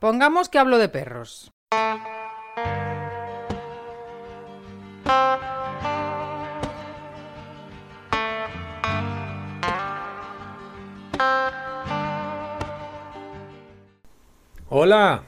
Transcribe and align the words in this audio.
Pongamos 0.00 0.48
que 0.48 0.58
hablo 0.58 0.78
de 0.78 0.88
perros. 0.88 1.52
Hola. 14.70 15.24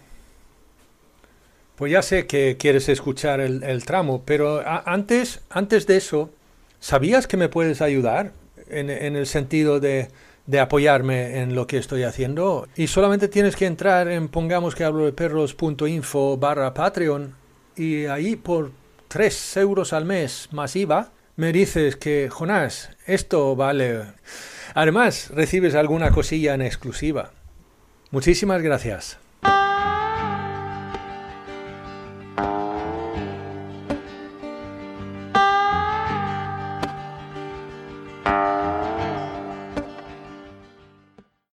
Pues 1.77 1.93
ya 1.93 2.01
sé 2.01 2.27
que 2.27 2.57
quieres 2.59 2.89
escuchar 2.89 3.41
el, 3.41 3.85
tramo, 3.85 4.23
pero 4.25 4.63
antes, 4.87 5.43
antes 5.51 5.87
de 5.87 5.99
eso, 5.99 6.31
¿sabías 6.81 7.27
que 7.27 7.37
me 7.37 7.51
puedes 7.51 7.83
ayudar 7.83 8.33
en 8.69 8.89
el 8.89 9.27
sentido 9.27 9.81
de, 9.81 10.09
de 10.47 10.61
apoyarme 10.61 11.41
en 11.41 11.55
lo 11.55 11.67
que 11.67 11.79
estoy 11.79 12.03
haciendo? 12.03 12.69
Y 12.77 12.87
solamente 12.87 13.29
tienes 13.29 13.57
que 13.57 13.67
entrar 13.67 14.09
en 14.09 14.29
pongamos 14.29 14.75
que 14.75 14.85
hablo 14.85 15.05
de 15.05 15.13
perros.info 15.13 16.37
barra 16.37 16.75
Patreon 16.75 17.35
y 17.77 18.07
ahí 18.07 18.37
por 18.37 18.73
3 19.09 19.57
euros 19.59 19.93
al 19.93 20.05
mes 20.05 20.49
más 20.53 20.77
IVA 20.77 21.13
me 21.37 21.53
dices 21.53 21.97
que, 21.97 22.29
Jonás, 22.31 22.91
esto 23.07 23.57
vale. 23.57 24.03
Además, 24.75 25.31
recibes 25.35 25.75
alguna 25.75 26.11
cosilla 26.11 26.55
en 26.55 26.63
exclusiva. 26.63 27.33
Muchísimas 28.11 28.63
gracias. 28.63 29.19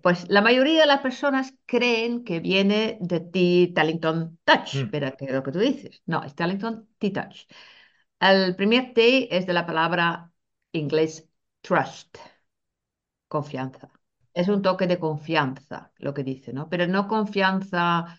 Pues 0.02 0.28
la 0.28 0.40
mayoría 0.42 0.80
de 0.82 0.86
las 0.86 1.00
personas 1.00 1.54
creen 1.66 2.24
que 2.24 2.40
viene 2.40 2.98
de 3.00 3.20
Tea 3.20 3.68
Tellington 3.74 4.38
Touch, 4.44 4.70
Mm. 4.74 4.90
pero 4.90 5.16
que 5.16 5.26
es 5.26 5.32
lo 5.32 5.42
que 5.42 5.52
tú 5.52 5.58
dices. 5.58 6.02
No, 6.06 6.22
es 6.22 6.34
Tellington 6.34 6.88
Tea 6.98 7.12
Touch. 7.12 7.46
El 8.20 8.56
primer 8.56 8.94
T 8.94 9.36
es 9.36 9.46
de 9.46 9.52
la 9.54 9.66
palabra 9.66 10.32
inglés 10.72 11.28
trust, 11.62 12.18
confianza. 13.28 13.90
Es 14.34 14.48
un 14.48 14.62
toque 14.62 14.86
de 14.86 14.98
confianza, 14.98 15.92
lo 15.98 16.14
que 16.14 16.24
dice, 16.24 16.52
¿no? 16.52 16.68
Pero 16.68 16.86
no 16.86 17.08
confianza, 17.08 18.18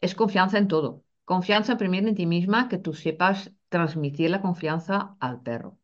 es 0.00 0.14
confianza 0.14 0.58
en 0.58 0.68
todo. 0.68 1.04
Confianza 1.24 1.76
primero 1.78 2.08
en 2.08 2.14
ti 2.16 2.26
misma, 2.26 2.68
que 2.68 2.78
tú 2.78 2.94
sepas 2.94 3.52
transmitir 3.68 4.30
la 4.30 4.40
confianza 4.42 5.16
al 5.20 5.42
perro. 5.42 5.78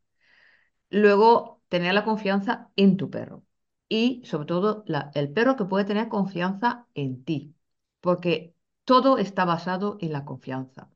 Luego, 0.90 1.62
tener 1.70 1.94
la 1.94 2.04
confianza 2.04 2.70
en 2.76 2.98
tu 2.98 3.10
perro. 3.10 3.45
Y 3.88 4.22
sobre 4.24 4.46
todo, 4.46 4.84
el 5.14 5.32
perro 5.32 5.56
que 5.56 5.64
puede 5.64 5.84
tener 5.84 6.08
confianza 6.08 6.86
en 6.94 7.24
ti. 7.24 7.54
Porque 8.00 8.54
todo 8.84 9.18
está 9.18 9.44
basado 9.44 9.98
en 10.00 10.12
la 10.12 10.24
confianza. 10.24 10.90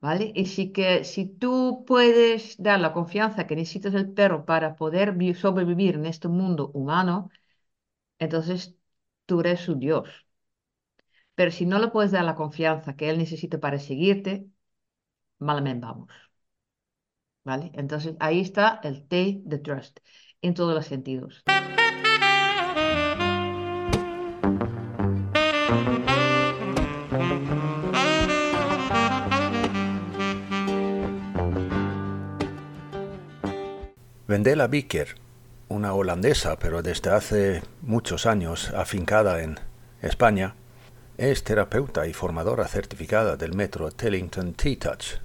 ¿Vale? 0.00 0.32
Y 0.34 0.46
sí 0.46 0.72
que 0.72 1.04
si 1.04 1.26
tú 1.26 1.84
puedes 1.86 2.56
dar 2.62 2.80
la 2.80 2.92
confianza 2.92 3.46
que 3.46 3.56
necesitas 3.56 3.94
el 3.94 4.12
perro 4.12 4.44
para 4.46 4.76
poder 4.76 5.12
vi- 5.14 5.34
sobrevivir 5.34 5.96
en 5.96 6.06
este 6.06 6.28
mundo 6.28 6.70
humano, 6.74 7.30
entonces 8.18 8.76
tú 9.26 9.40
eres 9.40 9.60
su 9.60 9.76
Dios. 9.76 10.08
Pero 11.36 11.50
si 11.52 11.64
no 11.66 11.78
le 11.78 11.88
puedes 11.88 12.12
dar 12.12 12.24
la 12.24 12.34
confianza 12.34 12.96
que 12.96 13.08
él 13.10 13.18
necesita 13.18 13.58
para 13.60 13.78
seguirte, 13.78 14.46
malamente 15.38 15.86
vamos. 15.86 16.10
¿Vale? 17.44 17.70
Entonces 17.74 18.16
ahí 18.20 18.40
está 18.40 18.80
el 18.82 19.06
T 19.08 19.40
de 19.44 19.58
trust 19.58 19.98
en 20.42 20.54
todos 20.54 20.74
los 20.74 20.86
sentidos. 20.86 21.42
Vendela 34.26 34.66
Bicker, 34.66 35.14
una 35.68 35.94
holandesa, 35.94 36.58
pero 36.58 36.82
desde 36.82 37.10
hace 37.10 37.62
muchos 37.82 38.26
años 38.26 38.70
afincada 38.70 39.42
en 39.42 39.60
España, 40.02 40.54
es 41.18 41.44
terapeuta 41.44 42.06
y 42.08 42.12
formadora 42.12 42.66
certificada 42.66 43.36
del 43.36 43.54
metro 43.54 43.92
Tellington 43.92 44.54
T-Touch 44.54 45.20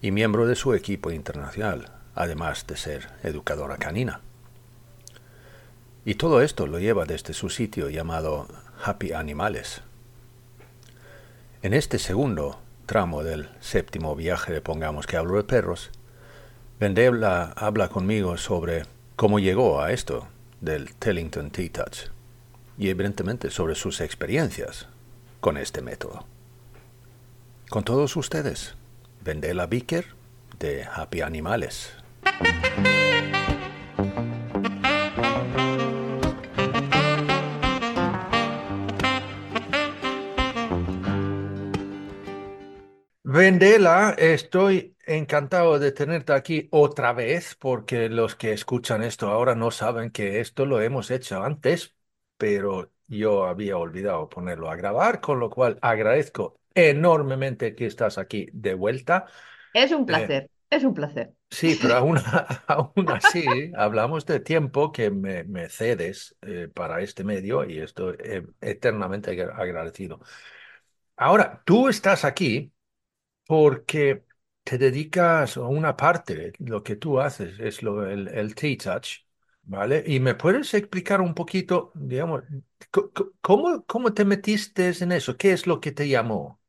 y 0.00 0.10
miembro 0.10 0.46
de 0.46 0.54
su 0.54 0.74
equipo 0.74 1.10
internacional, 1.10 1.90
además 2.14 2.66
de 2.66 2.76
ser 2.76 3.08
educadora 3.22 3.76
canina. 3.76 4.20
Y 6.06 6.14
todo 6.14 6.40
esto 6.40 6.66
lo 6.66 6.78
lleva 6.78 7.04
desde 7.04 7.34
su 7.34 7.50
sitio 7.50 7.90
llamado 7.90 8.48
Happy 8.86 9.14
Animales. 9.14 9.80
En 11.62 11.72
este 11.72 11.98
segundo 11.98 12.60
tramo 12.84 13.22
del 13.22 13.48
séptimo 13.60 14.14
viaje 14.14 14.52
de 14.52 14.60
Pongamos 14.60 15.06
que 15.06 15.16
hablo 15.16 15.36
de 15.36 15.44
perros, 15.44 15.90
Vendela 16.78 17.54
habla 17.56 17.88
conmigo 17.88 18.36
sobre 18.36 18.82
cómo 19.16 19.38
llegó 19.38 19.80
a 19.80 19.92
esto 19.92 20.28
del 20.60 20.94
Tellington 20.96 21.50
T-Touch 21.50 22.10
y 22.76 22.90
evidentemente 22.90 23.48
sobre 23.48 23.74
sus 23.74 24.02
experiencias 24.02 24.86
con 25.40 25.56
este 25.56 25.80
método. 25.80 26.26
Con 27.70 27.84
todos 27.84 28.16
ustedes, 28.16 28.74
Vendela 29.22 29.64
Bicker 29.64 30.08
de 30.58 30.84
Happy 30.84 31.22
Animales. 31.22 31.94
Vendela, 43.36 44.14
estoy 44.16 44.96
encantado 45.06 45.78
de 45.80 45.90
tenerte 45.92 46.32
aquí 46.32 46.68
otra 46.70 47.12
vez, 47.12 47.56
porque 47.58 48.08
los 48.08 48.36
que 48.36 48.52
escuchan 48.52 49.02
esto 49.02 49.28
ahora 49.28 49.54
no 49.56 49.70
saben 49.72 50.10
que 50.10 50.38
esto 50.40 50.66
lo 50.66 50.80
hemos 50.80 51.10
hecho 51.10 51.42
antes, 51.42 51.96
pero 52.36 52.92
yo 53.08 53.46
había 53.46 53.76
olvidado 53.76 54.28
ponerlo 54.28 54.70
a 54.70 54.76
grabar, 54.76 55.20
con 55.20 55.40
lo 55.40 55.50
cual 55.50 55.78
agradezco 55.82 56.60
enormemente 56.74 57.74
que 57.74 57.86
estás 57.86 58.18
aquí 58.18 58.46
de 58.52 58.74
vuelta. 58.74 59.26
Es 59.74 59.92
un 59.92 60.06
Eh, 60.06 60.06
placer, 60.06 60.50
es 60.70 60.84
un 60.84 60.94
placer. 60.94 61.34
sí, 61.50 61.76
pero 61.76 61.94
aún, 61.96 62.18
aún 62.66 63.10
así 63.10 63.72
hablamos 63.76 64.26
de 64.26 64.40
tiempo 64.40 64.92
que 64.92 65.10
me, 65.10 65.44
me 65.44 65.68
cedes 65.68 66.36
eh, 66.42 66.68
para 66.74 67.00
este 67.02 67.24
medio 67.24 67.64
y 67.68 67.78
estoy 67.78 68.16
eh, 68.24 68.46
eternamente 68.60 69.30
agra- 69.30 69.56
agradecido. 69.56 70.20
Ahora, 71.16 71.62
tú 71.64 71.88
estás 71.88 72.24
aquí 72.24 72.72
porque 73.46 74.24
te 74.62 74.78
dedicas 74.78 75.56
a 75.56 75.62
una 75.62 75.96
parte 75.96 76.52
lo 76.58 76.82
que 76.82 76.96
tú 76.96 77.20
haces, 77.20 77.58
es 77.60 77.82
lo, 77.82 78.06
el, 78.08 78.28
el 78.28 78.54
T-Touch, 78.54 79.26
¿vale? 79.62 80.02
Y 80.06 80.20
me 80.20 80.34
puedes 80.34 80.72
explicar 80.74 81.20
un 81.20 81.34
poquito, 81.34 81.92
digamos, 81.94 82.44
¿cómo, 83.40 83.84
cómo 83.86 84.12
te 84.14 84.24
metiste 84.24 84.92
en 85.00 85.12
eso? 85.12 85.36
¿Qué 85.36 85.52
es 85.52 85.66
lo 85.66 85.80
que 85.80 85.92
te 85.92 86.08
llamó? 86.08 86.60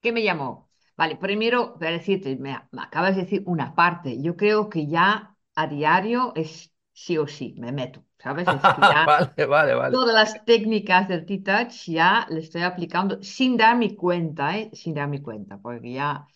¿Qué 0.00 0.12
me 0.12 0.22
llamó? 0.22 0.70
Vale, 0.96 1.16
primero, 1.16 1.78
para 1.78 1.92
decirte, 1.92 2.36
me, 2.36 2.50
me 2.72 2.82
acabas 2.82 3.16
de 3.16 3.22
decir 3.22 3.42
una 3.46 3.74
parte. 3.74 4.20
Yo 4.22 4.36
creo 4.36 4.68
que 4.68 4.86
ya 4.86 5.36
a 5.54 5.66
diario 5.66 6.32
es 6.36 6.72
sí 6.92 7.18
o 7.18 7.26
sí, 7.26 7.54
me 7.58 7.72
meto, 7.72 8.04
¿sabes? 8.22 8.48
Es 8.52 8.68
que 8.70 8.82
ya 8.84 9.06
Vale, 9.06 9.46
vale, 9.46 9.74
vale. 9.74 9.96
todas 9.96 10.14
las 10.14 10.44
técnicas 10.44 11.08
del 11.08 11.26
T-Touch 11.26 11.88
ya 11.88 12.26
le 12.30 12.40
estoy 12.40 12.62
aplicando 12.62 13.22
sin 13.22 13.56
darme 13.56 13.96
cuenta, 13.96 14.58
¿eh? 14.58 14.70
Sin 14.74 14.94
darme 14.94 15.22
cuenta, 15.22 15.58
porque 15.58 15.92
ya... 15.92 16.26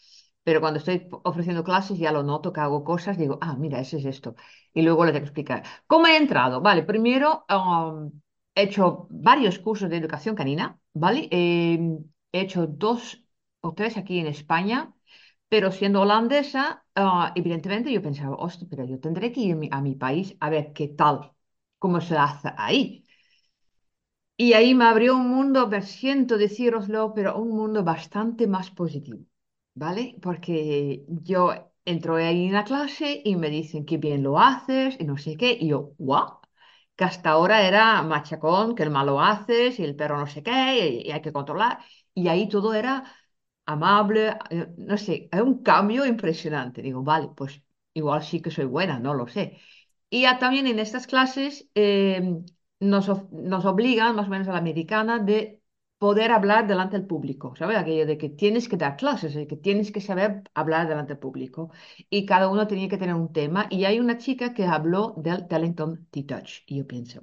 Pero 0.45 0.61
cuando 0.61 0.79
estoy 0.79 1.09
ofreciendo 1.25 1.65
clases 1.65 1.99
ya 1.99 2.13
lo 2.13 2.23
noto 2.23 2.53
que 2.53 2.61
hago 2.61 2.85
cosas, 2.85 3.19
digo, 3.19 3.39
ah, 3.41 3.57
mira, 3.57 3.81
ese 3.81 3.99
es 3.99 4.05
esto. 4.05 4.37
Y 4.73 4.83
luego 4.83 5.05
le 5.05 5.13
tengo 5.13 5.23
que 5.25 5.27
explicar. 5.29 5.65
¿Cómo 5.87 6.07
he 6.07 6.17
entrado? 6.17 6.61
Vale, 6.61 6.83
primero 6.85 7.45
um, 7.51 8.13
he 8.55 8.63
hecho 8.65 9.09
varios 9.11 9.59
cursos 9.59 9.91
de 9.91 9.97
educación 9.97 10.37
canina, 10.37 10.79
¿vale? 10.95 11.29
Eh, 11.33 11.79
he 12.33 12.41
hecho 12.41 12.67
dos 12.67 13.25
o 13.61 13.75
tres 13.75 13.97
aquí 13.97 14.19
en 14.21 14.27
España, 14.29 14.95
pero 15.49 15.73
siendo 15.73 16.01
holandesa, 16.03 16.85
ah, 16.95 17.33
evidentemente 17.35 17.93
yo 17.93 18.03
pensaba, 18.03 18.37
hostia, 18.37 18.67
pero 18.71 18.85
yo 18.85 19.01
tendré 19.01 19.33
que 19.33 19.41
ir 19.41 19.53
a 19.55 19.57
mi, 19.57 19.69
a 19.73 19.81
mi 19.81 19.95
país 19.97 20.37
a 20.41 20.51
ver 20.51 20.73
qué 20.73 20.89
tal, 20.89 21.33
cómo 21.79 22.01
se 22.01 22.17
hace 22.17 22.51
ahí. 22.57 23.07
Y 24.39 24.53
ahí 24.53 24.75
me 24.75 24.85
abrió 24.85 25.17
un 25.17 25.29
mundo, 25.29 25.67
me 25.69 25.81
siento 25.83 26.37
decíroslo, 26.37 27.15
pero 27.15 27.37
un 27.39 27.51
mundo 27.57 27.83
bastante 27.85 28.47
más 28.47 28.71
positivo, 28.71 29.21
¿vale? 29.75 30.17
Porque 30.21 31.05
yo 31.09 31.73
entro 31.87 32.17
ahí 32.17 32.47
en 32.47 32.53
la 32.53 32.65
clase 32.65 33.23
y 33.25 33.37
me 33.37 33.49
dicen 33.51 33.87
que 33.87 33.97
bien 33.97 34.23
lo 34.23 34.39
haces 34.39 34.97
y 35.01 35.05
no 35.05 35.17
sé 35.17 35.37
qué, 35.37 35.57
y 35.59 35.69
yo, 35.69 35.93
¿what? 35.99 36.35
Que 36.97 37.05
hasta 37.05 37.31
ahora 37.31 37.67
era 37.67 38.03
machacón, 38.03 38.75
que 38.75 38.83
el 38.83 38.91
mal 38.91 39.07
lo 39.07 39.21
haces 39.23 39.79
y 39.79 39.85
el 39.85 39.97
perro 39.97 40.19
no 40.19 40.27
sé 40.27 40.43
qué, 40.43 41.01
y, 41.05 41.09
y 41.09 41.13
hay 41.13 41.23
que 41.23 41.33
controlar. 41.33 41.79
Y 42.15 42.29
ahí 42.29 42.49
todo 42.49 42.75
era 42.75 43.05
amable, 43.67 44.37
eh, 44.51 44.67
no 44.79 44.97
sé, 44.99 45.29
hay 45.33 45.41
un 45.41 45.63
cambio 45.63 46.05
impresionante. 46.07 46.83
Digo, 46.83 47.03
vale, 47.03 47.29
pues 47.37 47.63
igual 47.95 48.23
sí 48.23 48.41
que 48.43 48.51
soy 48.51 48.65
buena, 48.67 48.99
no 48.99 49.15
lo 49.15 49.27
sé. 49.29 49.59
Y 50.11 50.23
ya 50.23 50.39
también 50.39 50.67
en 50.67 50.79
estas 50.79 51.07
clases 51.07 51.69
eh, 51.75 52.41
nos, 52.81 53.09
nos 53.33 53.65
obligan, 53.65 54.15
más 54.17 54.27
o 54.29 54.31
menos 54.31 54.49
a 54.49 54.53
la 54.53 54.59
americana, 54.59 55.19
de 55.19 55.63
poder 55.99 56.31
hablar 56.33 56.67
delante 56.67 56.97
del 56.99 57.07
público, 57.07 57.55
¿sabes? 57.57 57.77
Aquello 57.79 58.07
de 58.07 58.19
que 58.19 58.29
tienes 58.29 58.69
que 58.69 58.77
dar 58.77 58.97
clases, 58.97 59.35
de 59.35 59.47
que 59.47 59.57
tienes 59.57 59.91
que 59.93 60.01
saber 60.01 60.43
hablar 60.55 60.89
delante 60.89 61.15
del 61.15 61.19
público. 61.21 61.71
Y 62.11 62.27
cada 62.27 62.49
uno 62.49 62.67
tenía 62.67 62.89
que 62.89 62.99
tener 62.99 63.15
un 63.15 63.33
tema. 63.33 63.67
Y 63.71 63.85
hay 63.85 63.99
una 63.99 64.19
chica 64.19 64.55
que 64.55 64.67
habló 64.67 65.15
del 65.17 65.49
Talenton 65.49 66.07
T-Touch. 66.11 66.63
Y 66.67 66.79
yo 66.79 66.87
pienso, 66.87 67.23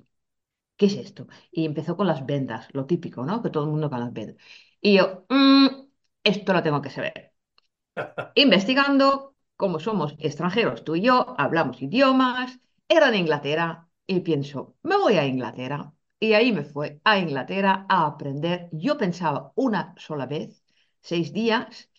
¿qué 0.78 0.88
es 0.88 0.96
esto? 0.96 1.28
Y 1.52 1.66
empezó 1.66 1.98
con 1.98 2.08
las 2.08 2.26
vendas, 2.26 2.68
lo 2.74 2.86
típico, 2.86 3.26
¿no? 3.26 3.42
Que 3.44 3.50
todo 3.50 3.66
el 3.66 3.72
mundo 3.72 3.90
con 3.90 4.00
las 4.00 4.14
vendas. 4.14 4.38
Y 4.82 4.96
yo, 4.98 5.26
"Mm, 5.30 5.68
esto 6.24 6.54
lo 6.54 6.64
tengo 6.64 6.82
que 6.82 6.90
saber. 6.90 7.34
Investigando, 8.36 9.36
como 9.56 9.80
somos 9.80 10.16
extranjeros, 10.20 10.84
tú 10.84 10.96
y 10.96 11.02
yo, 11.02 11.36
hablamos 11.38 11.82
idiomas, 11.82 12.60
era 12.94 13.10
en 13.10 13.16
Inglaterra 13.16 13.90
y 14.08 14.20
pienso, 14.22 14.76
me 14.84 14.98
voy 14.98 15.16
a 15.18 15.26
Inglaterra. 15.26 15.94
Y 16.20 16.34
ahí 16.34 16.52
me 16.54 16.64
fue 16.64 17.02
a 17.04 17.20
Inglaterra 17.20 17.86
a 17.90 18.06
aprender. 18.08 18.70
Yo 18.72 18.98
pensaba 18.98 19.52
una 19.56 19.94
sola 19.98 20.26
vez, 20.26 20.64
seis 21.02 21.34
días. 21.34 21.90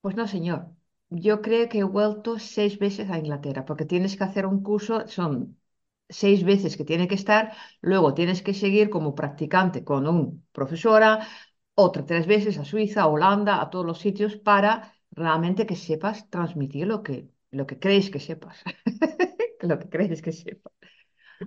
Pues 0.00 0.16
no, 0.16 0.26
señor. 0.28 0.70
Yo 1.10 1.40
creo 1.42 1.68
que 1.68 1.78
he 1.80 1.84
vuelto 1.84 2.38
seis 2.38 2.78
veces 2.78 3.10
a 3.10 3.18
Inglaterra, 3.18 3.64
porque 3.64 3.84
tienes 3.84 4.16
que 4.16 4.24
hacer 4.24 4.46
un 4.46 4.62
curso, 4.62 5.06
son 5.08 5.56
seis 6.08 6.44
veces 6.44 6.76
que 6.76 6.84
tiene 6.84 7.08
que 7.08 7.14
estar, 7.14 7.52
luego 7.80 8.14
tienes 8.14 8.42
que 8.42 8.54
seguir 8.54 8.90
como 8.90 9.14
practicante 9.14 9.84
con 9.84 10.06
un 10.08 10.46
profesora, 10.52 11.26
otra 11.74 12.04
tres 12.06 12.26
veces 12.26 12.58
a 12.58 12.64
Suiza, 12.64 13.02
a 13.02 13.06
Holanda, 13.08 13.60
a 13.62 13.70
todos 13.70 13.86
los 13.86 13.98
sitios 14.00 14.36
para 14.36 14.94
realmente 15.12 15.66
que 15.66 15.76
sepas 15.76 16.28
transmitir 16.30 16.86
lo 16.86 17.02
que, 17.04 17.28
lo 17.50 17.66
que 17.66 17.78
crees 17.78 18.10
que 18.10 18.20
sepas. 18.20 18.56
Lo 19.62 19.78
que 19.78 19.88
crees 19.88 20.22
que 20.22 20.32
sepas. 20.32 20.72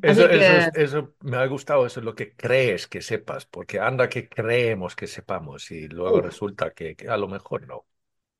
Eso, 0.01 1.15
me 1.21 1.37
ha 1.37 1.45
gustado, 1.47 1.85
eso 1.85 1.99
es 1.99 2.05
lo 2.05 2.13
que 2.13 2.35
crees 2.35 2.87
que 2.87 3.01
sepas, 3.01 3.47
porque 3.47 3.79
anda 3.79 4.07
que 4.07 4.29
creemos 4.29 4.95
que 4.95 5.07
sepamos 5.07 5.71
y 5.71 5.87
luego 5.87 6.21
resulta 6.21 6.71
que, 6.71 6.95
que 6.95 7.09
a 7.09 7.17
lo 7.17 7.27
mejor 7.27 7.67
no. 7.67 7.85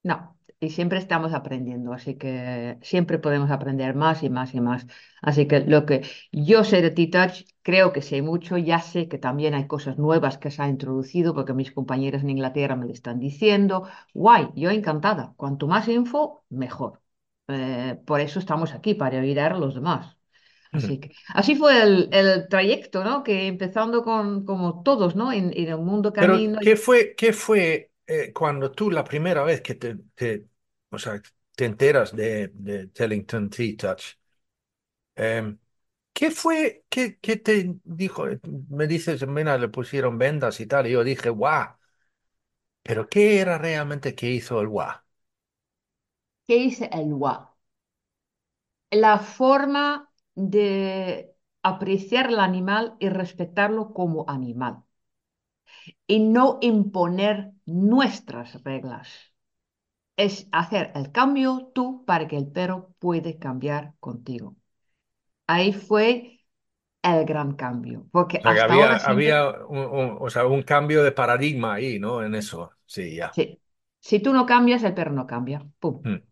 no. 0.04 0.36
Y 0.62 0.72
siempre 0.72 1.00
estamos 1.00 1.34
aprendiendo, 1.34 1.94
así 1.94 2.16
que 2.18 2.78
siempre 2.82 3.18
podemos 3.18 3.50
aprender 3.50 3.96
más 3.96 4.24
y 4.24 4.30
más 4.30 4.54
y 4.54 4.60
más. 4.60 4.86
Así 5.22 5.48
que 5.48 5.62
lo 5.62 5.86
que 5.86 6.06
yo 6.34 6.66
sé 6.66 6.82
de 6.82 6.92
T-Touch, 6.92 7.46
creo 7.62 7.94
que 7.94 8.02
sé 8.02 8.22
mucho, 8.22 8.58
ya 8.58 8.80
sé 8.82 9.08
que 9.08 9.18
también 9.18 9.54
hay 9.54 9.68
cosas 9.68 9.98
nuevas 9.98 10.38
que 10.38 10.52
se 10.52 10.62
han 10.62 10.72
introducido, 10.72 11.34
porque 11.34 11.54
mis 11.54 11.72
compañeros 11.72 12.24
en 12.24 12.32
Inglaterra 12.32 12.76
me 12.76 12.88
lo 12.88 12.92
están 12.94 13.20
diciendo. 13.20 13.88
Guay, 14.14 14.50
yo 14.56 14.70
encantada. 14.70 15.34
Cuanto 15.38 15.66
más 15.68 15.88
info, 15.88 16.44
mejor. 16.50 17.00
Eh, 17.50 18.00
por 18.06 18.20
eso 18.22 18.40
estamos 18.40 18.74
aquí, 18.74 18.94
para 18.96 19.20
ayudar 19.22 19.54
a 19.54 19.58
los 19.60 19.76
demás. 19.76 20.18
Así 20.72 21.00
que 21.00 21.14
así 21.30 21.56
fue 21.56 21.84
el, 21.84 22.10
el 22.14 22.48
trayecto, 22.50 23.04
¿no? 23.04 23.24
Que 23.24 23.48
empezando 23.48 24.04
con 24.04 24.46
como 24.46 24.84
todos, 24.84 25.16
¿no? 25.16 25.32
En, 25.34 25.52
en 25.58 25.70
el 25.70 25.78
mundo 25.80 26.14
Pero, 26.18 26.40
camino. 26.40 26.60
¿qué 26.60 26.76
fue, 26.76 27.16
qué 27.16 27.34
fue 27.34 27.92
eh, 28.08 28.34
cuando 28.34 28.72
tú 28.72 28.92
la 28.92 29.04
primera 29.04 29.44
vez 29.44 29.62
que 29.62 29.76
te, 29.76 29.96
te- 30.16 30.46
o 30.90 30.98
sea, 31.00 31.22
te 31.56 31.66
enteras 31.66 32.16
de, 32.16 32.50
de 32.54 32.88
Tellington 32.88 33.50
Tea 33.50 33.76
Touch? 33.78 34.16
em, 35.16 35.60
¿qué 36.14 36.32
fue, 36.32 36.86
qué, 36.90 37.20
qué 37.20 37.38
te 37.38 37.76
dijo? 37.84 38.26
Me 38.70 38.88
dices, 38.88 39.28
mira, 39.28 39.58
le 39.58 39.70
pusieron 39.70 40.18
vendas 40.18 40.60
y 40.60 40.68
tal, 40.68 40.88
y 40.88 40.92
yo 40.92 41.04
dije, 41.04 41.30
guau, 41.30 41.76
pero 42.84 43.08
¿qué 43.10 43.40
era 43.40 43.58
realmente 43.58 44.16
que 44.16 44.30
hizo 44.32 44.60
el 44.62 44.68
guau? 44.68 44.98
¿Qué 46.50 46.56
dice 46.60 46.90
el 46.92 47.14
wa? 47.14 47.56
La 48.92 49.18
forma 49.20 50.12
de 50.36 51.34
apreciar 51.64 52.28
el 52.30 52.40
animal 52.40 52.96
y 53.00 53.10
respetarlo 53.10 53.94
como 53.96 54.26
animal 54.30 54.84
y 56.08 56.20
no 56.20 56.58
imponer 56.62 57.52
nuestras 57.66 58.64
reglas. 58.64 59.10
Es 60.18 60.48
hacer 60.52 60.92
el 60.96 61.12
cambio 61.12 61.72
tú 61.74 62.06
para 62.06 62.28
que 62.28 62.38
el 62.38 62.48
perro 62.52 62.94
puede 63.00 63.40
cambiar 63.40 63.96
contigo. 64.00 64.56
Ahí 65.48 65.74
fue 65.74 66.42
el 67.04 67.26
gran 67.26 67.56
cambio, 67.56 68.08
O 68.12 68.12
porque 68.12 68.42
sea, 68.42 68.54
que 68.54 68.60
hasta 68.60 68.74
había, 68.74 68.76
ahora 68.76 68.98
siempre, 69.00 69.38
había 69.38 69.52
un, 69.68 69.80
un- 69.80 70.18
o 70.20 70.30
sea, 70.30 70.46
un 70.48 70.64
cambio 70.64 71.04
de 71.04 71.12
paradigma 71.12 71.74
ahí, 71.76 72.00
¿no? 72.00 72.24
En 72.24 72.36
eso, 72.36 72.72
sí, 72.86 73.16
ya. 73.16 73.36
sí, 73.36 73.60
si 74.00 74.20
tú 74.20 74.34
no 74.34 74.46
cambias, 74.46 74.84
el 74.84 74.94
perro 74.94 75.12
no 75.12 75.28
cambia. 75.28 75.66
Pum. 75.80 76.02
Mm. 76.04 76.24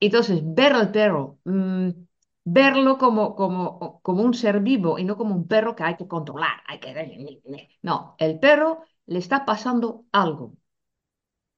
Entonces, 0.00 0.40
ver 0.42 0.72
al 0.72 0.90
perro, 0.90 1.38
mm, 1.44 1.90
verlo 2.44 2.98
como, 2.98 3.36
como, 3.36 4.00
como 4.02 4.22
un 4.22 4.34
ser 4.34 4.60
vivo 4.60 4.98
y 4.98 5.04
no 5.04 5.16
como 5.16 5.34
un 5.34 5.46
perro 5.46 5.76
que 5.76 5.84
hay 5.84 5.96
que 5.96 6.08
controlar, 6.08 6.62
hay 6.66 6.80
que... 6.80 7.40
No, 7.82 8.16
el 8.18 8.38
perro 8.38 8.82
le 9.06 9.18
está 9.18 9.44
pasando 9.44 10.06
algo. 10.12 10.54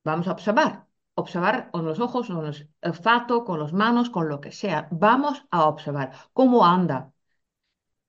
Vamos 0.04 0.28
a 0.28 0.32
observar. 0.32 0.86
Observar 1.16 1.70
con 1.70 1.84
los 1.84 2.00
ojos, 2.00 2.26
con 2.26 2.44
los 2.44 2.66
olfato, 2.82 3.44
con 3.44 3.60
las 3.60 3.72
manos, 3.72 4.10
con 4.10 4.28
lo 4.28 4.40
que 4.40 4.52
sea. 4.52 4.88
Vamos 4.90 5.44
a 5.50 5.66
observar 5.68 6.12
cómo 6.32 6.66
anda, 6.66 7.12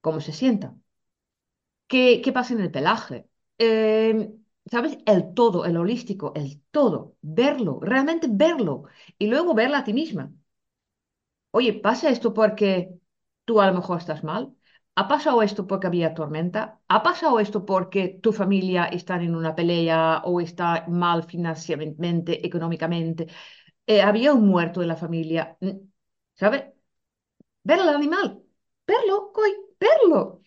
cómo 0.01 0.19
se 0.21 0.31
sienta, 0.33 0.75
qué, 1.87 2.21
qué 2.23 2.31
pasa 2.31 2.53
en 2.53 2.61
el 2.61 2.71
pelaje. 2.71 3.29
Eh, 3.57 4.33
¿sabes? 4.71 4.97
El 5.05 5.33
todo, 5.33 5.65
el 5.65 5.77
holístico, 5.77 6.33
el 6.35 6.61
todo. 6.71 7.15
Verlo, 7.21 7.79
realmente 7.81 8.27
verlo. 8.29 8.83
Y 9.17 9.27
luego 9.27 9.53
verla 9.55 9.79
a 9.79 9.83
ti 9.83 9.93
misma. 9.93 10.31
Oye, 11.51 11.73
¿pasa 11.73 12.09
esto 12.09 12.33
porque 12.33 12.91
tú 13.45 13.61
a 13.61 13.67
lo 13.67 13.73
mejor 13.73 13.99
estás 13.99 14.23
mal? 14.23 14.53
¿Ha 14.95 15.07
pasado 15.07 15.41
esto 15.41 15.67
porque 15.67 15.87
había 15.87 16.13
tormenta? 16.13 16.79
¿Ha 16.87 17.03
pasado 17.03 17.39
esto 17.39 17.65
porque 17.65 18.19
tu 18.21 18.31
familia 18.33 18.85
está 18.85 19.15
en 19.21 19.35
una 19.35 19.55
pelea 19.55 20.21
o 20.25 20.41
está 20.41 20.85
mal 20.87 21.23
financieramente, 21.23 22.45
económicamente? 22.45 23.27
Eh, 23.87 24.01
había 24.01 24.33
un 24.33 24.47
muerto 24.47 24.81
en 24.81 24.89
la 24.89 24.97
familia. 24.97 25.57
Mm, 25.61 25.71
¿Sabes? 26.35 26.65
Ver 27.63 27.79
al 27.81 27.89
animal, 27.89 28.43
verlo, 28.87 29.31
coy, 29.33 29.51
verlo. 29.79 30.41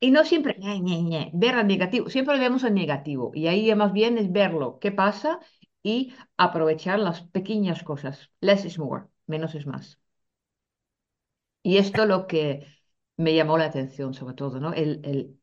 Y 0.00 0.10
no 0.12 0.24
siempre, 0.24 0.56
ñe, 0.58 0.80
ñe, 0.80 1.02
ñe, 1.02 1.30
ver 1.34 1.54
al 1.56 1.66
negativo, 1.66 2.08
siempre 2.10 2.38
vemos 2.38 2.64
el 2.64 2.74
negativo. 2.74 3.32
Y 3.34 3.46
ahí 3.48 3.74
más 3.74 3.92
bien 3.92 4.18
es 4.18 4.30
verlo, 4.32 4.78
qué 4.80 4.92
pasa 4.92 5.40
y 5.82 6.14
aprovechar 6.36 6.98
las 7.00 7.22
pequeñas 7.22 7.82
cosas. 7.82 8.30
Less 8.40 8.64
is 8.64 8.78
more, 8.78 9.06
menos 9.26 9.54
es 9.54 9.66
más. 9.66 9.98
Y 11.62 11.76
esto 11.78 12.06
lo 12.06 12.26
que 12.26 12.66
me 13.16 13.34
llamó 13.34 13.58
la 13.58 13.66
atención 13.66 14.14
sobre 14.14 14.34
todo, 14.34 14.60
¿no? 14.60 14.72
El, 14.74 15.00
el 15.04 15.40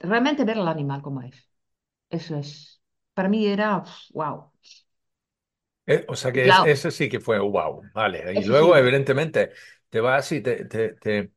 realmente 0.00 0.44
ver 0.44 0.58
al 0.58 0.68
animal 0.68 1.02
como 1.02 1.22
es. 1.22 1.50
Eso 2.10 2.36
es, 2.38 2.82
para 3.14 3.28
mí 3.28 3.46
era, 3.46 3.84
wow. 4.14 4.52
Eh, 5.86 6.04
o 6.08 6.14
sea 6.16 6.32
que 6.32 6.48
es, 6.48 6.60
claro, 6.60 6.64
ese 6.64 6.90
sí 6.90 7.08
que 7.08 7.20
fue 7.20 7.38
wow, 7.40 7.90
vale. 7.92 8.34
Y 8.34 8.44
eso 8.44 8.44
luego, 8.44 8.76
sí, 8.76 8.76
evidentemente, 8.76 9.50
te 9.88 10.00
vas 10.00 10.30
y 10.32 10.40
te, 10.40 10.64
te, 10.66 10.94
te, 10.94 11.32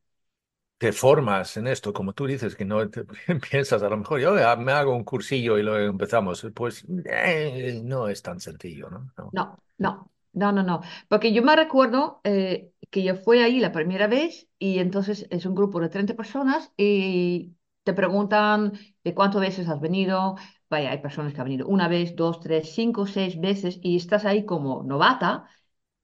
te 0.78 0.92
formas 0.92 1.56
en 1.56 1.66
esto, 1.66 1.92
como 1.92 2.12
tú 2.12 2.26
dices, 2.26 2.56
que 2.56 2.64
no 2.64 2.88
te- 2.90 3.04
piensas, 3.50 3.82
a 3.82 3.88
lo 3.88 3.96
mejor 3.96 4.20
yo 4.20 4.34
me 4.58 4.72
hago 4.72 4.94
un 4.94 5.04
cursillo 5.04 5.58
y 5.58 5.62
luego 5.62 5.90
empezamos. 5.90 6.46
Pues 6.54 6.84
eh, 7.06 7.80
no 7.84 8.08
es 8.08 8.22
tan 8.22 8.40
sencillo, 8.40 8.90
¿no? 8.90 9.12
No. 9.16 9.32
no, 9.32 9.58
no, 9.78 10.10
no, 10.32 10.52
no, 10.52 10.62
no. 10.62 10.80
Porque 11.08 11.32
yo 11.32 11.42
me 11.42 11.56
recuerdo 11.56 12.20
eh, 12.24 12.72
que 12.90 13.02
yo 13.02 13.16
fui 13.16 13.38
ahí 13.40 13.60
la 13.60 13.72
primera 13.72 14.06
vez 14.06 14.48
y 14.58 14.78
entonces 14.78 15.26
es 15.30 15.46
un 15.46 15.54
grupo 15.54 15.80
de 15.80 15.88
30 15.88 16.14
personas 16.14 16.72
y 16.76 17.56
te 17.82 17.92
preguntan 17.94 18.72
de 19.04 19.14
cuántas 19.14 19.40
veces 19.40 19.68
has 19.68 19.80
venido. 19.80 20.36
Vaya, 20.70 20.90
hay 20.90 20.98
personas 20.98 21.34
que 21.34 21.40
han 21.40 21.44
venido 21.46 21.66
una 21.68 21.88
vez, 21.88 22.16
dos, 22.16 22.40
tres, 22.40 22.74
cinco, 22.74 23.06
seis 23.06 23.38
veces 23.40 23.78
y 23.82 23.96
estás 23.96 24.24
ahí 24.24 24.44
como 24.44 24.82
novata 24.82 25.44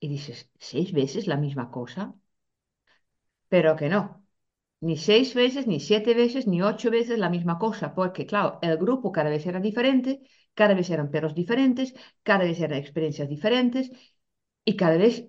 y 0.00 0.08
dices, 0.08 0.50
¿seis 0.58 0.92
veces 0.92 1.26
la 1.26 1.36
misma 1.36 1.70
cosa? 1.70 2.14
Pero 3.48 3.76
que 3.76 3.88
no. 3.88 4.19
Ni 4.80 4.96
seis 4.96 5.34
veces, 5.34 5.66
ni 5.66 5.78
siete 5.80 6.14
veces, 6.14 6.46
ni 6.46 6.62
ocho 6.62 6.90
veces 6.90 7.18
la 7.18 7.28
misma 7.30 7.58
cosa, 7.58 7.94
porque 7.94 8.26
claro, 8.26 8.58
el 8.62 8.76
grupo 8.78 9.12
cada 9.12 9.30
vez 9.30 9.46
era 9.46 9.60
diferente, 9.60 10.22
cada 10.54 10.74
vez 10.74 10.88
eran 10.90 11.10
perros 11.10 11.34
diferentes, 11.34 11.94
cada 12.22 12.44
vez 12.44 12.58
eran 12.60 12.78
experiencias 12.78 13.28
diferentes 13.28 13.90
y 14.64 14.76
cada 14.76 14.96
vez 14.96 15.26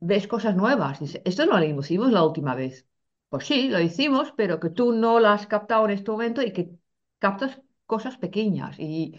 ves 0.00 0.28
cosas 0.28 0.56
nuevas. 0.56 1.00
Dices, 1.00 1.22
esto 1.24 1.46
no 1.46 1.58
lo 1.58 1.64
hicimos 1.80 2.12
la 2.12 2.24
última 2.24 2.54
vez. 2.54 2.86
Pues 3.30 3.46
sí, 3.46 3.68
lo 3.70 3.80
hicimos, 3.80 4.32
pero 4.36 4.60
que 4.60 4.70
tú 4.70 4.92
no 4.92 5.20
lo 5.20 5.28
has 5.28 5.46
captado 5.46 5.84
en 5.86 5.92
este 5.92 6.10
momento 6.10 6.42
y 6.42 6.52
que 6.52 6.70
captas 7.18 7.60
cosas 7.86 8.18
pequeñas. 8.18 8.78
Y 8.78 9.18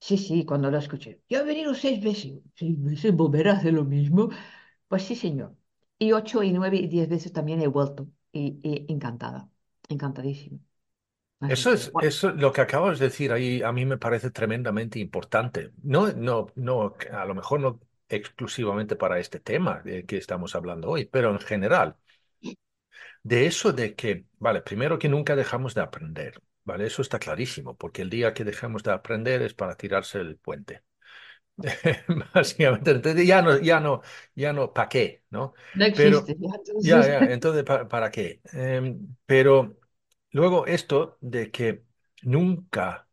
sí, 0.00 0.18
sí, 0.18 0.44
cuando 0.46 0.70
lo 0.70 0.78
escuché, 0.78 1.22
yo 1.30 1.40
he 1.40 1.44
venido 1.44 1.74
seis 1.74 2.02
veces, 2.02 2.40
seis 2.54 2.82
veces 2.82 3.14
volver 3.16 3.48
a 3.48 3.54
hacer 3.54 3.72
lo 3.74 3.84
mismo. 3.84 4.30
Pues 4.88 5.04
sí, 5.04 5.16
señor. 5.16 5.56
Y 5.98 6.12
ocho 6.12 6.42
y 6.44 6.52
nueve 6.52 6.78
y 6.78 6.88
diez 6.88 7.08
veces 7.08 7.32
también 7.32 7.62
he 7.62 7.68
vuelto. 7.68 8.08
Y, 8.32 8.58
y 8.62 8.92
encantada, 8.92 9.50
encantadísima. 9.88 10.58
Eso 11.46 11.72
es, 11.72 11.90
bueno, 11.92 12.08
eso, 12.08 12.30
lo 12.30 12.52
que 12.52 12.60
acabas 12.60 12.98
de 12.98 13.06
decir 13.06 13.32
ahí 13.32 13.62
a 13.62 13.72
mí 13.72 13.84
me 13.84 13.98
parece 13.98 14.30
tremendamente 14.30 14.98
importante. 15.00 15.72
No, 15.82 16.12
no, 16.12 16.46
no, 16.54 16.94
a 17.12 17.24
lo 17.26 17.34
mejor 17.34 17.60
no 17.60 17.80
exclusivamente 18.08 18.96
para 18.96 19.18
este 19.18 19.40
tema 19.40 19.80
de 19.82 20.06
que 20.06 20.16
estamos 20.18 20.54
hablando 20.54 20.88
hoy, 20.90 21.06
pero 21.06 21.30
en 21.30 21.40
general, 21.40 21.96
de 23.22 23.46
eso 23.46 23.72
de 23.72 23.94
que, 23.94 24.26
vale, 24.38 24.62
primero 24.62 24.98
que 24.98 25.08
nunca 25.08 25.36
dejamos 25.36 25.74
de 25.74 25.80
aprender. 25.82 26.40
Vale, 26.64 26.86
eso 26.86 27.02
está 27.02 27.18
clarísimo, 27.18 27.76
porque 27.76 28.02
el 28.02 28.10
día 28.10 28.34
que 28.34 28.44
dejemos 28.44 28.82
de 28.82 28.92
aprender 28.92 29.42
es 29.42 29.54
para 29.54 29.76
tirarse 29.76 30.20
el 30.20 30.36
puente. 30.36 30.82
Básicamente, 32.34 32.90
entonces 32.90 33.26
ya 33.26 33.42
no, 33.42 33.58
ya 33.60 33.80
no, 33.80 34.02
ya 34.34 34.52
no, 34.52 34.72
¿para 34.72 34.88
qué? 34.88 35.24
¿No? 35.30 35.54
No 35.74 35.84
Pero, 35.94 36.34
ya, 36.80 37.06
ya, 37.06 37.32
entonces, 37.32 37.64
¿para, 37.64 37.88
para 37.88 38.10
qué? 38.10 38.40
Em, 38.52 39.16
pero 39.26 39.78
luego 40.30 40.66
esto 40.66 41.18
de 41.20 41.50
que 41.50 41.84
nunca, 42.22 43.08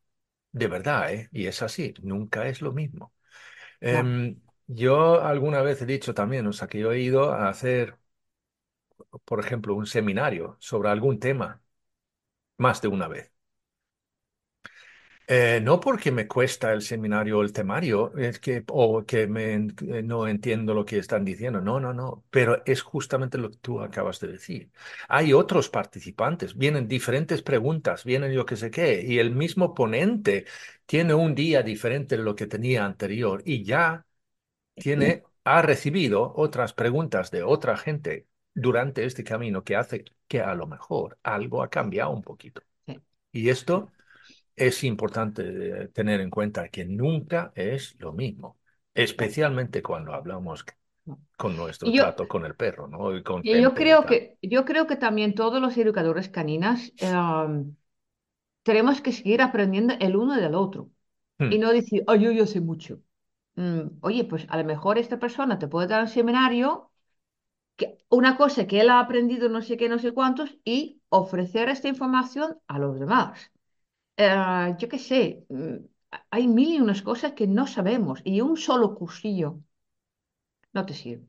de 0.51 0.67
verdad, 0.67 1.13
¿eh? 1.13 1.29
Y 1.33 1.47
es 1.47 1.61
así, 1.63 1.93
nunca 2.03 2.47
es 2.47 2.61
lo 2.61 2.73
mismo. 2.73 3.13
no. 3.89 4.09
Em, 4.09 4.41
yo 4.67 5.21
alguna 5.23 5.61
vez 5.63 5.81
he 5.81 5.87
dicho 5.87 6.13
también, 6.15 6.47
o 6.47 6.53
sea, 6.53 6.67
que 6.69 6.79
yo 6.79 6.91
he 6.93 7.01
ido 7.01 7.33
a 7.33 7.49
hacer, 7.49 7.97
por 9.25 9.39
ejemplo, 9.39 9.75
un 9.75 9.85
seminario 9.87 10.57
sobre 10.59 10.89
algún 10.89 11.19
tema 11.19 11.61
más 12.57 12.81
de 12.81 12.87
una 12.89 13.07
vez. 13.07 13.31
Eh, 15.31 15.61
no 15.61 15.79
porque 15.79 16.11
me 16.11 16.27
cuesta 16.27 16.73
el 16.73 16.81
seminario 16.81 17.37
o 17.37 17.43
el 17.43 17.53
temario, 17.53 18.17
es 18.17 18.39
que, 18.39 18.63
o 18.67 19.05
que 19.05 19.27
me, 19.27 19.53
eh, 19.53 20.01
no 20.03 20.27
entiendo 20.27 20.73
lo 20.73 20.83
que 20.85 20.97
están 20.97 21.23
diciendo, 21.23 21.61
no, 21.61 21.79
no, 21.79 21.93
no, 21.93 22.25
pero 22.31 22.63
es 22.65 22.81
justamente 22.81 23.37
lo 23.37 23.51
que 23.51 23.57
tú 23.57 23.79
acabas 23.79 24.19
de 24.19 24.29
decir. 24.29 24.71
Hay 25.07 25.31
otros 25.33 25.69
participantes, 25.69 26.57
vienen 26.57 26.87
diferentes 26.87 27.43
preguntas, 27.43 28.03
vienen 28.05 28.31
yo 28.33 28.43
qué 28.43 28.55
sé 28.55 28.71
qué, 28.71 29.03
y 29.05 29.19
el 29.19 29.29
mismo 29.35 29.75
ponente 29.75 30.45
tiene 30.87 31.13
un 31.13 31.35
día 31.35 31.61
diferente 31.61 32.17
de 32.17 32.23
lo 32.23 32.33
que 32.35 32.47
tenía 32.47 32.83
anterior 32.85 33.43
y 33.45 33.63
ya 33.63 34.07
tiene, 34.77 35.23
ha 35.43 35.61
recibido 35.61 36.33
otras 36.35 36.73
preguntas 36.73 37.31
de 37.31 37.43
otra 37.43 37.77
gente 37.77 38.27
durante 38.53 39.05
este 39.05 39.23
camino 39.23 39.63
que 39.63 39.75
hace 39.75 40.05
que 40.27 40.41
a 40.41 40.55
lo 40.55 40.67
mejor 40.67 41.17
algo 41.23 41.63
ha 41.63 41.69
cambiado 41.69 42.11
un 42.11 42.23
poquito. 42.23 42.61
Y 43.31 43.49
esto 43.49 43.91
es 44.55 44.83
importante 44.83 45.83
eh, 45.83 45.87
tener 45.89 46.21
en 46.21 46.29
cuenta 46.29 46.69
que 46.69 46.85
nunca 46.85 47.51
es 47.55 47.95
lo 47.99 48.13
mismo, 48.13 48.59
especialmente 48.93 49.81
cuando 49.83 50.13
hablamos 50.13 50.65
con 51.37 51.55
nuestro 51.55 51.89
Y 51.89 51.97
yo, 51.97 52.03
trato 52.03 52.27
con 52.27 52.45
el 52.45 52.55
perro, 52.55 52.87
¿no? 52.87 53.15
Y 53.15 53.23
con 53.23 53.41
y 53.41 53.59
yo 53.61 53.73
y 53.73 53.73
creo 53.73 54.05
que, 54.05 54.37
yo 54.41 54.65
creo 54.65 54.87
que 54.87 54.95
también 54.95 55.35
todos 55.35 55.61
los 55.61 55.77
educadores 55.77 56.29
caninas 56.29 56.93
em, 56.99 57.75
tenemos 58.63 59.01
que 59.01 59.13
seguir 59.13 59.41
aprendiendo 59.41 59.95
el 59.99 60.15
uno 60.15 60.35
del 60.35 60.55
otro 60.55 60.91
y 61.49 61.57
Hmm, 61.57 61.59
no 61.59 61.73
decir, 61.73 62.03
oh, 62.07 62.15
yo, 62.15 62.31
yo 62.31 62.45
sé 62.47 62.61
mucho. 62.61 63.01
Mm, 63.55 63.99
oye, 64.01 64.25
pues 64.25 64.45
a 64.49 64.57
lo 64.57 64.65
mejor 64.65 64.97
esta 64.97 65.19
persona 65.19 65.59
te 65.59 65.67
puede 65.67 65.87
dar 65.87 66.03
un 66.03 66.09
seminario, 66.09 66.91
que, 67.77 67.99
una 68.09 68.37
cosa 68.37 68.67
que 68.67 68.81
él 68.81 68.89
ha 68.89 68.99
aprendido 69.01 69.49
no 69.49 69.61
sé 69.61 69.77
qué, 69.77 69.89
no 69.89 69.99
sé 69.99 70.13
cuántos, 70.13 70.57
y 70.65 71.01
ofrecer 71.09 71.69
esta 71.69 71.89
información 71.89 72.59
a 72.67 72.79
los 72.79 72.99
demás. 72.99 73.51
Eh, 74.23 74.75
yo 74.79 74.87
qué 74.89 74.99
sé, 74.99 75.45
mm, 75.49 75.75
hay 76.31 76.47
mil 76.47 76.69
y 76.75 76.79
unas 76.81 77.01
cosas 77.01 77.33
que 77.33 77.47
no 77.47 77.65
sabemos 77.67 78.21
y 78.23 78.41
un 78.41 78.55
solo 78.57 78.93
cursillo 78.95 79.59
no 80.73 80.85
te 80.85 80.93
sirve, 80.93 81.27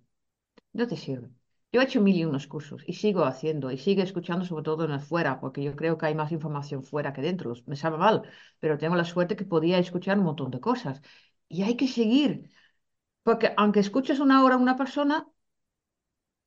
no 0.75 0.87
te 0.89 0.97
sirve. 0.99 1.31
Yo 1.73 1.81
he 1.81 1.85
hecho 1.85 2.01
mil 2.03 2.17
y 2.17 2.25
unos 2.27 2.47
cursos 2.49 2.83
y 2.87 2.95
sigo 2.95 3.25
haciendo 3.25 3.71
y 3.73 3.79
sigo 3.79 4.03
escuchando 4.03 4.45
sobre 4.47 4.65
todo 4.65 4.85
en 4.87 4.93
el 4.93 5.01
fuera, 5.01 5.41
porque 5.41 5.63
yo 5.65 5.77
creo 5.77 5.99
que 5.99 6.07
hay 6.07 6.15
más 6.17 6.33
información 6.33 6.85
fuera 6.85 7.13
que 7.15 7.23
dentro. 7.23 7.55
Me 7.67 7.77
sabe 7.77 7.99
mal, 7.99 8.23
pero 8.61 8.79
tengo 8.79 8.97
la 8.97 9.05
suerte 9.07 9.37
que 9.37 9.45
podía 9.47 9.79
escuchar 9.79 10.19
un 10.19 10.25
montón 10.27 10.51
de 10.53 10.61
cosas. 10.61 11.03
Y 11.49 11.63
hay 11.65 11.77
que 11.77 11.89
seguir, 11.89 12.51
porque 13.25 13.55
aunque 13.59 13.81
escuches 13.81 14.21
una 14.21 14.45
hora 14.45 14.57
a 14.57 14.59
una 14.59 14.77
persona, 14.79 15.29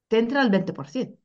te 0.07 0.17
entra 0.19 0.41
el 0.41 0.49
20%. 0.49 1.17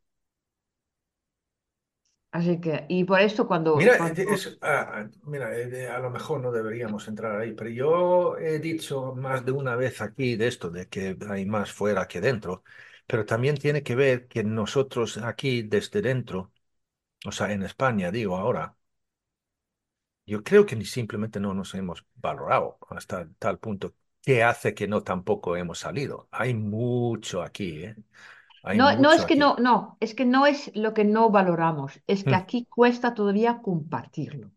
Así 2.38 2.60
que, 2.60 2.86
y 2.88 3.04
por 3.04 3.20
esto 3.20 3.46
cuando, 3.48 3.72
Mira, 3.78 3.96
cuando, 3.96 4.20
eh, 4.22 4.34
es, 4.34 4.58
ah, 4.62 4.90
ah, 5.06 5.10
mira, 5.24 5.56
eh, 5.56 5.88
a 5.88 5.98
lo 6.00 6.10
mejor 6.10 6.40
no 6.40 6.50
deberíamos 6.50 7.06
entrar 7.06 7.40
ahí, 7.40 7.52
pero 7.52 7.70
yo 7.70 8.36
he 8.38 8.58
dicho 8.58 9.14
más 9.14 9.44
de 9.44 9.52
una 9.52 9.76
vez 9.76 10.00
aquí 10.00 10.36
de 10.36 10.48
esto, 10.48 10.70
de 10.70 10.88
que 10.88 11.16
hay 11.28 11.46
más 11.46 11.70
fuera 11.72 12.08
que 12.08 12.20
dentro, 12.20 12.64
pero 13.06 13.24
también 13.24 13.56
tiene 13.56 13.82
que 13.82 13.94
ver 13.94 14.26
que 14.26 14.42
nosotros 14.42 15.18
aquí 15.18 15.62
desde 15.62 16.02
dentro, 16.02 16.52
o 17.26 17.32
sea, 17.32 17.52
en 17.52 17.62
España, 17.64 18.10
digo 18.12 18.36
ahora, 18.36 18.76
Yo 20.26 20.42
creo 20.44 20.66
que 20.66 20.76
ni 20.76 20.84
simplemente 20.84 21.40
no 21.40 21.54
nos 21.54 21.74
hemos 21.74 22.04
valorado 22.16 22.78
hasta 22.90 23.28
tal 23.38 23.58
punto 23.58 23.94
que 24.22 24.42
hace 24.42 24.74
que 24.74 24.86
no 24.86 25.02
tampoco 25.02 25.56
hemos 25.56 25.78
salido. 25.78 26.28
Hay 26.30 26.52
mucho 26.54 27.42
aquí, 27.42 27.84
¿eh? 27.84 27.96
Hay 28.68 28.78
No, 28.78 28.96
no 28.98 29.12
es 29.12 29.26
que 29.26 29.36
aquí. 29.36 29.36
no, 29.36 29.56
no, 29.58 29.96
es 30.00 30.14
que 30.14 30.24
no 30.24 30.46
es 30.46 30.70
lo 30.74 30.94
que 30.94 31.04
no 31.04 31.30
valoramos, 31.30 32.00
es 32.06 32.24
que 32.24 32.34
Mm. 32.34 32.36
aquí 32.36 32.66
cuesta 32.66 33.14
todavía 33.14 33.60
compartirlo. 33.62 34.52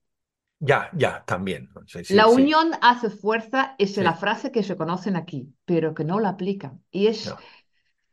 Ya, 0.59 0.89
ya, 0.93 1.23
también. 1.25 1.69
Sí, 1.87 2.03
sí, 2.05 2.15
La 2.17 2.27
sí, 2.27 2.41
unión 2.41 2.71
hace 2.81 3.09
fuerza 3.09 3.75
es 3.79 3.97
la 3.97 4.13
frase 4.13 4.51
que 4.51 4.63
se 4.63 4.75
conocen 4.77 5.15
aquí, 5.15 5.53
pero 5.65 5.93
que 5.95 6.03
no 6.03 6.19
la 6.19 6.29
aplican. 6.29 6.83
Y 6.91 7.07
es, 7.07 7.19
No. 7.29 7.37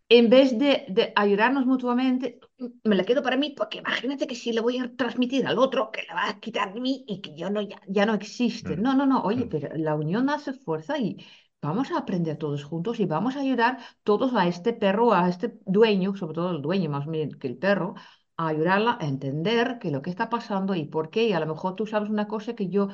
en 0.09 0.31
vez 0.31 0.59
de, 0.59 0.87
de 0.89 1.13
ayudarnos 1.17 1.67
mutuamente, 1.67 2.41
me 2.85 2.97
la 2.97 3.05
quedo 3.05 3.23
para 3.23 3.37
mí, 3.39 3.51
porque 3.57 3.79
imagínate 3.79 4.27
que 4.29 4.37
si 4.37 4.53
le 4.53 4.61
voy 4.63 4.79
a 4.79 4.95
transmitir 4.97 5.47
al 5.47 5.59
otro, 5.59 5.91
que 5.93 6.03
le 6.03 6.15
va 6.15 6.29
a 6.31 6.41
quitar 6.41 6.75
de 6.75 6.81
mí 6.81 7.05
y 7.09 7.21
que 7.23 7.37
yo 7.37 7.51
no, 7.51 7.63
ya, 7.63 7.81
ya 7.89 8.07
no 8.07 8.15
existe. 8.15 8.77
Mm, 8.77 8.79
No, 8.79 8.95
no, 8.95 9.07
no, 9.07 9.23
oye, 9.23 9.47
mm. 9.47 9.49
pero 9.49 9.71
la 9.77 9.95
unión 9.97 10.31
hace 10.31 10.53
fuerza 10.55 10.99
y 10.99 11.19
vamos 11.63 11.91
a 11.91 11.99
aprender 11.99 12.37
todos 12.39 12.65
juntos 12.65 13.01
y 13.01 13.07
vamos 13.07 13.37
a 13.37 13.41
ayudar 13.41 13.79
todos 14.05 14.35
a 14.35 14.47
este 14.49 14.73
perro, 14.73 15.13
a 15.15 15.29
este 15.29 15.59
dueño, 15.67 16.17
sobre 16.17 16.35
todo 16.35 16.51
el 16.53 16.63
dueño 16.63 16.91
más 16.91 17.07
que 17.41 17.47
el 17.49 17.57
perro, 17.59 17.95
a 18.37 18.49
ayudarla 18.49 18.99
a 19.01 19.07
entender 19.07 19.79
que 19.81 19.91
lo 19.91 20.03
que 20.03 20.11
está 20.11 20.29
pasando 20.31 20.75
y 20.75 20.85
por 20.87 21.11
qué. 21.11 21.25
Y 21.29 21.33
a 21.33 21.41
lo 21.41 21.47
mejor 21.47 21.75
tú 21.77 21.87
sabes 21.87 22.11
una 22.11 22.29
cosa 22.29 22.55
que 22.55 22.69
yo 22.69 22.89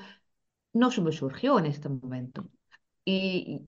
no 0.74 0.90
se 0.90 1.02
me 1.02 1.12
surgió 1.12 1.58
en 1.58 1.66
este 1.66 1.88
momento. 1.88 2.48
Y, 3.04 3.66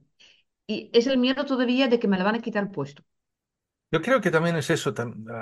y 0.67 0.91
es 0.95 1.07
el 1.09 1.19
miedo 1.19 1.45
todavía 1.47 1.89
de 1.89 2.01
que 2.01 2.09
me 2.09 2.19
le 2.19 2.25
van 2.25 2.37
a 2.37 2.43
quitar 2.43 2.65
el 2.65 2.71
puesto. 2.73 3.05
Yo 3.93 4.03
creo 4.03 4.21
que 4.21 4.31
también 4.31 4.57
es 4.57 4.69
eso 4.71 4.93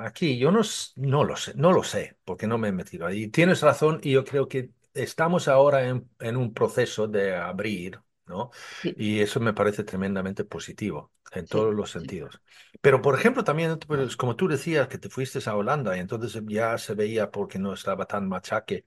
aquí. 0.05 0.39
Yo 0.39 0.51
no, 0.53 0.61
no 0.97 1.25
lo 1.25 1.37
sé, 1.37 1.55
no 1.57 1.73
lo 1.73 1.83
sé, 1.83 2.19
porque 2.25 2.47
no 2.47 2.59
me 2.59 2.69
he 2.69 2.73
metido 2.73 3.07
ahí. 3.07 3.29
Tienes 3.29 3.63
razón 3.63 4.01
y 4.03 4.13
yo 4.13 4.25
creo 4.25 4.49
que 4.49 4.71
estamos 4.93 5.49
ahora 5.49 5.89
en, 5.89 6.09
en 6.21 6.37
un 6.37 6.53
proceso 6.55 7.09
de 7.09 7.35
abrir, 7.37 8.01
¿no? 8.27 8.51
Sí, 8.83 8.97
Y 8.97 9.21
eso 9.21 9.41
me 9.41 9.53
parece 9.55 9.85
tremendamente 9.85 10.45
positivo 10.45 11.13
en 11.33 11.47
todos 11.49 11.75
los 11.75 11.91
sí, 11.97 12.11
sentidos. 12.11 12.41
Pero, 12.81 13.01
por 13.03 13.15
ejemplo, 13.19 13.45
también, 13.45 13.79
pues, 13.87 14.17
como 14.17 14.37
tú 14.37 14.49
decías, 14.49 14.89
que 14.89 14.99
te 14.99 15.09
fuiste 15.11 15.39
a 15.49 15.57
Holanda 15.57 15.97
y 15.97 16.01
entonces 16.01 16.43
ya 16.49 16.77
se 16.79 16.95
veía 16.95 17.31
porque 17.31 17.59
no 17.59 17.73
estaba 17.75 18.07
tan 18.07 18.29
machaque. 18.29 18.87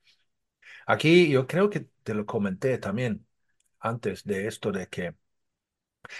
Aquí 0.86 1.30
yo 1.30 1.48
creo 1.48 1.70
que 1.70 1.82
te 2.04 2.14
lo 2.14 2.26
comenté 2.26 2.78
también 2.78 3.26
antes 3.80 4.24
de 4.26 4.48
esto 4.48 4.72
de 4.72 4.88
que 4.90 5.16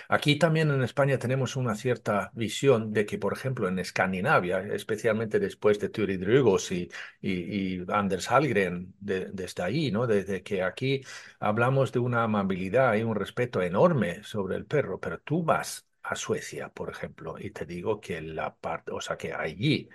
Aquí 0.10 0.38
también 0.38 0.72
en 0.72 0.84
España 0.84 1.18
tenemos 1.20 1.56
una 1.56 1.76
cierta 1.76 2.32
visión 2.34 2.92
de 2.94 3.06
que, 3.06 3.18
por 3.18 3.34
ejemplo, 3.34 3.68
en 3.68 3.80
Escandinavia, 3.80 4.60
especialmente 4.62 5.40
después 5.40 5.80
de 5.80 5.90
Turi 5.90 6.18
Drugos 6.18 6.72
y, 6.72 6.90
y, 7.22 7.78
y 7.82 7.86
Anders 7.90 8.28
Hallgren, 8.32 8.94
de- 9.00 9.26
desde 9.32 9.64
ahí, 9.64 9.92
¿no? 9.92 10.08
Desde 10.08 10.44
que 10.44 10.64
aquí 10.64 11.04
hablamos 11.40 11.92
de 11.92 12.00
una 12.00 12.24
amabilidad 12.24 12.96
y 12.96 13.04
un 13.04 13.16
respeto 13.16 13.62
enorme 13.62 14.24
sobre 14.24 14.56
el 14.56 14.66
perro, 14.66 15.00
pero 15.00 15.20
tú 15.20 15.44
vas 15.44 15.88
a 16.04 16.16
Suecia, 16.16 16.70
por 16.70 16.90
ejemplo, 16.90 17.36
y 17.40 17.52
te 17.52 17.66
digo 17.66 18.00
que 18.00 18.22
la 18.22 18.56
parte, 18.56 18.92
o 18.92 19.02
sea, 19.02 19.18
que 19.18 19.34
allí 19.34 19.90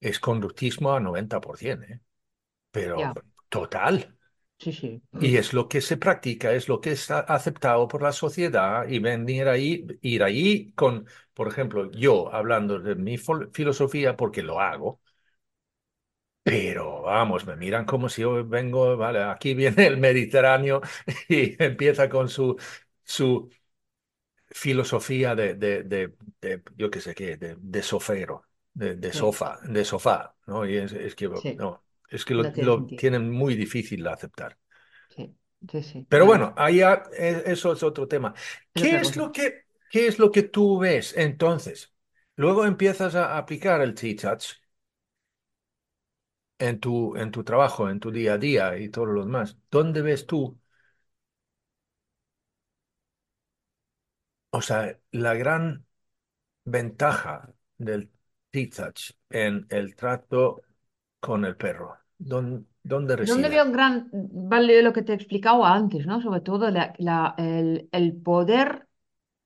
es 0.00 0.18
conductismo 0.20 0.92
a 0.94 1.00
90%, 1.00 1.86
¿eh? 1.86 2.00
Pero 2.72 3.14
total. 3.48 4.17
Sí, 4.58 4.72
sí, 4.72 5.02
Y 5.20 5.36
es 5.36 5.52
lo 5.52 5.68
que 5.68 5.80
se 5.80 5.96
practica, 5.96 6.52
es 6.52 6.68
lo 6.68 6.80
que 6.80 6.92
está 6.92 7.20
aceptado 7.20 7.88
por 7.88 8.02
la 8.02 8.12
sociedad 8.12 8.86
y 8.88 9.00
venir 9.00 9.48
ahí, 9.48 9.84
ir 10.02 10.22
ahí 10.22 10.72
con, 10.74 11.06
por 11.34 11.48
ejemplo, 11.48 11.90
yo 11.90 12.32
hablando 12.32 12.78
de 12.78 12.94
mi 12.94 13.18
filosofía 13.52 14.16
porque 14.16 14.42
lo 14.42 14.60
hago, 14.60 15.00
pero 16.42 17.02
vamos, 17.02 17.46
me 17.46 17.56
miran 17.56 17.84
como 17.84 18.08
si 18.08 18.22
yo 18.22 18.44
vengo, 18.46 18.96
vale, 18.96 19.22
aquí 19.22 19.54
viene 19.54 19.86
el 19.86 19.98
Mediterráneo 19.98 20.80
y 21.28 21.62
empieza 21.62 22.08
con 22.08 22.28
su, 22.28 22.56
su 23.04 23.50
filosofía 24.50 25.34
de, 25.34 25.54
de, 25.54 25.82
de, 25.84 26.14
de, 26.40 26.62
yo 26.76 26.90
qué 26.90 27.00
sé 27.00 27.14
qué, 27.14 27.36
de, 27.36 27.82
sofero, 27.82 28.44
de, 28.74 29.12
sofá, 29.12 29.58
de 29.64 29.84
sofá, 29.84 30.34
¿no? 30.46 30.66
Y 30.66 30.76
es, 30.76 30.92
es 30.92 31.14
que, 31.14 31.28
sí, 31.32 31.56
no, 31.56 31.84
es 32.08 32.24
que 32.24 32.34
lo, 32.34 32.44
no 32.44 32.52
tiene 32.52 32.70
lo 32.70 32.72
sentido. 32.72 33.02
tienen 33.02 33.30
muy 33.30 33.54
difícil 33.56 34.02
de 34.04 34.10
aceptar. 34.10 34.58
Sí, 35.08 35.36
sí, 35.70 35.82
sí, 35.82 36.08
Pero 36.08 36.24
no, 36.24 36.30
no, 36.30 36.40
bueno, 36.40 36.54
ahí 36.56 36.80
eh, 36.80 37.42
eso 37.46 37.72
es 37.72 37.82
otro 37.82 38.08
tema. 38.08 38.34
¿Qué 38.72 39.00
es 39.00 39.16
lo 39.16 39.30
que, 39.32 39.66
qué 39.90 40.06
es 40.06 40.18
lo 40.18 40.30
que 40.32 40.42
tú 40.44 40.78
ves 40.78 41.14
entonces? 41.16 41.92
Luego 42.36 42.64
empiezas 42.64 43.14
a 43.14 43.36
aplicar 43.36 43.80
el 43.82 43.94
T-Touch 43.94 44.44
en 46.58 46.78
tu, 46.80 47.16
en 47.16 47.30
tu 47.32 47.42
trabajo, 47.44 47.88
en 47.90 47.98
tu 48.00 48.10
día 48.12 48.34
a 48.34 48.38
día 48.38 48.78
y 48.78 48.88
todo 48.90 49.06
lo 49.06 49.24
demás. 49.24 49.56
¿Dónde 49.70 50.02
ves 50.02 50.26
tú, 50.26 50.58
o 54.50 54.62
sea, 54.62 54.98
la 55.12 55.34
gran 55.34 55.86
ventaja 56.64 57.54
del 57.78 58.12
T-Touch 58.50 59.12
en 59.30 59.66
el 59.70 59.96
trato 59.96 60.62
con 61.20 61.44
el 61.44 61.56
perro? 61.56 61.98
¿Dónde, 62.18 62.64
¿Dónde 62.82 63.16
¿Dónde 63.28 63.48
reside? 63.48 63.52
veo 63.52 63.64
un 63.64 63.72
gran, 63.72 64.08
vale 64.12 64.82
lo 64.82 64.92
que 64.92 65.02
te 65.02 65.12
he 65.12 65.14
explicado 65.16 65.64
antes, 65.64 66.06
¿no? 66.06 66.20
Sobre 66.22 66.40
todo 66.40 66.70
la- 66.70 66.94
la- 66.98 67.34
el, 67.38 67.88
el 67.92 68.14
poder 68.22 68.88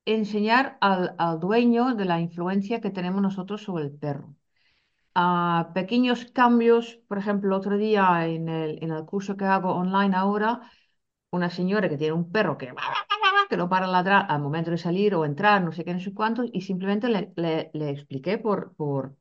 enseñar 0.05 0.77
al, 0.81 1.15
al 1.19 1.39
dueño 1.39 1.95
de 1.95 2.05
la 2.05 2.19
influencia 2.21 2.81
que 2.81 2.91
tenemos 2.91 3.21
nosotros 3.21 3.63
sobre 3.63 3.85
el 3.85 3.91
perro. 3.93 4.35
A 5.15 5.71
pequeños 5.75 6.25
cambios, 6.33 6.99
por 7.09 7.17
ejemplo, 7.19 7.55
otro 7.57 7.77
día 7.77 8.27
en 8.27 8.49
el, 8.49 8.83
en 8.83 8.91
el 8.91 9.05
curso 9.05 9.37
que 9.37 9.45
hago 9.45 9.73
online 9.75 10.15
ahora, 10.15 10.61
una 11.31 11.49
señora 11.51 11.89
que 11.89 11.97
tiene 11.97 12.13
un 12.13 12.31
perro 12.31 12.57
que, 12.57 12.73
que 13.49 13.57
no 13.57 13.69
para 13.69 13.87
ladrar 13.87 14.25
al 14.29 14.41
momento 14.41 14.71
de 14.71 14.77
salir 14.77 15.15
o 15.15 15.25
entrar, 15.25 15.63
no 15.63 15.71
sé 15.71 15.83
qué, 15.85 15.93
no 15.93 15.99
sé 15.99 16.13
cuántos, 16.13 16.47
y 16.53 16.61
simplemente 16.61 17.09
le, 17.09 17.31
le- 17.35 17.69
le 17.73 17.89
expliqué 17.91 18.37
por, 18.37 18.75
por, 18.75 19.15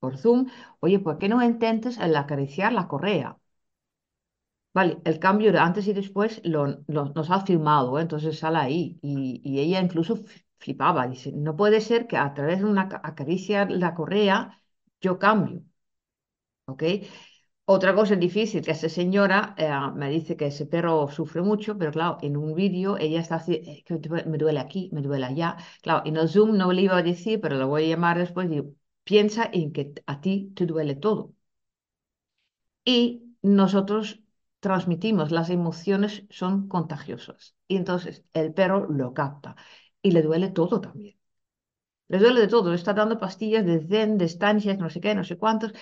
por 0.00 0.18
Zoom, 0.18 0.48
oye, 0.80 0.98
¿por 1.00 1.18
qué 1.18 1.28
no 1.28 1.42
intentes 1.42 1.98
el 1.98 2.16
acariciar 2.16 2.72
la 2.72 2.88
correa? 2.88 3.38
Vale, 4.72 5.00
el 5.04 5.18
cambio 5.20 5.52
de 5.52 5.58
antes 5.58 5.86
y 5.88 5.92
después 5.92 6.40
lo, 6.44 6.66
nos 6.88 7.30
ha 7.30 7.40
filmado, 7.44 7.98
¿eh? 7.98 8.02
Entonces 8.02 8.38
sale 8.38 8.58
ahí. 8.58 8.98
Y, 9.02 9.40
y 9.44 9.60
ella 9.60 9.80
incluso 9.80 10.18
flipaba. 10.58 11.06
Dice, 11.08 11.32
no 11.32 11.56
puede 11.56 11.80
ser 11.80 12.06
que 12.06 12.16
a 12.16 12.32
través 12.34 12.58
de 12.60 12.64
una 12.66 12.88
ca- 12.88 13.00
acaricia 13.04 13.64
la 13.66 13.94
correa 13.94 14.60
yo 15.00 15.18
cambio, 15.18 15.62
¿ok? 16.66 16.82
Otra 17.66 17.94
cosa 17.94 18.16
difícil, 18.16 18.62
que 18.64 18.72
esa 18.72 18.88
señora 18.90 19.54
eh, 19.58 19.70
me 20.00 20.10
dice 20.10 20.36
que 20.38 20.46
ese 20.48 20.66
perro 20.66 21.08
sufre 21.10 21.42
mucho, 21.42 21.78
pero 21.78 21.92
claro, 21.92 22.18
en 22.22 22.36
un 22.36 22.54
vídeo 22.54 22.98
ella 22.98 23.20
está 23.20 23.36
así, 23.36 23.54
"Eh, 23.54 23.84
me 24.26 24.38
duele 24.38 24.60
aquí, 24.60 24.90
me 24.92 25.02
duele 25.02 25.26
allá. 25.26 25.56
Claro, 25.82 26.02
en 26.06 26.16
el 26.18 26.28
Zoom 26.28 26.56
no 26.58 26.72
le 26.72 26.82
iba 26.82 26.96
a 26.98 27.02
decir, 27.04 27.40
pero 27.40 27.56
lo 27.56 27.68
voy 27.68 27.84
a 27.86 27.88
llamar 27.96 28.18
después, 28.18 28.50
digo, 28.50 28.72
piensa 29.12 29.42
en 29.60 29.66
que 29.74 29.82
a 30.12 30.14
ti 30.22 30.34
te 30.56 30.64
duele 30.66 30.94
todo. 31.04 31.22
Y 32.84 33.34
nosotros 33.42 34.20
transmitimos, 34.60 35.30
las 35.30 35.50
emociones 35.50 36.24
son 36.30 36.68
contagiosas. 36.68 37.54
Y 37.68 37.76
entonces 37.76 38.24
el 38.32 38.52
perro 38.54 38.86
lo 38.90 39.14
capta 39.14 39.56
y 40.02 40.10
le 40.12 40.22
duele 40.22 40.48
todo 40.50 40.80
también. 40.80 41.18
Le 42.08 42.18
duele 42.18 42.40
de 42.42 42.48
todo, 42.48 42.74
está 42.74 42.94
dando 42.94 43.18
pastillas 43.20 43.66
de 43.66 43.80
zen, 43.88 44.18
de 44.18 44.26
estancias, 44.26 44.78
no 44.78 44.90
sé 44.90 45.00
qué, 45.00 45.14
no 45.14 45.24
sé 45.24 45.38
cuántos. 45.38 45.72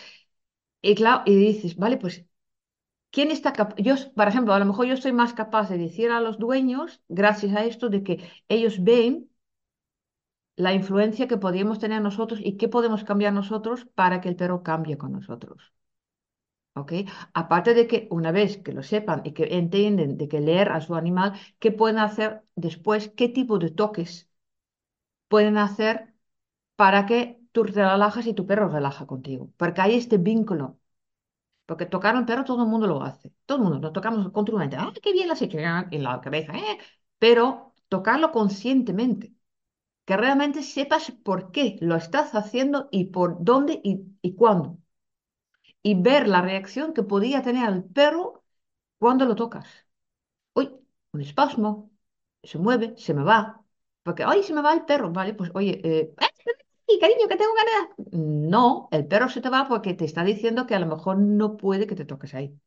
Y 0.83 0.95
claro, 0.97 1.23
y 1.27 1.37
dices, 1.37 1.77
vale, 1.77 1.99
pues, 1.99 2.27
¿quién 3.11 3.31
está 3.31 3.53
capaz? 3.53 3.77
Yo, 3.79 3.95
por 4.15 4.29
ejemplo, 4.29 4.55
a 4.55 4.59
lo 4.61 4.67
mejor 4.67 4.87
yo 4.87 4.95
estoy 4.95 5.13
más 5.13 5.35
capaz 5.35 5.71
de 5.71 5.79
decir 5.79 6.11
a 6.11 6.21
los 6.21 6.39
dueños, 6.39 7.03
gracias 7.09 7.55
a 7.57 7.65
esto, 7.65 7.89
de 7.91 8.03
que 8.05 8.31
ellos 8.49 8.83
ven 8.85 9.31
la 10.59 10.75
influencia 10.75 11.29
que 11.29 11.39
podríamos 11.39 11.79
tener 11.79 12.03
nosotros 12.03 12.41
y 12.43 12.57
qué 12.59 12.69
podemos 12.69 13.05
cambiar 13.05 13.33
nosotros 13.33 13.87
para 13.95 14.21
que 14.21 14.29
el 14.29 14.37
perro 14.37 14.63
cambie 14.63 14.99
con 14.99 15.13
nosotros. 15.13 15.73
¿ok? 16.75 16.93
Aparte 17.35 17.75
de 17.75 17.87
que 17.87 18.07
una 18.11 18.33
vez 18.33 18.59
que 18.59 18.73
lo 18.73 18.83
sepan 18.83 19.21
y 19.25 19.33
que 19.33 19.45
entienden 19.59 20.17
de 20.17 20.29
que 20.29 20.41
leer 20.41 20.71
a 20.71 20.81
su 20.81 20.95
animal, 20.95 21.33
¿qué 21.59 21.73
pueden 21.73 21.99
hacer 21.99 22.43
después? 22.57 23.09
¿Qué 23.17 23.29
tipo 23.29 23.59
de 23.59 23.71
toques 23.71 24.29
pueden 25.29 25.59
hacer 25.59 26.15
para 26.77 27.07
que 27.07 27.41
tú 27.53 27.65
te 27.67 27.73
relajas 27.73 28.27
y 28.27 28.35
tu 28.35 28.47
perro 28.47 28.69
relaja 28.69 29.07
contigo? 29.07 29.53
Porque 29.57 29.81
hay 29.83 29.97
este 29.97 30.19
vínculo. 30.19 30.79
Porque 31.67 31.87
tocar 31.87 32.17
a 32.17 32.21
un 32.21 32.27
perro 32.27 32.45
todo 32.45 32.65
el 32.65 32.71
mundo 32.71 32.87
lo 32.89 33.03
hace. 33.03 33.33
Todo 33.47 33.59
el 33.59 33.65
mundo 33.65 33.81
lo 33.81 33.93
tocamos 33.93 34.31
continuamente. 34.33 34.77
¡Ah, 34.79 34.93
qué 35.03 35.13
bien 35.13 35.29
lo 35.29 35.35
has 35.35 35.43
hecho! 35.43 35.59
En 35.59 36.05
la 36.05 36.21
cabeza. 36.23 36.55
¿eh? 36.57 36.79
Pero 37.19 37.75
tocarlo 37.89 38.33
conscientemente. 38.33 39.35
Que 40.09 40.17
realmente 40.25 40.61
sepas 40.63 41.05
por 41.27 41.41
qué 41.55 41.77
lo 41.89 41.95
estás 41.97 42.35
haciendo 42.35 42.89
y 42.91 43.01
por 43.15 43.45
dónde 43.45 43.75
y, 43.85 44.35
cuándo. 44.41 44.79
Y 45.83 46.01
ver 46.01 46.29
la 46.29 46.43
reacción 46.43 46.93
que 46.95 47.03
podía 47.03 47.43
tener 47.43 47.69
el 47.69 47.85
perro 47.85 48.45
cuando 48.99 49.27
lo 49.27 49.35
tocas. 49.37 49.67
Uy, 50.55 50.71
un 51.13 51.21
espasmo, 51.23 51.91
se 52.43 52.59
mueve, 52.59 52.95
se 52.99 53.15
me 53.15 53.25
va. 53.25 53.65
Porque, 54.05 54.25
ay, 54.25 54.43
se 54.43 54.55
me 54.55 54.63
va 54.63 54.75
el 54.75 54.85
perro, 54.87 55.13
¿vale? 55.13 55.35
Pues, 55.35 55.51
oye, 55.55 55.81
eh, 55.85 56.15
¡ay, 56.19 56.99
cariño, 57.01 57.29
que 57.29 57.37
tengo 57.37 57.53
ganas! 57.55 57.97
No, 58.13 58.89
el 58.93 59.07
perro 59.07 59.29
se 59.29 59.41
te 59.43 59.51
va 59.51 59.69
porque 59.69 59.95
te 59.95 60.05
está 60.07 60.25
diciendo 60.25 60.67
que 60.67 60.75
a 60.75 60.81
lo 60.81 60.87
mejor 60.87 61.19
no 61.19 61.57
puede 61.57 61.87
que 61.87 61.97
te 61.97 62.07
toques 62.07 62.35
ahí. 62.35 62.59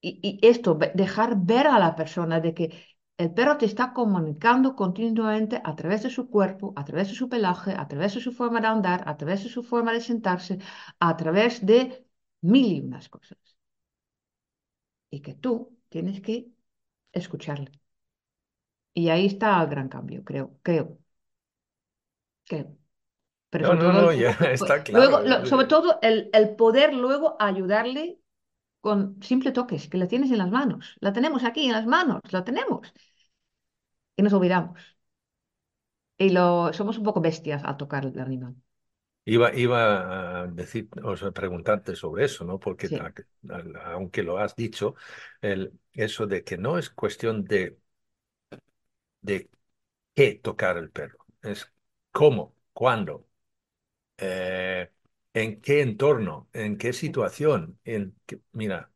Y, 0.00 0.38
esto, 0.42 0.78
dejar 0.94 1.36
ver 1.38 1.66
a 1.66 1.78
la 1.78 1.96
persona 1.96 2.38
de 2.40 2.52
que 2.54 2.93
el 3.18 3.32
perro 3.34 3.58
te 3.58 3.66
está 3.66 3.92
comunicando 3.92 4.76
continuamente 4.76 5.60
a 5.64 5.74
través 5.76 6.02
de 6.04 6.10
su 6.10 6.28
cuerpo, 6.30 6.72
a 6.76 6.84
través 6.84 7.08
de 7.08 7.14
su 7.14 7.28
pelaje, 7.28 7.72
a 7.76 7.88
través 7.88 8.14
de 8.14 8.20
su 8.20 8.32
forma 8.32 8.60
de 8.60 8.66
andar, 8.68 9.02
a 9.08 9.16
través 9.16 9.42
de 9.44 9.50
su 9.50 9.62
forma 9.64 9.92
de 9.92 10.00
sentarse, 10.00 10.58
a 11.00 11.16
través 11.16 11.64
de 11.66 12.06
mil 12.42 12.66
y 12.72 12.80
unas 12.80 13.08
cosas. 13.08 13.38
Y 15.10 15.20
que 15.22 15.32
tú 15.34 15.78
tienes 15.88 16.20
que 16.20 16.48
escucharle. 17.12 17.72
Y 18.94 19.08
ahí 19.08 19.26
está 19.26 19.60
el 19.62 19.68
gran 19.68 19.88
cambio, 19.88 20.24
creo, 20.24 20.58
creo, 20.62 20.98
creo. 22.44 22.76
Pero 23.50 23.66
No, 23.66 23.74
no, 23.74 23.92
no, 23.92 24.12
luego, 24.12 24.12
ya 24.12 24.30
está 24.52 24.82
luego, 24.90 25.20
claro. 25.22 25.22
lo- 25.22 25.46
sobre 25.46 25.66
todo 25.68 25.98
el, 26.02 26.30
el 26.34 26.56
poder 26.56 26.94
luego 26.94 27.36
ayudarle 27.40 28.20
con 28.84 28.98
simple 29.30 29.50
toques, 29.58 29.88
que 29.90 29.98
la 29.98 30.08
tienes 30.12 30.30
en 30.32 30.38
las 30.42 30.50
manos. 30.58 30.82
La 31.00 31.12
tenemos 31.16 31.42
aquí 31.44 31.62
en 31.66 31.72
las 31.72 31.86
manos, 31.86 32.20
la 32.32 32.44
tenemos. 32.44 32.82
Y 34.16 34.22
nos 34.22 34.32
olvidamos. 34.32 34.94
Y 36.18 36.30
lo, 36.30 36.72
somos 36.72 36.98
un 36.98 37.04
poco 37.04 37.20
bestias 37.20 37.62
al 37.64 37.76
tocar 37.76 38.04
el 38.06 38.18
animal. 38.20 38.56
Iba, 39.26 39.54
iba 39.54 40.42
a 40.42 40.46
decir, 40.48 40.88
o 41.02 41.16
sea, 41.16 41.30
preguntarte 41.32 41.96
sobre 41.96 42.26
eso, 42.26 42.44
¿no? 42.44 42.58
Porque 42.60 42.88
Sí, 42.88 42.98
a- 42.98 43.14
a- 43.54 43.92
aunque 43.94 44.22
lo 44.22 44.36
has 44.38 44.54
dicho, 44.54 44.96
el, 45.40 45.72
eso 45.94 46.26
de 46.26 46.44
que 46.44 46.58
no 46.58 46.76
es 46.78 46.90
cuestión 46.90 47.44
de, 47.44 47.78
de 49.20 49.50
qué 50.14 50.34
tocar 50.36 50.78
el 50.78 50.90
perro, 50.92 51.26
es 51.42 51.72
cómo, 52.12 52.56
cuándo, 52.72 53.28
eh, 54.18 54.92
en 55.34 55.60
qué 55.60 55.82
entorno, 55.82 56.48
en 56.54 56.78
qué 56.78 56.92
situación, 56.94 57.78
en 57.84 58.16
qué- 58.26 58.40
mira. 58.52 58.92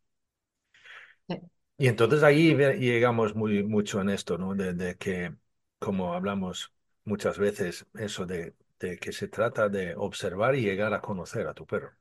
Y 1.77 1.87
entonces 1.88 2.22
ahí 2.22 2.55
llegamos 2.79 3.35
muy 3.37 3.62
mucho 3.64 4.01
en 4.01 4.09
esto, 4.11 4.37
¿no? 4.38 4.55
De, 4.55 4.74
de 4.74 4.96
que, 4.96 5.35
como 5.79 6.14
hablamos 6.14 6.74
muchas 7.05 7.38
veces, 7.38 7.87
eso 7.94 8.27
de, 8.27 8.55
de 8.81 8.98
que 8.98 9.12
se 9.12 9.29
trata 9.29 9.68
de 9.68 9.94
observar 9.96 10.55
y 10.57 10.62
llegar 10.62 10.92
a 10.94 11.01
conocer 11.01 11.46
a 11.46 11.55
tu 11.55 11.66
perro. 11.66 11.92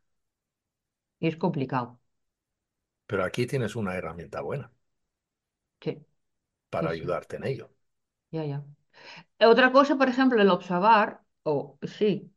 Y 1.19 1.27
es 1.27 1.37
complicado. 1.37 1.99
Pero 3.05 3.25
aquí 3.25 3.45
tienes 3.45 3.75
una 3.75 3.95
herramienta 3.95 4.39
buena 4.41 4.71
Sí, 5.81 6.05
para 6.69 6.91
sí. 6.91 6.91
ayudarte 6.91 7.35
en 7.37 7.43
ello. 7.45 7.69
Ya, 8.31 8.43
ya. 8.45 8.63
Otra 9.47 9.71
cosa, 9.73 9.97
por 9.97 10.09
ejemplo, 10.09 10.41
el 10.41 10.49
observar, 10.49 11.23
o 11.43 11.77
sí, 11.83 12.33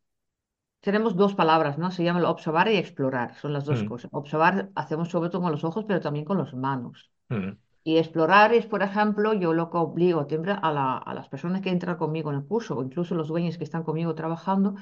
tenemos 0.80 1.16
dos 1.16 1.34
palabras, 1.34 1.78
¿no? 1.78 1.90
Se 1.90 2.04
llama 2.04 2.20
el 2.20 2.24
observar 2.26 2.68
y 2.68 2.76
explorar, 2.76 3.34
son 3.36 3.52
las 3.52 3.64
dos 3.64 3.82
Mm, 3.82 3.90
cosas. 3.90 4.10
Observar 4.12 4.70
hacemos 4.74 5.08
sobre 5.10 5.30
todo 5.30 5.42
con 5.42 5.52
los 5.52 5.64
ojos, 5.64 5.84
pero 5.86 6.00
también 6.00 6.24
con 6.24 6.38
las 6.38 6.54
manos. 6.54 7.10
mm, 7.30 7.56
Y 7.84 7.98
explorar 7.98 8.52
es, 8.54 8.66
por 8.66 8.82
ejemplo, 8.82 9.32
yo 9.34 9.54
lo 9.54 9.70
que 9.70 9.78
obligo 9.78 10.26
siempre 10.28 10.52
a, 10.52 10.72
la- 10.72 10.98
a 10.98 11.14
las 11.14 11.28
personas 11.28 11.62
que 11.62 11.70
entran 11.70 11.96
conmigo 11.96 12.30
en 12.30 12.36
el 12.38 12.46
curso, 12.46 12.76
o 12.78 12.82
incluso 12.84 13.14
los 13.14 13.28
dueños 13.28 13.58
que 13.58 13.64
están 13.64 13.84
conmigo 13.84 14.14
trabajando, 14.14 14.74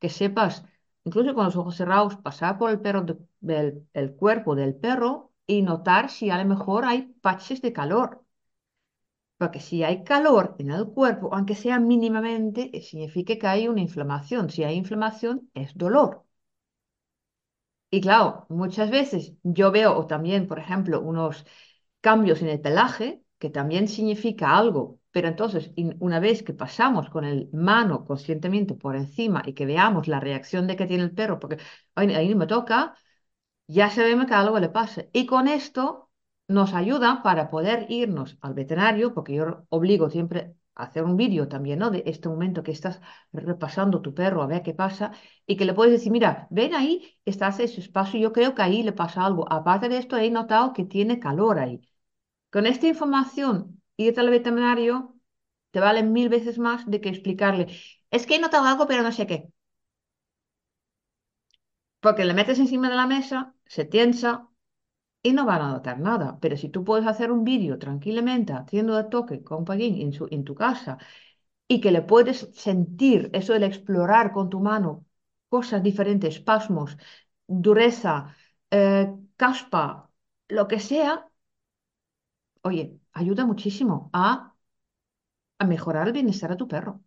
que 0.00 0.08
sepas, 0.10 0.64
incluso 1.04 1.34
con 1.34 1.46
los 1.46 1.56
ojos 1.56 1.76
cerrados, 1.76 2.16
pasar 2.16 2.58
por 2.58 2.70
el 2.70 2.80
perro 2.80 3.02
de- 3.02 3.18
del 3.40 3.88
el 3.94 4.14
cuerpo 4.16 4.54
del 4.54 4.74
perro 4.76 5.32
y 5.46 5.62
notar 5.62 6.10
si 6.10 6.30
a 6.30 6.38
lo 6.38 6.44
mejor 6.44 6.84
hay 6.84 7.02
parches 7.22 7.62
de 7.62 7.72
calor. 7.72 8.21
Porque 9.42 9.60
si 9.68 9.76
hay 9.84 9.98
calor 10.10 10.46
en 10.62 10.70
el 10.70 10.84
cuerpo, 10.98 11.26
aunque 11.34 11.54
sea 11.64 11.78
mínimamente, 11.92 12.60
eh, 12.76 12.82
significa 12.90 13.36
que 13.40 13.46
hay 13.52 13.68
una 13.68 13.80
inflamación. 13.88 14.50
Si 14.50 14.60
hay 14.64 14.76
inflamación, 14.76 15.50
es 15.54 15.68
dolor. 15.76 16.12
Y 17.90 18.00
claro, 18.00 18.46
muchas 18.48 18.90
veces 18.90 19.34
yo 19.42 19.70
veo, 19.70 19.96
o 19.96 20.06
también, 20.06 20.48
por 20.48 20.58
ejemplo, 20.58 21.00
unos 21.00 21.44
cambios 22.00 22.40
en 22.42 22.48
el 22.48 22.60
pelaje, 22.60 23.22
que 23.38 23.50
también 23.50 23.88
significa 23.88 24.56
algo, 24.56 25.00
pero 25.10 25.28
entonces, 25.28 25.72
una 26.00 26.18
vez 26.20 26.42
que 26.42 26.54
pasamos 26.54 27.10
con 27.10 27.24
el 27.24 27.50
mano 27.52 28.04
conscientemente 28.06 28.74
por 28.74 28.96
encima 28.96 29.42
y 29.46 29.52
que 29.54 29.66
veamos 29.66 30.08
la 30.08 30.20
reacción 30.20 30.66
de 30.66 30.76
que 30.76 30.86
tiene 30.86 31.02
el 31.04 31.12
perro, 31.14 31.38
porque 31.38 31.58
"Ay, 31.94 32.14
ahí 32.14 32.28
no 32.30 32.36
me 32.36 32.46
toca, 32.46 32.94
ya 33.68 33.90
sabemos 33.90 34.26
que 34.26 34.34
algo 34.34 34.58
le 34.60 34.68
pasa. 34.70 35.04
Y 35.12 35.26
con 35.26 35.48
esto 35.48 36.01
nos 36.52 36.74
ayuda 36.74 37.22
para 37.22 37.50
poder 37.50 37.86
irnos 37.90 38.38
al 38.40 38.54
veterinario, 38.54 39.14
porque 39.14 39.34
yo 39.34 39.64
obligo 39.70 40.10
siempre 40.10 40.54
a 40.74 40.84
hacer 40.84 41.04
un 41.04 41.16
vídeo 41.16 41.48
también, 41.48 41.78
¿no? 41.80 41.90
De 41.90 42.02
este 42.06 42.28
momento 42.28 42.62
que 42.62 42.72
estás 42.72 43.00
repasando 43.32 44.00
tu 44.02 44.14
perro 44.14 44.42
a 44.42 44.46
ver 44.46 44.62
qué 44.62 44.74
pasa 44.74 45.12
y 45.46 45.56
que 45.56 45.64
le 45.64 45.74
puedes 45.74 45.92
decir, 45.92 46.12
mira, 46.12 46.46
ven 46.50 46.74
ahí, 46.74 47.18
estás 47.24 47.58
en 47.58 47.66
ese 47.66 47.80
espacio, 47.80 48.18
yo 48.20 48.32
creo 48.32 48.54
que 48.54 48.62
ahí 48.62 48.82
le 48.82 48.92
pasa 48.92 49.24
algo. 49.26 49.50
Aparte 49.52 49.88
de 49.88 49.98
esto, 49.98 50.16
he 50.18 50.30
notado 50.30 50.72
que 50.72 50.84
tiene 50.84 51.18
calor 51.20 51.58
ahí. 51.58 51.80
Con 52.50 52.66
esta 52.66 52.86
información, 52.86 53.82
irte 53.96 54.20
al 54.20 54.30
veterinario 54.30 55.16
te 55.72 55.80
vale 55.80 56.02
mil 56.04 56.28
veces 56.30 56.58
más 56.58 56.88
de 56.90 57.00
que 57.00 57.08
explicarle, 57.10 57.66
es 58.10 58.26
que 58.26 58.36
he 58.36 58.40
notado 58.40 58.66
algo, 58.66 58.86
pero 58.88 59.02
no 59.02 59.12
sé 59.12 59.26
qué. 59.26 59.48
Porque 62.04 62.24
le 62.26 62.34
metes 62.38 62.58
encima 62.58 62.90
de 62.90 62.96
la 62.96 63.06
mesa, 63.06 63.54
se 63.66 63.84
tiensa, 63.86 64.48
y 65.22 65.32
no 65.32 65.46
van 65.46 65.62
a 65.62 65.70
notar 65.72 65.98
nada. 66.00 66.38
Pero 66.40 66.56
si 66.56 66.68
tú 66.68 66.84
puedes 66.84 67.06
hacer 67.06 67.30
un 67.32 67.44
vídeo 67.44 67.78
tranquilamente 67.78 68.52
haciendo 68.52 68.96
de 68.96 69.04
toque 69.04 69.42
con 69.42 69.64
Paguín 69.64 70.00
en, 70.00 70.12
su, 70.12 70.28
en 70.30 70.44
tu 70.44 70.54
casa 70.54 70.98
y 71.68 71.80
que 71.80 71.92
le 71.92 72.02
puedes 72.02 72.50
sentir 72.54 73.30
eso 73.32 73.52
del 73.54 73.64
explorar 73.64 74.32
con 74.32 74.50
tu 74.50 74.60
mano 74.60 75.06
cosas 75.48 75.82
diferentes, 75.82 76.36
espasmos, 76.36 76.96
dureza, 77.46 78.36
eh, 78.70 79.14
caspa, 79.36 80.10
lo 80.48 80.68
que 80.68 80.80
sea, 80.80 81.28
oye, 82.62 82.98
ayuda 83.12 83.46
muchísimo 83.46 84.10
a, 84.12 84.54
a 85.58 85.64
mejorar 85.66 86.06
el 86.08 86.12
bienestar 86.12 86.50
de 86.50 86.56
tu 86.56 86.68
perro 86.68 87.02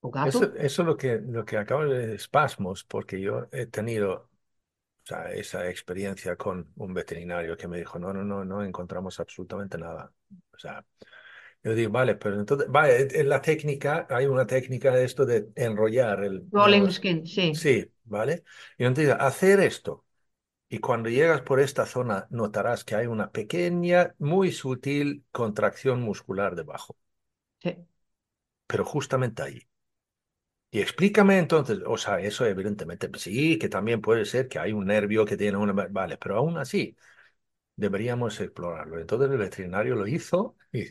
o 0.00 0.10
gato. 0.10 0.40
eso 0.54 0.54
es 0.54 0.78
lo 0.78 0.96
que, 0.96 1.18
lo 1.20 1.44
que 1.44 1.56
acabo 1.58 1.84
de 1.84 2.14
espasmos, 2.14 2.84
porque 2.84 3.20
yo 3.20 3.46
he 3.52 3.66
tenido 3.66 4.29
sea, 5.10 5.32
esa 5.32 5.68
experiencia 5.68 6.36
con 6.36 6.72
un 6.76 6.94
veterinario 6.94 7.56
que 7.56 7.68
me 7.68 7.78
dijo, 7.78 7.98
no, 7.98 8.12
no, 8.12 8.24
no, 8.24 8.44
no 8.44 8.64
encontramos 8.64 9.18
absolutamente 9.20 9.78
nada. 9.78 10.12
O 10.52 10.58
sea, 10.58 10.84
yo 11.62 11.74
digo, 11.74 11.90
vale, 11.90 12.14
pero 12.14 12.38
entonces, 12.38 12.68
vale, 12.70 13.08
en 13.10 13.28
la 13.28 13.42
técnica, 13.42 14.06
hay 14.08 14.26
una 14.26 14.46
técnica 14.46 14.92
de 14.92 15.04
esto 15.04 15.26
de 15.26 15.48
enrollar 15.56 16.24
el, 16.24 16.44
Rolling 16.50 16.90
skin, 16.90 17.26
sí, 17.26 17.54
sí, 17.54 17.92
¿vale? 18.04 18.44
Y 18.78 18.84
entonces, 18.84 19.14
hacer 19.18 19.60
esto. 19.60 20.04
Y 20.68 20.78
cuando 20.78 21.08
llegas 21.08 21.42
por 21.42 21.60
esta 21.60 21.84
zona, 21.84 22.26
notarás 22.30 22.84
que 22.84 22.94
hay 22.94 23.06
una 23.06 23.30
pequeña, 23.32 24.14
muy 24.18 24.52
sutil 24.52 25.24
contracción 25.32 26.00
muscular 26.00 26.54
debajo, 26.54 26.96
sí, 27.58 27.76
pero 28.66 28.84
justamente 28.84 29.42
ahí. 29.42 29.69
Y 30.72 30.80
explícame 30.80 31.38
entonces, 31.38 31.80
o 31.86 31.96
sea, 31.98 32.20
eso 32.20 32.46
evidentemente 32.46 33.08
pues 33.08 33.22
sí, 33.24 33.58
que 33.58 33.68
también 33.68 34.00
puede 34.00 34.24
ser 34.24 34.48
que 34.48 34.58
hay 34.60 34.72
un 34.72 34.86
nervio 34.86 35.24
que 35.24 35.36
tiene 35.36 35.56
una... 35.58 35.72
Vale, 35.72 36.16
pero 36.16 36.36
aún 36.36 36.58
así 36.58 36.96
deberíamos 37.76 38.40
explorarlo. 38.40 38.98
Entonces 39.00 39.30
el 39.30 39.38
veterinario 39.38 39.96
lo 39.96 40.06
hizo 40.06 40.56
y, 40.72 40.86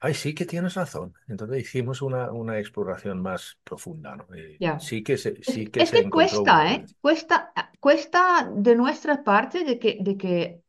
ay, 0.00 0.14
sí 0.14 0.34
que 0.34 0.46
tienes 0.46 0.74
razón. 0.74 1.14
Entonces 1.28 1.62
hicimos 1.62 2.02
una, 2.02 2.32
una 2.32 2.58
exploración 2.58 3.22
más 3.22 3.58
profunda, 3.64 4.16
¿no? 4.16 4.26
Ya. 4.58 4.76
sí 4.78 5.02
que 5.04 5.18
se, 5.18 5.42
Es, 5.46 5.54
sí 5.54 5.68
que 5.70 5.82
es 5.82 5.90
se 5.90 6.02
que 6.02 6.10
cuesta, 6.10 6.72
¿eh? 6.74 6.86
dolencia. 6.86 6.96
Cuesta, 7.00 7.52
cuesta 7.80 8.50
de 8.54 8.76
nuestra 8.76 9.24
parte 9.24 9.64
de 9.64 9.78
que, 9.78 9.98
de 10.00 10.16
que 10.16 10.62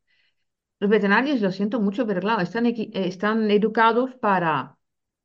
los 0.80 0.90
veterinarios, 0.90 1.42
lo 1.42 1.52
siento 1.52 1.80
mucho, 1.80 2.06
pero 2.06 2.20
claro, 2.22 2.42
están, 2.42 2.66
eh, 2.66 2.90
están 2.94 3.50
educados 3.50 4.14
para 4.16 4.78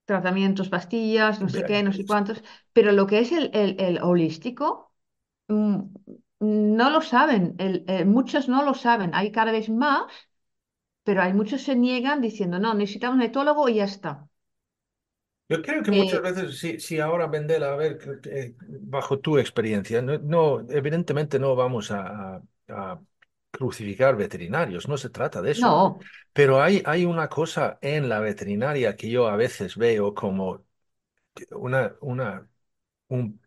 tratamientos, 0.05 0.69
pastillas, 0.69 1.41
no 1.41 1.49
sé 1.49 1.65
qué, 1.65 1.83
no 1.83 1.93
sé 1.93 2.05
cuántos, 2.05 2.43
pero 2.73 2.91
lo 2.91 3.07
que 3.07 3.19
es 3.19 3.31
el, 3.31 3.51
el, 3.53 3.75
el 3.79 3.99
holístico, 4.03 4.91
mm, 5.49 5.81
no 6.41 6.89
lo 6.91 7.01
saben, 7.01 7.55
el- 7.59 7.85
eh, 7.87 8.05
muchos 8.05 8.49
no 8.49 8.63
lo 8.63 8.73
saben, 8.75 9.11
hay 9.15 9.31
cada 9.31 9.51
vez 9.53 9.69
más, 9.69 10.03
pero 11.05 11.21
hay 11.21 11.33
muchos 11.33 11.61
se 11.63 11.75
niegan 11.75 12.19
diciendo, 12.21 12.59
no, 12.59 12.73
necesitamos 12.73 13.15
un 13.17 13.23
etólogo 13.23 13.69
y 13.69 13.75
ya 13.75 13.85
está. 13.85 14.27
Yo 15.47 15.61
creo 15.61 15.83
que 15.83 15.91
muchas 15.91 16.21
Eh, 16.21 16.23
veces, 16.23 16.57
sí, 16.57 16.79
sí 16.79 16.99
ahora 16.99 17.27
Vendela, 17.27 17.73
a 17.73 17.75
ver, 17.75 17.99
que, 17.99 18.55
bajo 18.81 19.19
tu 19.19 19.37
experiencia, 19.37 20.01
no, 20.01 20.17
no, 20.17 20.61
evidentemente 20.71 21.37
no 21.39 21.55
vamos 21.55 21.91
a, 21.91 22.37
a- 22.37 22.43
a 22.69 23.01
crucificar 23.55 24.15
veterinarios, 24.17 24.87
no 24.87 24.97
se 24.97 25.09
trata 25.09 25.41
de 25.41 25.51
eso. 25.51 25.75
no, 25.75 26.05
Pero 26.33 26.61
hay, 26.61 26.83
hay 26.85 27.05
una 27.05 27.29
cosa 27.29 27.79
en 27.81 28.09
la 28.09 28.19
veterinaria 28.19 28.95
que 28.95 29.09
yo 29.09 29.27
a 29.27 29.35
veces 29.37 29.77
veo 29.77 30.13
como 30.15 30.65
una, 31.51 31.95
una, 32.01 32.47
un, 33.09 33.41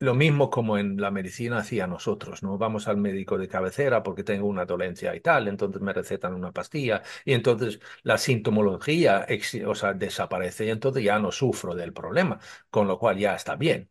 lo 0.00 0.14
mismo 0.14 0.50
como 0.50 0.78
en 0.78 1.00
la 1.00 1.10
medicina 1.10 1.58
hacía 1.58 1.86
nosotros, 1.86 2.42
¿no? 2.42 2.58
Vamos 2.58 2.88
al 2.88 2.96
médico 2.98 3.38
de 3.38 3.48
cabecera 3.48 4.02
porque 4.02 4.24
tengo 4.24 4.46
una 4.48 4.64
dolencia 4.66 5.14
y 5.16 5.20
tal, 5.20 5.48
entonces 5.48 5.82
me 5.82 5.92
recetan 5.92 6.34
una 6.34 6.52
pastilla 6.52 7.02
y 7.24 7.34
entonces 7.34 7.80
la 8.02 8.18
sintomología, 8.18 9.26
o 9.66 9.74
sea, 9.74 9.94
desaparece 9.94 10.66
y 10.66 10.70
entonces 10.70 11.04
ya 11.04 11.18
no 11.18 11.32
sufro 11.32 11.74
del 11.74 11.92
problema, 11.92 12.40
con 12.70 12.88
lo 12.88 12.98
cual 12.98 13.18
ya 13.18 13.34
está 13.36 13.56
bien. 13.56 13.90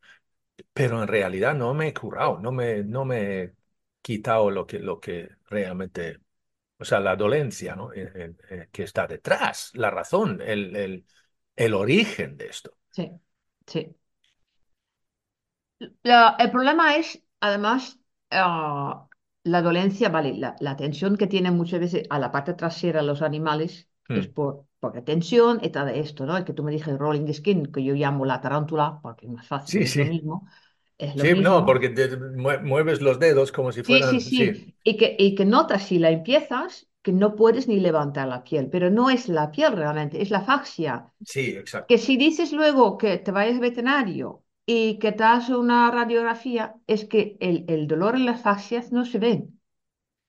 Pero 0.74 1.02
en 1.02 1.08
realidad 1.08 1.56
no 1.56 1.74
me 1.74 1.90
he 1.90 1.94
curado, 1.94 2.40
no 2.40 2.52
me, 2.52 2.84
no 2.84 3.06
me 3.06 3.44
he 3.44 3.56
quitado 4.02 4.52
lo 4.52 4.66
que, 4.68 4.80
lo 4.80 5.00
que 5.00 5.30
realmente, 5.48 6.20
o 6.80 6.86
sea, 6.86 7.00
la 7.02 7.16
dolencia, 7.16 7.76
¿no? 7.76 7.94
Eh, 7.94 8.12
eh, 8.16 8.36
eh, 8.52 8.70
que 8.72 8.84
está 8.84 9.08
detrás, 9.08 9.72
la 9.76 9.92
razón, 9.92 10.42
el, 10.42 10.76
el, 10.76 11.08
el 11.56 11.74
origen 11.76 12.38
de 12.38 12.48
esto. 12.48 12.78
sí, 12.92 13.10
sí. 13.68 13.96
La- 16.04 16.36
el 16.40 16.52
problema 16.52 16.96
es, 16.98 17.24
además, 17.40 18.00
ah, 18.32 19.08
la 19.44 19.62
dolencia, 19.62 20.10
vale, 20.10 20.34
la, 20.38 20.56
la 20.60 20.76
tensión 20.76 21.16
que 21.18 21.28
tienen 21.28 21.56
muchas 21.56 21.80
veces 21.80 22.04
a 22.10 22.20
la 22.20 22.32
parte 22.32 22.54
trasera 22.54 23.02
los 23.02 23.22
animales 23.22 23.88
es 24.14 24.28
Hmm. 24.28 24.28
por, 24.28 24.66
porque 24.80 25.02
tensión 25.02 25.60
y 25.64 25.70
todo 25.70 25.88
esto, 25.88 26.26
¿no? 26.26 26.36
El 26.38 26.44
que 26.46 26.54
tú 26.54 26.64
me 26.64 26.72
dijiste 26.72 26.98
rolling 26.98 27.26
the 27.26 27.34
skin, 27.34 27.72
que 27.72 27.84
yo 27.84 27.94
llamo 27.94 28.26
la 28.26 28.42
tarántula, 28.42 29.00
porque 29.02 29.26
es 29.28 29.32
más 29.32 29.48
fácil, 29.48 29.76
Sí, 29.76 29.86
es 29.86 29.96
lo 29.96 30.06
sí. 30.06 30.06
mismo, 30.06 30.48
es 31.00 31.16
lo 31.16 31.26
Sí, 31.26 31.34
no, 31.36 31.66
porque 31.66 31.90
te 31.90 32.10
mue- 32.18 32.62
mueves 32.64 33.02
los 33.02 33.20
dedos 33.20 33.52
como 33.52 33.72
si 33.72 33.84
Sí, 33.84 34.04
sí, 34.04 34.20
fueran, 34.20 34.22
sí, 34.22 34.32
sí. 34.32 34.74
Y 34.84 34.98
que, 34.98 35.16
y 35.20 35.36
que 35.36 35.46
notas 35.46 35.84
si 35.88 36.00
la 36.00 36.12
empiezas, 36.12 36.88
que 37.02 37.12
no 37.12 37.36
puedes 37.36 37.68
ni 37.68 37.80
levantar 37.80 38.28
la 38.28 38.44
piel, 38.44 38.70
pero 38.70 38.90
no 38.90 39.10
es 39.10 39.28
la 39.30 39.52
piel 39.52 39.74
realmente, 39.76 40.22
es 40.22 40.30
la 40.32 40.42
fascia. 40.42 41.14
sí, 41.24 41.56
exacto. 41.58 41.88
Que 41.88 41.98
si 42.00 42.18
dices 42.18 42.54
luego 42.54 42.98
que 42.98 43.18
te 43.20 43.32
vayas 43.32 43.56
al 43.56 43.62
veterinario 43.62 44.44
y 44.66 45.00
que 45.00 45.12
te 45.14 45.24
hagas 45.24 45.50
una 45.50 45.92
radiografía, 45.92 46.76
es 46.88 47.06
que 47.06 47.38
el, 47.42 47.66
el 47.70 47.88
dolor 47.88 48.16
en 48.16 48.26
las 48.28 48.42
fascias 48.42 48.92
no 48.94 49.06
se 49.06 49.20
ven. 49.20 49.62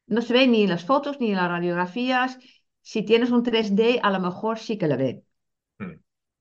No 0.06 0.22
se 0.22 0.34
ve 0.34 0.46
ni 0.48 0.64
en 0.64 0.70
las 0.70 0.84
fotos 0.86 1.20
ni 1.20 1.30
en 1.30 1.36
las 1.38 1.50
radiografías. 1.50 2.38
Si 2.82 3.02
tienes 3.04 3.30
un 3.32 3.42
3D, 3.44 4.00
a 4.02 4.10
lo 4.12 4.20
mejor 4.20 4.58
sí 4.58 4.78
que 4.78 4.88
lo 4.88 4.96
ve, 4.98 5.24
Hmm. 5.80 5.96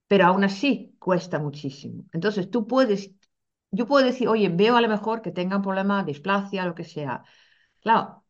pero 0.08 0.26
aún 0.26 0.44
así 0.44 0.94
cuesta 0.98 1.38
muchísimo. 1.38 2.04
Entonces 2.12 2.50
tú 2.50 2.66
puedes, 2.66 3.10
yo 3.70 3.86
puedo 3.86 4.04
decir, 4.06 4.28
oye, 4.28 4.48
veo 4.48 4.76
a 4.76 4.80
lo 4.80 4.88
mejor 4.88 5.22
que 5.22 5.30
tengan 5.32 5.62
problema, 5.62 6.04
displasia, 6.04 6.64
lo 6.66 6.74
que 6.74 6.84
sea. 6.84 7.24
Claro, 7.80 8.24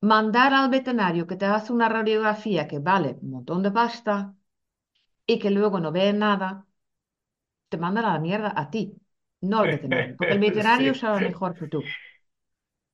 mandar 0.00 0.54
al 0.54 0.70
veterinario 0.70 1.26
que 1.26 1.36
te 1.36 1.46
hace 1.46 1.72
una 1.72 1.88
radiografía 1.90 2.68
que 2.68 2.78
vale 2.80 3.18
un 3.22 3.30
montón 3.32 3.62
de 3.64 3.70
pasta 3.72 4.34
y 5.26 5.38
que 5.40 5.50
luego 5.50 5.80
no 5.80 5.92
ve 5.92 6.12
nada 6.14 6.66
te 7.70 7.76
mandan 7.78 8.04
a 8.04 8.12
la 8.14 8.20
mierda 8.20 8.52
a 8.56 8.70
ti, 8.70 8.82
no 9.40 9.58
al 9.60 9.68
veterinario, 9.68 10.14
porque 10.16 10.34
el 10.34 10.38
veterinario 10.40 10.94
Sí, 10.94 10.94
sabe 10.94 11.20
mejor 11.20 11.56
que 11.58 11.66
tú, 11.68 11.96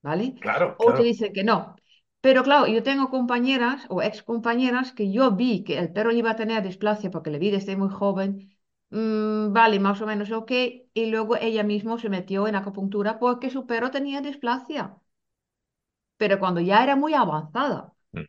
¿vale? 0.02 0.34
claro, 0.38 0.76
O 0.76 0.94
te 0.94 1.02
dicen 1.02 1.32
que 1.32 1.44
no. 1.44 1.76
Pero 2.20 2.42
claro, 2.42 2.66
yo 2.66 2.82
tengo 2.82 3.10
compañeras 3.10 3.86
o 3.90 4.02
ex 4.02 4.22
compañeras 4.22 4.92
que 4.92 5.12
yo 5.12 5.32
vi 5.36 5.62
que 5.64 5.78
el 5.78 5.92
perro 5.92 6.12
iba 6.12 6.30
a 6.32 6.36
tener 6.36 6.62
displasia 6.62 7.10
porque 7.10 7.30
le 7.30 7.38
vi 7.38 7.50
desde 7.50 7.76
muy 7.76 7.90
joven, 7.90 8.56
mm, 8.90 9.52
vale, 9.52 9.80
más 9.80 10.00
o 10.02 10.06
menos 10.06 10.30
ok, 10.32 10.50
y 10.94 11.06
luego 11.06 11.36
ella 11.36 11.62
misma 11.64 11.98
se 11.98 12.08
metió 12.10 12.46
en 12.48 12.56
acupuntura 12.56 13.18
porque 13.18 13.50
su 13.50 13.66
perro 13.66 13.90
tenía 13.90 14.20
displasia, 14.20 14.96
pero 16.16 16.38
cuando 16.38 16.60
ya 16.60 16.82
era 16.84 16.96
muy 16.96 17.14
avanzada. 17.14 17.92
Hmm, 18.12 18.24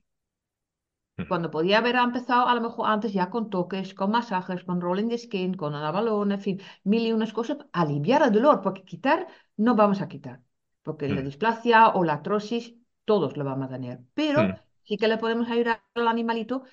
hmm, 1.18 1.26
Cuando 1.28 1.52
podía 1.52 1.78
haber 1.78 1.96
empezado 1.96 2.48
a 2.48 2.56
lo 2.56 2.62
mejor 2.62 2.90
antes 2.90 3.14
ya 3.14 3.30
con 3.30 3.50
toques, 3.52 3.94
con 3.94 4.10
masajes, 4.12 4.64
con 4.64 4.82
rolling 4.82 5.10
the 5.10 5.18
skin, 5.18 5.54
con 5.54 5.76
una 5.76 5.92
balón, 5.92 6.32
en 6.32 6.42
fin, 6.42 6.60
mil 6.84 7.06
y 7.06 7.12
unas 7.14 7.34
cosas, 7.34 7.58
aliviar 7.72 8.24
el 8.24 8.32
dolor, 8.32 8.62
porque 8.62 8.84
quitar 8.84 9.28
no 9.56 9.76
vamos 9.76 10.02
a 10.02 10.08
quitar, 10.08 10.42
porque 10.84 11.08
la 11.08 11.22
displasia 11.22 11.90
o 11.90 12.04
la 12.04 12.14
artrosis 12.14 12.74
todos 13.06 13.38
lo 13.38 13.44
vamos 13.46 13.68
a 13.68 13.70
tener, 13.70 14.00
pero 14.16 14.56
sí 14.84 14.98
que 14.98 15.08
le 15.08 15.18
podemos 15.20 15.50
ayudar 15.50 15.84
al 15.94 16.08
animalito 16.08 16.64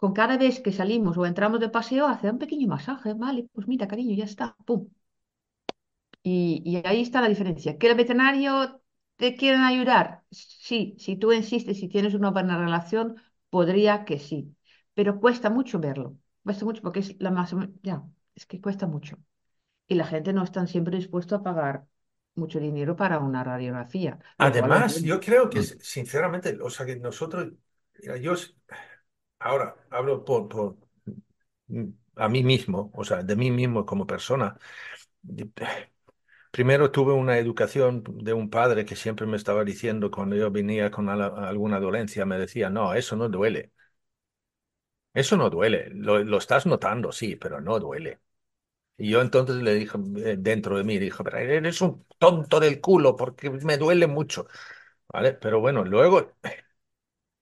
con 0.00 0.12
cada 0.18 0.36
vez 0.44 0.54
que 0.64 0.72
salimos 0.80 1.16
o 1.18 1.26
entramos 1.26 1.60
de 1.60 1.68
paseo, 1.76 2.04
hacer 2.06 2.30
un 2.32 2.38
pequeño 2.44 2.66
masaje, 2.68 3.14
vale, 3.14 3.40
pues 3.52 3.66
mira, 3.68 3.88
cariño, 3.92 4.14
ya 4.16 4.24
está, 4.24 4.46
pum. 4.66 4.80
Y, 6.22 6.62
y 6.64 6.86
ahí 6.86 7.00
está 7.02 7.20
la 7.20 7.28
diferencia. 7.28 7.78
¿Que 7.78 7.88
el 7.88 7.96
veterinario 7.96 8.82
te 9.16 9.36
quieren 9.36 9.62
ayudar? 9.62 10.24
Sí, 10.30 10.94
si 10.98 11.16
tú 11.16 11.32
insistes, 11.32 11.78
si 11.80 11.88
tienes 11.88 12.14
una 12.14 12.30
buena 12.30 12.58
relación, 12.58 13.16
podría 13.48 14.04
que 14.04 14.18
sí. 14.18 14.54
Pero 14.94 15.20
cuesta 15.20 15.50
mucho 15.50 15.78
verlo. 15.80 16.16
Cuesta 16.44 16.64
mucho 16.64 16.82
porque 16.82 17.00
es 17.00 17.16
la 17.20 17.30
más... 17.30 17.54
Ya, 17.82 18.02
es 18.34 18.46
que 18.46 18.60
cuesta 18.60 18.86
mucho. 18.86 19.16
Y 19.88 19.94
la 19.96 20.06
gente 20.06 20.32
no 20.32 20.44
está 20.44 20.66
siempre 20.66 20.96
dispuesta 20.98 21.36
a 21.38 21.42
pagar 21.44 21.86
mucho 22.36 22.60
dinero 22.60 22.96
para 22.96 23.20
una 23.20 23.44
radiografía, 23.44 24.18
cual 24.58 24.72
Además, 24.72 25.02
yo 25.02 25.20
creo 25.20 25.50
que, 25.50 25.60
Mm. 25.60 25.80
sinceramente, 25.80 26.58
o 26.62 26.70
sea, 26.70 26.86
que 26.86 26.96
nosotros, 26.96 27.52
mira, 28.00 28.16
yo 28.16 28.34
ahora 29.40 29.76
hablo 29.90 30.24
por, 30.24 30.76
mm, 31.68 31.88
a 32.16 32.28
mí 32.28 32.42
mismo, 32.44 32.90
o 32.94 33.04
sea, 33.04 33.22
de 33.22 33.36
mí 33.36 33.50
mismo 33.50 33.86
como 33.86 34.06
persona. 34.06 34.58
Primero 36.52 36.90
tuve 36.92 37.12
una 37.12 37.38
educación 37.38 38.02
de 38.06 38.32
un 38.32 38.50
padre 38.50 38.84
que 38.84 38.96
siempre 38.96 39.26
me 39.26 39.36
estaba 39.36 39.64
diciendo 39.64 40.10
cuando 40.10 40.36
yo 40.36 40.50
venía 40.50 40.90
con 40.90 41.08
alguna 41.08 41.78
dolencia, 41.80 42.24
me 42.26 42.38
decía, 42.38 42.70
no, 42.70 42.94
eso 42.94 43.16
no 43.16 43.28
duele, 43.28 43.72
eso 45.14 45.36
no 45.36 45.50
duele, 45.50 45.90
lo, 45.92 46.22
lo 46.24 46.38
estás 46.38 46.66
notando, 46.66 47.12
sí, 47.12 47.36
pero 47.36 47.60
no 47.60 47.78
duele. 47.80 48.20
Y 48.98 49.10
yo 49.10 49.22
entonces 49.22 49.56
le 49.58 49.74
dije, 49.74 49.98
eh, 50.18 50.36
dentro 50.38 50.78
de 50.78 50.84
mí, 50.84 50.98
dijo, 50.98 51.24
pero 51.24 51.38
eres 51.38 51.80
un 51.82 52.06
tonto 52.18 52.60
del 52.60 52.80
culo 52.80 53.16
porque 53.16 53.50
me 53.50 53.78
duele 53.78 54.06
mucho, 54.08 54.46
¿vale? 55.08 55.34
Pero 55.34 55.60
bueno, 55.60 55.84
luego 55.84 56.32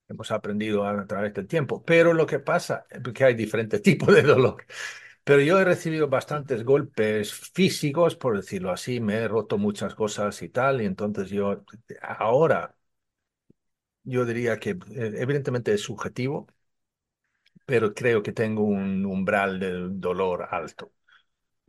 hemos 0.09 0.31
aprendido 0.31 0.85
a, 0.87 1.07
través 1.07 1.35
del 1.35 1.47
tiempo. 1.47 1.85
Pero 1.85 2.13
lo 2.15 2.27
que 2.27 2.39
pasa 2.39 2.87
es 2.91 3.03
que 3.13 3.25
hay 3.25 3.35
diferentes 3.35 3.83
tipos 3.83 4.15
de 4.15 4.23
dolor. 4.23 4.65
Pero 5.25 5.43
yo 5.43 5.61
he 5.61 5.65
recibido 5.65 6.09
bastantes 6.09 6.65
golpes 6.65 7.33
físicos, 7.55 8.17
por 8.17 8.37
decirlo 8.37 8.71
así, 8.73 9.01
me 9.01 9.17
he 9.17 9.29
roto 9.29 9.59
muchas 9.59 9.95
cosas 9.95 10.41
y 10.43 10.49
tal, 10.49 10.81
y 10.83 10.87
entonces 10.87 11.31
yo 11.31 11.65
ahora, 12.03 12.75
yo 14.05 14.25
diría 14.25 14.59
que 14.59 14.71
eh, 14.71 14.77
evidentemente 15.19 15.73
es 15.75 15.83
subjetivo, 15.83 16.47
pero 17.67 17.95
creo 17.95 18.23
que 18.23 18.33
tengo 18.33 18.63
un 18.65 19.05
umbral 19.07 19.61
del 19.61 20.01
dolor 20.01 20.49
alto, 20.51 20.93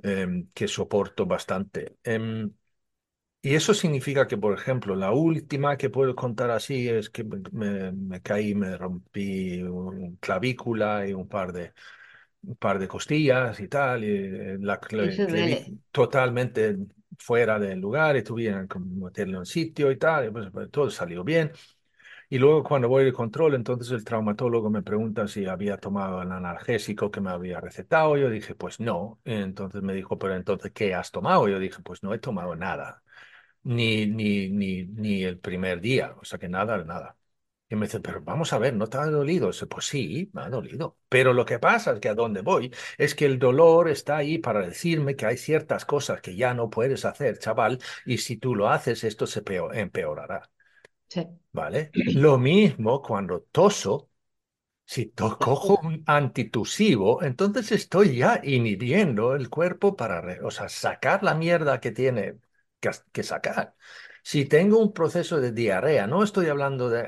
em, 0.03 0.49
que 0.53 0.67
soporto 0.67 1.25
bastante. 1.25 1.97
Em, 2.03 2.51
y 3.41 3.55
eso 3.55 3.73
significa 3.73 4.27
que, 4.27 4.37
por 4.37 4.53
ejemplo, 4.53 4.95
la 4.95 5.11
última 5.11 5.77
que 5.77 5.89
puedo 5.89 6.15
contar 6.15 6.51
así 6.51 6.89
es 6.89 7.09
que 7.09 7.23
me, 7.23 7.91
me 7.93 8.21
caí, 8.21 8.53
me 8.55 8.77
rompí 8.77 9.61
una 9.63 10.15
clavícula 10.19 11.07
y 11.07 11.13
un 11.13 11.27
par 11.27 11.53
de, 11.53 11.73
un 12.43 12.55
par 12.57 12.79
de 12.79 12.87
costillas 12.87 13.59
y 13.59 13.67
tal, 13.69 14.03
y 14.03 14.57
la 14.59 14.79
Eso 14.97 15.25
vi 15.27 15.27
duele. 15.27 15.73
totalmente 15.91 16.77
fuera 17.19 17.59
del 17.59 17.79
lugar 17.79 18.17
y 18.17 18.23
tuvieron 18.23 18.67
que 18.67 18.79
meterle 18.79 19.33
en 19.35 19.39
un 19.39 19.45
sitio 19.45 19.91
y 19.91 19.97
tal, 19.97 20.27
y 20.27 20.31
pues, 20.31 20.49
pues, 20.51 20.71
todo 20.71 20.89
salió 20.91 21.23
bien. 21.23 21.51
Y 22.31 22.37
luego 22.37 22.63
cuando 22.63 22.87
voy 22.89 23.05
al 23.05 23.13
control, 23.13 23.55
entonces 23.55 23.91
el 23.91 24.03
traumatólogo 24.03 24.69
me 24.69 24.83
pregunta 24.83 25.27
si 25.27 25.45
había 25.47 25.77
tomado 25.77 26.21
el 26.21 26.31
analgésico 26.31 27.09
que 27.09 27.21
me 27.21 27.31
había 27.31 27.59
recetado. 27.59 28.17
Yo 28.17 28.29
dije, 28.29 28.53
pues 28.55 28.79
no. 28.79 29.19
Entonces 29.25 29.81
me 29.81 29.93
dijo, 29.93 30.17
pero 30.19 30.35
entonces, 30.35 30.71
¿qué 30.71 30.93
has 30.93 31.11
tomado? 31.11 31.47
Yo 31.47 31.57
dije, 31.59 31.81
pues 31.81 32.03
no 32.03 32.13
he 32.13 32.19
tomado 32.19 32.55
nada, 32.55 33.01
ni, 33.63 34.07
ni, 34.07 34.49
ni, 34.49 34.85
ni 34.85 35.23
el 35.23 35.39
primer 35.39 35.81
día, 35.81 36.15
o 36.21 36.25
sea 36.25 36.39
que 36.39 36.49
nada, 36.49 36.83
nada. 36.83 37.17
Y 37.69 37.75
me 37.75 37.85
dice, 37.87 37.99
pero 38.01 38.21
vamos 38.23 38.53
a 38.53 38.59
ver, 38.59 38.73
¿no 38.75 38.87
te 38.87 38.97
ha 38.97 39.05
dolido? 39.07 39.51
Pues 39.69 39.85
sí, 39.87 40.29
me 40.33 40.41
ha 40.43 40.49
dolido. 40.49 40.97
Pero 41.09 41.33
lo 41.33 41.45
que 41.45 41.59
pasa 41.59 41.93
es 41.93 41.99
que 41.99 42.09
a 42.09 42.15
donde 42.15 42.41
voy 42.41 42.73
es 42.97 43.15
que 43.15 43.25
el 43.25 43.39
dolor 43.39 43.89
está 43.89 44.17
ahí 44.17 44.39
para 44.39 44.61
decirme 44.67 45.15
que 45.15 45.25
hay 45.27 45.37
ciertas 45.37 45.85
cosas 45.85 46.21
que 46.21 46.35
ya 46.35 46.53
no 46.55 46.69
puedes 46.71 47.05
hacer, 47.05 47.39
chaval, 47.39 47.79
y 48.05 48.19
si 48.19 48.37
tú 48.37 48.55
lo 48.55 48.69
haces, 48.69 49.03
esto 49.03 49.27
se 49.27 49.43
peo- 49.43 49.73
empeorará. 49.73 50.49
Sí. 51.09 51.27
¿Vale? 51.51 51.95
Lo 52.13 52.37
mismo 52.37 53.01
cuando 53.01 53.41
toso, 53.51 54.11
si 54.85 55.07
to- 55.07 55.39
cojo 55.39 55.79
un 55.83 56.03
antitusivo, 56.07 57.23
entonces 57.23 57.71
estoy 57.71 58.17
ya 58.17 58.41
inhibiendo 58.43 59.35
el 59.35 59.49
cuerpo 59.49 59.95
para, 59.95 60.39
o 60.45 60.51
sea, 60.51 60.69
sacar 60.69 61.23
la 61.23 61.35
mierda 61.35 61.79
que 61.81 61.91
tiene 61.91 62.39
que, 62.79 62.91
que 63.11 63.23
sacar. 63.23 63.75
Si 64.23 64.45
tengo 64.45 64.79
un 64.79 64.93
proceso 64.93 65.39
de 65.41 65.51
diarrea, 65.53 66.07
no 66.07 66.23
estoy 66.23 66.47
hablando 66.47 66.89
de, 66.89 67.03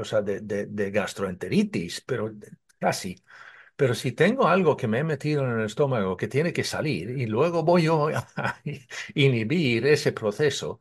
o 0.00 0.04
sea, 0.04 0.22
de, 0.22 0.40
de- 0.40 0.66
de 0.66 0.90
gastroenteritis, 0.90 2.00
pero 2.02 2.32
casi. 2.78 3.22
Pero 3.76 3.94
si 3.94 4.12
tengo 4.12 4.48
algo 4.48 4.76
que 4.76 4.88
me 4.88 5.00
he 5.00 5.04
metido 5.04 5.44
en 5.44 5.60
el 5.60 5.66
estómago 5.66 6.16
que 6.16 6.28
tiene 6.28 6.52
que 6.52 6.64
salir 6.64 7.10
y 7.10 7.26
luego 7.26 7.64
voy 7.64 7.84
yo 7.84 8.08
a 8.36 8.60
inhibir 9.14 9.86
ese 9.86 10.12
proceso, 10.12 10.80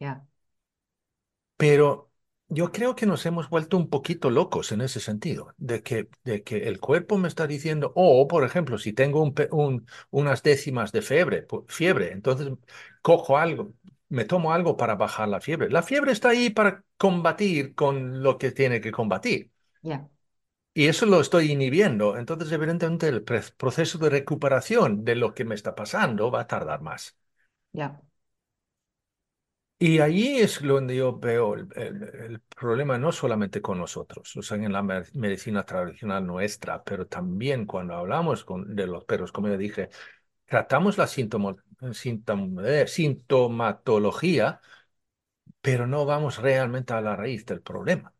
Ya, 0.00 0.26
pero 1.56 2.10
yo 2.48 2.72
creo 2.72 2.94
que 2.94 3.06
nos 3.06 3.24
hemos 3.26 3.48
vuelto 3.48 3.76
un 3.76 3.88
poquito 3.90 4.30
locos 4.30 4.72
en 4.72 4.80
ese 4.82 5.00
sentido, 5.00 5.54
de 5.58 5.82
que, 5.82 6.08
de 6.24 6.42
que 6.42 6.68
el 6.68 6.80
cuerpo 6.80 7.18
me 7.18 7.28
está 7.28 7.46
diciendo, 7.46 7.92
o 7.96 8.26
por 8.28 8.44
ejemplo, 8.44 8.78
si 8.78 8.92
tengo 8.92 9.22
un 9.22 9.34
pe- 9.34 9.48
un- 9.52 9.86
unas 10.10 10.42
décimas 10.42 10.92
de 10.92 11.02
fiebre, 11.02 12.12
entonces 12.12 12.48
cojo 13.02 13.38
algo, 13.38 13.72
me 14.08 14.24
tomo 14.24 14.52
algo 14.52 14.76
para 14.76 14.94
bajar 14.96 15.28
la 15.28 15.40
fiebre. 15.40 15.70
La 15.70 15.82
fiebre 15.82 16.12
está 16.12 16.30
ahí 16.30 16.50
para 16.50 16.84
combatir 16.96 17.74
con 17.74 18.22
lo 18.22 18.38
que 18.38 18.52
tiene 18.52 18.80
que 18.80 18.92
combatir. 18.92 19.50
Y 20.72 20.86
eso 20.88 21.06
lo 21.06 21.20
estoy 21.20 21.50
inhibiendo. 21.52 22.16
Entonces, 22.16 22.50
evidentemente, 22.52 23.08
el 23.08 23.22
proceso 23.24 23.98
de 23.98 24.10
recuperación 24.10 25.04
de 25.04 25.14
lo 25.16 25.34
que 25.34 25.44
me 25.44 25.54
está 25.54 25.74
pasando 25.74 26.30
va 26.30 26.42
a 26.42 26.46
tardar 26.48 26.80
más. 26.82 27.16
ya. 27.72 28.00
Y 29.78 29.98
allí 29.98 30.38
es 30.38 30.62
donde 30.62 30.96
yo 30.96 31.18
veo 31.18 31.54
el, 31.54 32.40
problema 32.56 32.96
no 32.96 33.12
solamente 33.12 33.60
con 33.60 33.78
nosotros, 33.78 34.34
o 34.36 34.42
sea, 34.42 34.56
en 34.56 34.72
la 34.72 34.82
me- 34.82 35.02
medicina 35.14 35.64
tradicional 35.64 36.26
nuestra, 36.26 36.82
pero 36.84 37.06
también 37.06 37.66
cuando 37.66 37.94
hablamos 37.94 38.44
con, 38.44 38.74
de 38.74 38.86
los 38.86 39.04
perros, 39.04 39.32
como 39.32 39.48
ya 39.48 39.56
dije, 39.58 39.90
tratamos 40.46 40.98
la 40.98 41.06
sintomo- 41.06 41.56
sintom- 41.94 42.64
eh, 42.66 42.86
sintomatología, 42.88 44.60
pero 45.60 45.86
no 45.88 46.04
vamos 46.06 46.38
realmente 46.38 46.92
a 46.92 47.00
la 47.00 47.16
raíz 47.16 47.44
del 47.46 47.60
problema. 47.62 48.14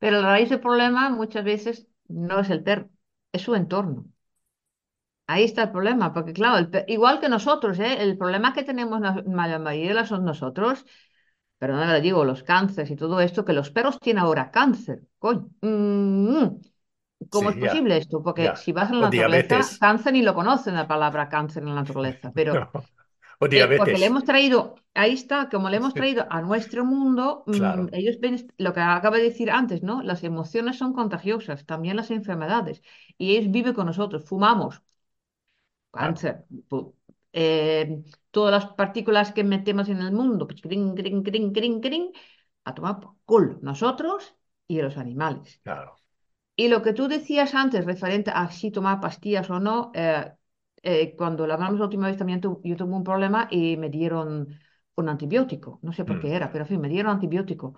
Pero 0.00 0.20
la 0.20 0.28
raíz 0.32 0.50
del 0.50 0.60
problema 0.60 1.08
muchas 1.10 1.44
veces 1.44 1.86
no 2.08 2.40
es 2.40 2.50
el 2.50 2.62
perro, 2.64 2.90
es 3.32 3.42
su 3.42 3.54
entorno. 3.54 4.06
Ahí 5.28 5.44
está 5.44 5.64
el 5.64 5.72
problema, 5.72 6.12
porque 6.14 6.32
claro, 6.32 6.58
el 6.58 6.84
igual 6.88 7.20
que 7.20 7.28
nosotros, 7.28 7.78
¿eh? 7.80 8.02
El 8.02 8.18
problema 8.18 8.54
que 8.54 8.64
tenemos 8.64 9.00
la 9.00 9.22
la 9.26 9.58
mayoría 9.60 10.06
son 10.06 10.24
nosotros, 10.24 10.86
pero 11.58 11.76
no 11.76 11.84
le 11.86 12.00
digo, 12.00 12.24
los 12.24 12.42
cánceres 12.44 12.90
y 12.90 12.96
todo 12.96 13.20
esto, 13.20 13.44
que 13.44 13.52
los 13.54 13.70
perros 13.70 14.00
tienen 14.00 14.24
ahora 14.24 14.50
cáncer. 14.50 15.02
Coño. 15.18 15.50
Mm, 15.62 16.46
¿Cómo 17.30 17.50
es 17.50 17.56
ya, 17.56 17.58
posible 17.58 17.96
esto? 17.98 18.22
Porque 18.22 18.44
ya. 18.44 18.56
si 18.56 18.72
vas 18.72 18.90
a 18.90 18.94
la 18.94 19.00
O 19.00 19.06
naturaleza, 19.08 19.56
diabetes. 19.56 19.78
cáncer 19.80 20.12
ni 20.14 20.22
lo 20.22 20.34
conocen 20.34 20.74
la 20.76 20.88
palabra 20.88 21.28
cáncer 21.28 21.62
en 21.64 21.70
la 21.70 21.76
naturaleza, 21.82 22.32
pero 22.34 22.68
O 23.40 23.48
eh, 23.52 23.72
porque 23.76 23.98
le 23.98 24.06
diabetes. 24.06 24.06
hemos 24.06 24.24
traído, 24.24 24.76
ahí 24.94 25.12
está, 25.14 25.48
como 25.50 25.70
le 25.70 25.76
hemos 25.78 25.94
traído 25.94 26.26
a 26.30 26.42
nuestro 26.42 26.84
mundo, 26.84 27.44
mm, 27.46 27.88
ellos 27.92 28.18
ven 28.20 28.46
lo 28.58 28.72
que 28.74 28.80
acabo 28.80 29.16
de 29.16 29.22
decir 29.22 29.50
antes, 29.50 29.82
¿no? 29.82 30.02
Las 30.02 30.24
emociones 30.24 30.78
son 30.78 30.92
contagiosas, 30.92 31.66
también 31.66 31.96
las 31.96 32.10
enfermedades, 32.10 32.82
y 33.18 33.36
ellos 33.36 33.50
viven 33.52 33.74
con 33.74 33.86
nosotros, 33.86 34.24
fumamos, 34.24 34.82
cáncer, 35.90 36.44
eh, 37.32 38.02
todas 38.30 38.52
las 38.64 38.72
partículas 38.74 39.32
que 39.32 39.44
metemos 39.44 39.88
en 39.88 39.98
el 40.00 40.12
mundo, 40.12 40.46
pues, 40.46 40.60
crin, 40.62 40.94
crin, 40.94 41.22
crin, 41.22 41.52
crin, 41.52 41.80
crin, 41.80 42.12
a 42.64 42.74
tomar 42.74 43.00
por 43.00 43.16
culo, 43.24 43.58
nosotros 43.62 44.34
y 44.66 44.80
los 44.82 44.96
animales. 44.96 45.60
claro. 45.62 45.98
Y 46.56 46.68
lo 46.68 46.82
que 46.82 46.92
tú 46.92 47.08
decías 47.08 47.54
antes, 47.54 47.84
referente 47.84 48.30
a 48.34 48.50
si 48.50 48.70
tomar 48.70 49.00
pastillas 49.00 49.48
o 49.50 49.60
no, 49.60 49.92
eh, 49.94 50.32
eh, 50.82 51.14
cuando 51.16 51.46
la 51.46 51.54
hablamos 51.54 51.78
la 51.78 51.84
última 51.86 52.08
vez 52.08 52.16
también 52.18 52.40
tu- 52.40 52.60
yo 52.64 52.76
tuve 52.76 52.94
un 52.94 53.04
problema 53.04 53.48
y 53.50 53.76
me 53.76 53.90
dieron 53.90 54.48
un 54.96 55.08
antibiótico. 55.08 55.78
No 55.82 55.92
sé 55.92 56.04
por 56.04 56.18
Mm, 56.18 56.20
qué 56.20 56.34
era, 56.34 56.50
pero 56.52 56.64
en 56.64 56.68
fin, 56.68 56.80
me 56.80 56.88
dieron 56.88 57.12
antibiótico. 57.12 57.74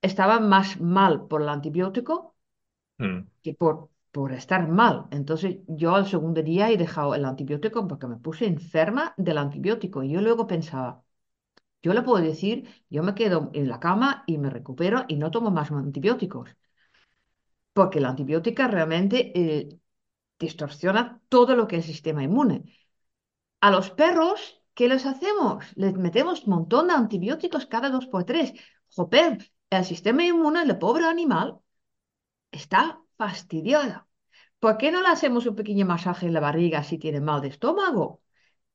Estaba 0.00 0.40
más 0.40 0.80
mal 0.80 1.26
por 1.28 1.42
el 1.42 1.50
antibiótico 1.50 2.34
mm, 2.98 3.26
que 3.42 3.54
por, 3.54 3.90
por 4.16 4.32
estar 4.32 4.66
mal. 4.68 5.06
Entonces 5.10 5.58
yo 5.68 5.94
al 5.94 6.06
segundo 6.06 6.42
día 6.42 6.70
he 6.70 6.78
dejado 6.78 7.14
el 7.14 7.24
antibiótico 7.26 7.86
porque 7.86 8.06
me 8.06 8.16
puse 8.16 8.46
enferma 8.46 9.12
del 9.18 9.36
antibiótico. 9.38 10.02
Y 10.02 10.10
yo 10.12 10.22
luego 10.22 10.46
pensaba, 10.46 11.04
yo 11.82 11.94
le 11.94 12.02
puedo 12.02 12.24
decir, 12.24 12.68
yo 12.90 13.02
me 13.02 13.14
quedo 13.14 13.50
en 13.54 13.68
la 13.68 13.80
cama 13.80 14.24
y 14.26 14.38
me 14.38 14.50
recupero 14.50 15.04
y 15.08 15.16
no 15.16 15.30
tomo 15.30 15.50
más 15.50 15.70
antibióticos. 15.72 16.56
Porque 17.72 18.00
la 18.00 18.08
antibiótica 18.10 18.68
realmente 18.68 19.32
eh, 19.38 19.78
distorsiona 20.38 21.20
todo 21.28 21.54
lo 21.56 21.66
que 21.68 21.76
es 21.76 21.86
el 21.86 21.92
sistema 21.94 22.22
inmune. 22.24 22.64
A 23.60 23.70
los 23.70 23.90
perros, 23.90 24.62
¿qué 24.74 24.88
les 24.88 25.04
hacemos? 25.06 25.64
Les 25.76 25.94
metemos 25.94 26.44
un 26.44 26.50
montón 26.54 26.88
de 26.88 26.94
antibióticos 26.94 27.66
cada 27.66 27.90
dos 27.90 28.06
por 28.06 28.24
tres. 28.24 28.52
Joder, 28.94 29.52
el 29.70 29.84
sistema 29.84 30.24
inmune 30.24 30.64
del 30.64 30.78
pobre 30.78 31.04
animal 31.06 31.58
está 32.50 33.00
fastidiado. 33.18 34.05
¿Por 34.66 34.78
qué 34.78 34.90
no 34.90 35.00
le 35.00 35.10
hacemos 35.10 35.46
un 35.46 35.54
pequeño 35.54 35.86
masaje 35.86 36.26
en 36.26 36.32
la 36.32 36.40
barriga 36.40 36.82
si 36.82 36.98
tiene 36.98 37.20
mal 37.20 37.40
de 37.40 37.46
estómago? 37.46 38.20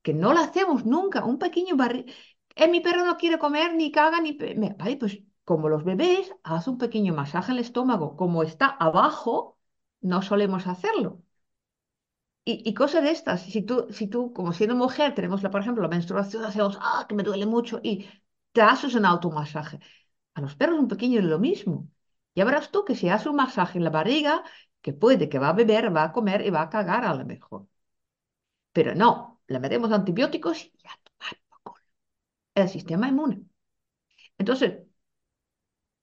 Que 0.01 0.13
no 0.13 0.32
lo 0.34 0.39
hacemos 0.39 0.86
nunca, 0.86 1.25
un 1.25 1.38
pequeño 1.38 1.75
barriga. 1.75 2.13
Eh, 2.56 2.69
mi 2.69 2.80
perro 2.80 3.06
no 3.06 3.17
quiere 3.17 3.38
comer, 3.38 3.75
ni 3.75 3.91
caga, 3.91 4.21
ni... 4.21 4.38
Vale, 4.80 4.95
pues 4.95 5.19
como 5.43 5.67
los 5.67 5.84
bebés, 5.84 6.34
haz 6.43 6.69
un 6.69 6.77
pequeño 6.77 7.13
masaje 7.13 7.51
en 7.51 7.58
el 7.58 7.65
estómago. 7.65 8.15
Como 8.15 8.41
está 8.43 8.67
abajo, 8.67 9.60
no 9.99 10.21
solemos 10.21 10.65
hacerlo. 10.65 11.23
Y, 12.45 12.67
y 12.69 12.73
cosas 12.73 13.04
de 13.04 13.12
estas, 13.12 13.41
si 13.41 13.62
tú, 13.62 13.88
si 13.91 14.08
tú, 14.08 14.32
como 14.34 14.54
siendo 14.54 14.75
mujer, 14.75 15.13
tenemos, 15.13 15.43
la, 15.43 15.51
por 15.51 15.60
ejemplo, 15.62 15.84
la 15.84 15.89
menstruación, 15.89 16.45
hacemos, 16.45 16.77
ah, 16.82 17.06
que 17.08 17.15
me 17.15 17.23
duele 17.23 17.45
mucho, 17.45 17.82
y 17.84 18.08
te 18.54 18.62
haces 18.62 18.95
un 18.95 19.06
automasaje. 19.06 19.80
A 20.36 20.41
los 20.41 20.56
perros 20.56 20.80
un 20.80 20.88
pequeño 20.88 21.19
es 21.19 21.25
lo 21.25 21.38
mismo. 21.38 21.89
Ya 22.34 22.45
verás 22.45 22.71
tú 22.71 22.86
que 22.86 22.95
si 22.95 23.10
haces 23.10 23.27
un 23.27 23.36
masaje 23.36 23.77
en 23.77 23.84
la 23.84 23.89
barriga, 23.89 24.43
que 24.82 24.94
puede 24.94 25.30
que 25.30 25.39
va 25.39 25.50
a 25.50 25.54
beber, 25.54 25.96
va 25.96 26.04
a 26.06 26.12
comer 26.13 26.46
y 26.46 26.50
va 26.52 26.62
a 26.63 26.70
cagar 26.70 27.06
a 27.06 27.13
lo 27.15 27.26
mejor. 27.26 27.67
Pero 28.76 28.91
no, 28.96 29.41
le 29.48 29.60
metemos 29.60 29.91
antibióticos 29.94 30.58
y 30.65 30.88
a 30.88 30.91
tomar. 31.04 31.36
El 32.56 32.70
sistema 32.70 33.10
inmune. 33.10 33.44
Entonces, 34.39 34.80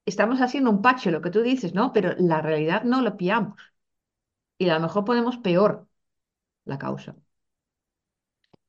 estamos 0.06 0.40
haciendo 0.40 0.70
un 0.70 0.82
pacho, 0.82 1.10
lo 1.12 1.22
que 1.22 1.30
tú 1.30 1.40
dices, 1.42 1.72
¿no? 1.74 1.92
Pero 1.92 2.14
la 2.18 2.40
realidad 2.42 2.82
no 2.84 3.00
lo 3.02 3.16
pillamos. 3.16 3.60
Y 4.58 4.68
a 4.68 4.74
lo 4.74 4.80
mejor 4.80 5.04
ponemos 5.04 5.36
peor 5.38 5.88
la 6.66 6.78
causa. 6.78 7.16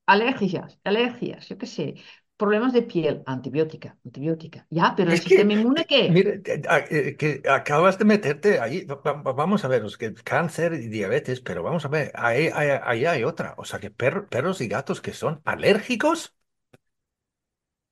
Alergias, 0.08 0.78
alergias, 0.84 1.48
yo 1.50 1.58
qué 1.58 1.66
sé. 1.68 1.96
Problemas 2.42 2.74
de 2.74 2.82
piel, 2.92 3.16
antibiótica, 3.26 3.90
antibiótica. 4.06 4.60
Ya, 4.70 4.94
pero 4.98 5.12
el 5.12 5.18
Es 5.18 5.22
que, 5.22 5.38
sistema 5.38 5.54
inmune, 5.54 5.86
¿qué? 5.86 6.04
mire, 6.08 6.42
eh, 6.46 7.16
que 7.18 7.42
acabas 7.50 7.98
de 7.98 8.06
meterte 8.06 8.60
ahí. 8.60 8.86
Va- 8.86 8.96
va- 9.14 9.34
Vamos 9.34 9.66
a 9.66 9.68
ver, 9.68 9.84
es 9.86 9.98
que 9.98 10.14
cáncer 10.14 10.74
y 10.74 10.88
diabetes, 10.90 11.42
pero 11.42 11.64
vamos 11.64 11.86
a 11.86 11.88
ver, 11.90 12.12
ahí, 12.16 12.50
ahí- 12.54 12.80
ahí 12.84 13.06
hay 13.06 13.24
otra. 13.24 13.56
O 13.58 13.66
sea, 13.66 13.80
que 13.80 13.90
perro- 13.92 14.28
perros 14.30 14.62
y 14.62 14.68
gatos 14.68 15.02
que 15.02 15.14
son 15.14 15.42
alérgicos. 15.46 16.36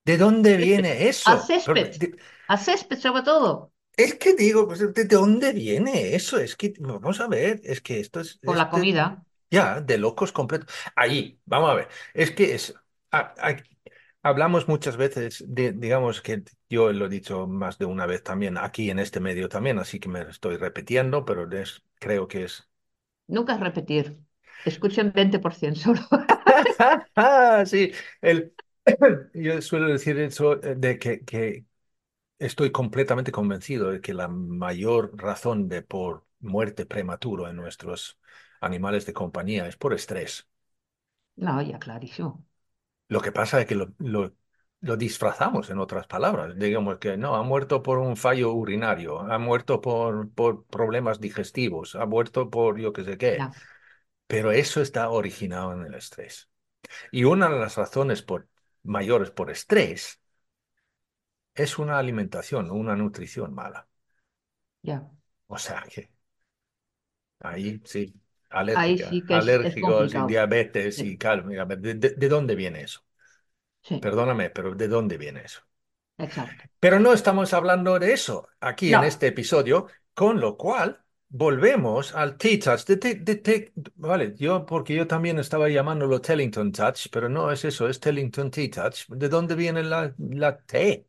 ¿De 0.06 0.18
dónde 0.18 0.58
viene 0.58 1.08
eso? 1.10 1.54
Pero, 1.64 1.78
césped, 1.78 1.92
de- 1.96 2.16
al 2.48 2.60
césped 2.66 3.00
sobre 3.00 3.24
todo, 3.30 3.72
es 3.96 4.16
que 4.16 4.34
digo, 4.36 4.68
pues, 4.68 4.80
¿de 4.94 5.06
dónde 5.06 5.54
viene 5.54 6.16
eso? 6.16 6.38
Es 6.40 6.56
que, 6.56 6.74
vamos 6.80 7.20
a 7.20 7.28
ver, 7.28 7.62
es 7.64 7.82
que 7.82 8.00
esto 8.00 8.20
es, 8.22 8.40
por 8.44 8.56
la 8.58 8.70
de- 8.72 8.72
comida. 8.72 9.24
ya, 9.52 9.82
de 9.82 9.98
locos 9.98 10.32
completos. 10.32 10.74
Ahí, 10.96 11.40
vamos 11.46 11.70
a 11.72 11.74
ver, 11.76 11.90
es 12.14 12.32
que 12.32 12.56
es, 12.56 12.74
a- 13.12 13.34
a- 13.40 13.58
hablamos 14.24 14.68
muchas 14.68 14.98
veces, 14.98 15.44
de, 15.48 15.72
digamos 15.74 16.22
que 16.22 16.44
yo 16.70 16.92
lo 16.94 17.06
he 17.06 17.10
dicho 17.10 17.48
más 17.48 17.78
de 17.78 17.86
una 17.86 18.06
vez 18.06 18.24
también, 18.24 18.58
aquí 18.58 18.90
en 18.90 19.00
este 19.00 19.20
medio 19.20 19.50
también, 19.50 19.80
así 19.80 20.00
que 20.00 20.10
me 20.10 20.22
estoy 20.22 20.58
repitiendo, 20.58 21.26
pero 21.26 21.50
es- 21.52 21.84
creo 22.00 22.28
que 22.28 22.44
es... 22.46 22.68
Nunca 23.28 23.54
es 23.56 23.60
repetir. 23.62 24.06
Escuchen 24.66 25.12
20% 25.16 25.80
solo. 25.80 26.02
Sí, 27.66 27.92
el, 28.22 28.54
yo 29.34 29.62
suelo 29.62 29.88
decir 29.88 30.18
eso 30.20 30.62
eh, 30.64 30.76
de 30.76 30.98
que, 31.00 31.24
que 31.26 31.66
estoy 32.40 32.72
completamente 32.72 33.32
convencido 33.32 33.92
de 33.92 34.02
que 34.02 34.14
la 34.16 34.28
mayor 34.28 35.12
razón 35.18 35.70
de 35.70 35.84
por 35.84 36.26
muerte 36.40 36.86
prematuro 36.86 37.50
en 37.50 37.58
nuestros 37.58 38.20
animales 38.62 39.06
de 39.06 39.14
compañía 39.14 39.68
es 39.68 39.78
por 39.78 39.94
estrés. 39.94 40.48
No, 41.36 41.62
ya 41.62 41.80
clarísimo. 41.80 42.46
Lo 43.08 43.22
que 43.22 43.32
pasa 43.32 43.62
es 43.62 43.68
que 43.68 43.76
lo, 43.76 43.94
lo, 44.00 44.36
lo 44.82 44.98
disfrazamos 44.98 45.70
en 45.70 45.80
otras 45.80 46.08
palabras. 46.08 46.58
Digamos 46.58 46.98
que 47.00 47.18
no, 47.18 47.36
ha 47.36 47.44
muerto 47.44 47.82
por 47.84 48.00
un 48.00 48.18
fallo 48.18 48.52
urinario, 48.54 49.20
ha 49.22 49.38
muerto 49.40 49.82
por, 49.82 50.30
por 50.32 50.66
problemas 50.66 51.20
digestivos, 51.20 51.96
ha 51.96 52.06
muerto 52.06 52.50
por 52.50 52.80
yo 52.80 52.94
qué 52.94 53.04
sé 53.04 53.18
qué. 53.18 53.38
Ya, 53.38 53.52
Pero 54.28 54.52
eso 54.52 54.82
está 54.82 55.10
originado 55.10 55.74
en 55.74 55.86
el 55.86 55.96
estrés. 55.96 56.50
Y 57.12 57.26
una 57.26 57.50
de 57.50 57.60
las 57.60 57.78
razones 57.78 58.22
por, 58.24 58.48
mayores 58.84 59.32
por 59.32 59.52
estrés 59.52 60.22
es 61.56 61.78
una 61.78 62.00
alimentación, 62.00 62.72
una 62.72 62.96
nutrición 62.96 63.54
mala. 63.54 63.90
ya. 64.84 65.10
O 65.48 65.58
sea 65.58 65.84
que 65.90 66.10
ahí 67.40 67.82
sí, 67.86 68.14
Ahí 68.74 68.98
alérgica, 69.00 69.10
sí 69.10 69.26
que 69.26 69.38
es, 69.38 69.58
es 69.62 69.78
alérgicos 69.78 70.16
y 70.16 70.24
complicado. 70.26 70.34
diabetes 70.34 71.04
y 71.04 71.18
Sí, 71.18 71.18
cal. 71.18 71.46
mira, 71.46 71.66
¿De, 71.66 71.96
de, 71.96 72.10
de 72.12 72.30
dónde 72.30 72.56
viene 72.56 72.82
eso? 72.84 73.02
sí, 73.82 74.06
Perdóname, 74.06 74.50
pero 74.50 74.74
¿de 74.76 74.88
dónde 74.88 75.18
viene 75.20 75.42
eso? 75.46 75.62
exacto. 76.18 76.70
Pero 76.80 77.00
no 77.00 77.14
estamos 77.14 77.54
hablando 77.54 78.00
de 78.00 78.14
eso 78.14 78.48
aquí 78.60 78.94
en 78.94 79.04
No, 79.04 79.04
este 79.04 79.28
episodio, 79.28 79.88
con 80.14 80.40
lo 80.40 80.58
cual 80.58 81.04
volvemos 81.30 82.14
al 82.16 82.38
T-Touch. 82.38 82.86
De, 82.86 82.96
de- 82.98 83.16
de- 83.16 83.36
de- 83.36 83.74
vale, 83.96 84.36
yo, 84.38 84.66
porque 84.66 84.96
yo 84.96 85.08
también 85.08 85.40
estaba 85.40 85.70
llamándolo 85.70 86.22
Tellington 86.22 86.72
Touch, 86.72 87.08
pero 87.12 87.30
no 87.30 87.52
es 87.52 87.66
eso, 87.66 87.88
es 87.90 88.00
Tellington 88.00 88.52
T-Touch. 88.52 89.08
¿De 89.10 89.30
dónde 89.30 89.56
viene 89.56 89.84
la, 89.84 90.14
la 90.18 90.58
T? 90.66 91.08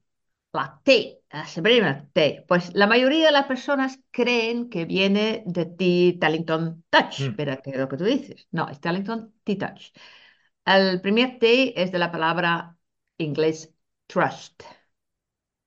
La 0.61 0.81
T, 0.85 1.21
la 1.33 1.45
primera 1.63 2.07
T. 2.13 2.45
Pues 2.49 2.75
la 2.75 2.87
mayoría 2.87 3.27
de 3.27 3.33
las 3.33 3.47
personas 3.47 3.99
creen 4.11 4.69
que 4.71 4.85
viene 4.85 5.43
de 5.47 5.67
ti 5.67 6.19
Tellington 6.21 6.85
Touch, 6.91 7.17
Mm, 7.19 7.37
pero 7.37 7.61
que 7.63 7.71
es 7.71 7.77
lo 7.79 7.89
que 7.89 7.97
tú 7.97 8.05
dices. 8.05 8.49
No, 8.53 8.69
es 8.69 8.81
Tellington 8.81 9.35
T-Touch. 9.45 9.93
El 10.67 11.01
primer 11.01 11.39
T 11.39 11.81
es 11.83 11.93
de 11.93 11.99
la 11.99 12.13
palabra 12.13 12.77
inglés 13.19 13.75
trust, 14.07 14.63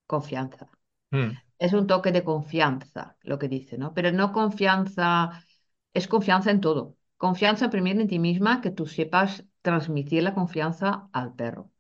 confianza. 0.08 0.70
mm, 1.12 1.42
Es 1.60 1.74
un 1.74 1.88
toque 1.88 2.12
de 2.12 2.24
confianza, 2.24 3.18
lo 3.24 3.40
que 3.40 3.48
dice, 3.50 3.78
¿no? 3.78 3.94
Pero 3.94 4.12
no 4.12 4.34
confianza, 4.34 5.46
es 5.94 6.08
confianza 6.08 6.52
en 6.52 6.62
todo. 6.62 6.98
Confianza 7.18 7.70
primero 7.70 8.02
en 8.02 8.08
ti 8.10 8.20
misma, 8.20 8.62
que 8.62 8.72
tú 8.72 8.88
sepas 8.88 9.46
transmitir 9.62 10.24
la 10.24 10.34
confianza 10.36 11.10
al 11.14 11.36
perro. 11.36 11.72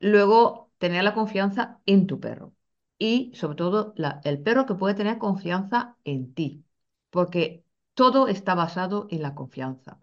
Luego, 0.00 0.63
tener 0.88 1.04
la 1.04 1.14
confianza 1.14 1.80
en 1.86 2.06
tu 2.06 2.20
perro. 2.20 2.54
Y 2.98 3.32
sobre 3.34 3.56
todo, 3.56 3.94
la- 3.96 4.20
el 4.24 4.40
perro 4.42 4.66
que 4.66 4.74
puede 4.74 4.94
tener 4.94 5.18
confianza 5.18 5.96
en 6.04 6.34
ti. 6.34 6.64
Porque 7.10 7.64
todo 7.94 8.28
está 8.28 8.54
basado 8.54 9.06
en 9.10 9.22
la 9.22 9.34
confianza. 9.34 9.98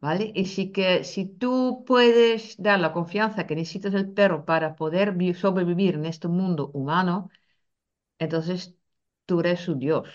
¿Vale? 0.00 0.32
Y 0.34 0.46
sí 0.46 0.72
que 0.72 1.04
si 1.04 1.26
tú 1.26 1.84
puedes 1.86 2.56
dar 2.62 2.80
la 2.80 2.92
confianza 2.92 3.46
que 3.46 3.56
necesitas 3.56 3.94
el 3.94 4.12
perro 4.12 4.44
para 4.44 4.76
poder 4.76 5.12
vi- 5.14 5.34
sobrevivir 5.34 5.94
en 5.96 6.06
este 6.06 6.28
mundo 6.28 6.70
humano, 6.74 7.30
entonces 8.18 8.74
tú 9.26 9.40
eres 9.40 9.60
su 9.60 9.76
Dios. 9.76 10.08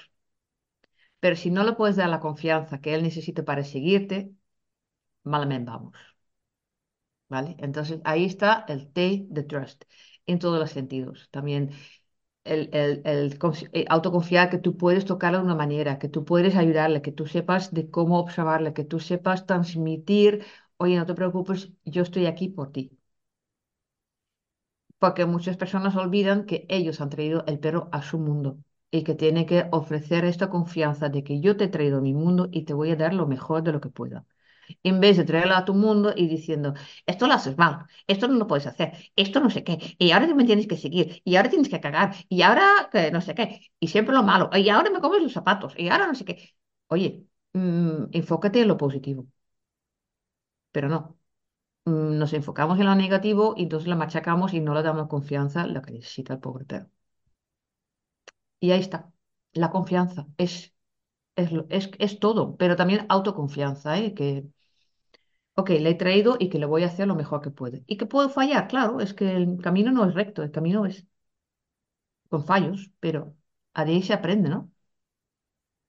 Pero 1.19 1.35
si 1.35 1.49
no 1.51 1.63
le 1.63 1.73
puedes 1.73 1.95
dar 1.97 2.09
la 2.09 2.19
confianza 2.19 2.81
que 2.81 2.93
él 2.95 3.03
necesita 3.03 3.43
para 3.45 3.63
seguirte, 3.63 4.31
malamente 5.23 5.71
vamos. 5.71 5.95
¿Vale? 7.29 7.55
Entonces 7.59 7.99
ahí 8.05 8.25
está 8.25 8.63
el 8.69 8.91
T 8.91 9.25
de 9.29 9.43
trust 9.43 9.83
en 10.27 10.39
todos 10.39 10.59
los 10.59 10.71
sentidos. 10.71 11.27
También 11.31 11.71
el, 12.45 12.69
el- 12.73 13.01
el 13.05 13.39
eh, 13.73 13.85
autoconfiar 13.89 14.49
que 14.49 14.59
tú 14.59 14.77
puedes 14.77 15.05
tocarle 15.05 15.39
de 15.39 15.45
una 15.45 15.55
manera, 15.55 15.99
que 15.99 16.09
tú 16.09 16.25
puedes 16.25 16.55
ayudarle, 16.55 17.01
que 17.03 17.11
tú 17.13 17.27
sepas 17.27 17.73
de 17.73 17.89
cómo 17.91 18.19
observarle, 18.19 18.73
que 18.73 18.85
tú 18.85 18.99
sepas 18.99 19.45
transmitir, 19.47 20.45
oye, 20.77 20.97
no 20.97 21.05
te 21.07 21.15
preocupes, 21.15 21.71
yo 21.85 22.03
estoy 22.03 22.27
aquí 22.27 22.49
por 22.49 22.71
ti. 22.73 22.91
Porque 24.99 25.25
muchas 25.25 25.57
personas 25.57 25.95
olvidan 25.95 26.45
que 26.45 26.65
ellos 26.69 27.01
han 27.01 27.09
traído 27.09 27.43
el 27.47 27.57
perro 27.59 27.89
a 27.91 28.01
su 28.03 28.19
mundo 28.19 28.57
y 28.91 29.03
que 29.03 29.15
tienen 29.15 29.45
que 29.47 29.65
ofrecer 29.71 30.23
esta 30.25 30.49
confianza 30.51 31.09
de 31.09 31.23
que 31.23 31.39
yo 31.41 31.57
te 31.57 31.63
he 31.65 31.67
traído 31.67 31.97
a 31.99 32.01
mi 32.01 32.13
mundo 32.13 32.47
y 32.51 32.63
te 32.65 32.73
voy 32.73 32.91
a 32.91 32.95
dar 32.95 33.13
lo 33.15 33.25
mejor 33.27 33.63
de 33.63 33.71
lo 33.73 33.81
que 33.81 33.89
pueda. 33.89 34.25
En 34.83 34.99
vez 34.99 35.17
de 35.17 35.23
traerlo 35.25 35.55
a 35.55 35.65
tu 35.65 35.73
mundo 35.73 36.13
y 36.15 36.27
diciendo, 36.27 36.73
esto 37.05 37.27
lo 37.27 37.33
haces 37.33 37.57
mal, 37.57 37.85
esto 38.07 38.27
no 38.27 38.35
lo 38.35 38.47
puedes 38.47 38.67
hacer, 38.67 38.93
esto 39.15 39.39
no 39.39 39.49
sé 39.49 39.63
qué, 39.63 39.95
y 39.99 40.11
ahora 40.11 40.33
me 40.35 40.45
tienes 40.45 40.67
que 40.67 40.77
seguir, 40.77 41.21
y 41.23 41.35
ahora 41.35 41.49
tienes 41.49 41.69
que 41.69 41.79
cagar, 41.81 42.15
y 42.29 42.41
ahora 42.41 42.89
que 42.91 43.11
no 43.11 43.21
sé 43.21 43.35
qué, 43.35 43.61
y 43.79 43.87
siempre 43.87 44.13
lo 44.15 44.23
malo, 44.23 44.49
y 44.53 44.69
ahora 44.69 44.89
me 44.91 44.99
comes 45.01 45.21
los 45.21 45.33
zapatos, 45.33 45.73
y 45.77 45.89
ahora 45.89 46.07
no 46.07 46.15
sé 46.15 46.25
qué. 46.25 46.55
Oye, 46.87 47.25
mm, 47.53 48.05
enfócate 48.11 48.61
en 48.61 48.67
lo 48.69 48.77
positivo, 48.77 49.27
pero 50.71 50.89
no. 50.89 51.17
Mm, 51.85 52.19
Nos 52.19 52.33
enfocamos 52.33 52.79
en 52.79 52.85
lo 52.87 52.95
negativo 52.95 53.55
y 53.57 53.63
entonces 53.65 53.89
la 53.89 53.95
machacamos 53.97 54.53
y 54.55 54.61
no 54.61 54.73
le 54.75 54.83
damos 54.83 55.07
confianza, 55.09 55.67
lo 55.67 55.81
que 55.83 55.91
necesita 55.93 56.33
el 56.35 56.39
pobre 56.41 56.65
perro. 56.65 56.89
Y 58.59 58.71
ahí 58.71 58.79
está, 58.81 59.11
la 59.53 59.69
confianza 59.71 60.27
es, 60.37 60.73
es, 61.37 61.49
es, 61.69 61.91
es 61.99 62.19
todo, 62.19 62.57
pero 62.57 62.75
también 62.77 63.05
autoconfianza, 63.09 63.99
¿eh? 63.99 64.13
Que 64.15 64.45
Ok, 65.59 65.69
le 65.71 65.89
he 65.91 65.95
traído 65.95 66.37
y 66.39 66.49
que 66.49 66.57
le 66.59 66.65
voy 66.67 66.83
a 66.83 66.87
hacer 66.87 67.07
lo 67.07 67.15
mejor 67.15 67.41
que 67.41 67.49
puede. 67.51 67.83
Y 67.87 67.97
que 67.97 68.05
puedo 68.05 68.29
fallar, 68.29 68.67
claro, 68.69 68.99
es 69.01 69.13
que 69.13 69.35
el 69.35 69.57
camino 69.61 69.91
no 69.91 70.05
es 70.07 70.13
recto, 70.15 70.41
el 70.43 70.51
camino 70.51 70.85
es 70.85 71.05
con 72.29 72.45
fallos, 72.45 72.91
pero 73.01 73.35
a 73.73 73.83
de 73.85 73.91
ahí 73.93 74.03
se 74.03 74.13
aprende, 74.13 74.49
¿no? 74.49 74.71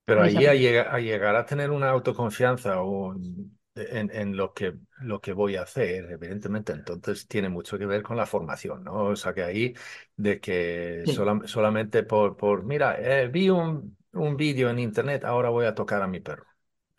Pero 0.05 0.23
ahí 0.23 0.47
a, 0.47 0.55
llega- 0.55 0.93
a 0.95 0.99
llegar 1.01 1.37
a 1.37 1.45
tener 1.47 1.71
una 1.71 1.91
autoconfianza 1.91 2.81
o 2.83 3.15
en, 3.15 4.11
en 4.11 4.37
lo 4.37 4.55
que, 4.55 4.75
lo 5.01 5.21
que 5.21 5.33
voy 5.35 5.57
a 5.57 5.63
hacer, 5.63 6.11
evidentemente, 6.11 6.73
entonces 6.73 7.29
tiene 7.29 7.49
mucho 7.51 7.79
que 7.79 7.87
ver 7.87 8.03
con 8.03 8.17
la 8.17 8.27
formación, 8.27 8.85
¿no? 8.85 9.05
O 9.05 9.17
sea 9.17 9.35
que 9.35 9.43
ahí 9.43 9.75
de 10.17 10.41
que 10.41 11.05
Sí, 11.05 11.07
sola- 11.07 11.43
solamente 11.47 12.03
por, 12.05 12.37
por 12.37 12.65
mira, 12.65 12.97
eh, 13.01 13.29
vi 13.29 13.51
un, 13.51 13.97
un 14.13 14.37
vídeo 14.37 14.71
en 14.71 14.79
internet, 14.79 15.25
ahora 15.25 15.51
voy 15.51 15.67
a 15.67 15.75
tocar 15.75 16.03
a 16.03 16.07
mi 16.09 16.21
perro. 16.21 16.47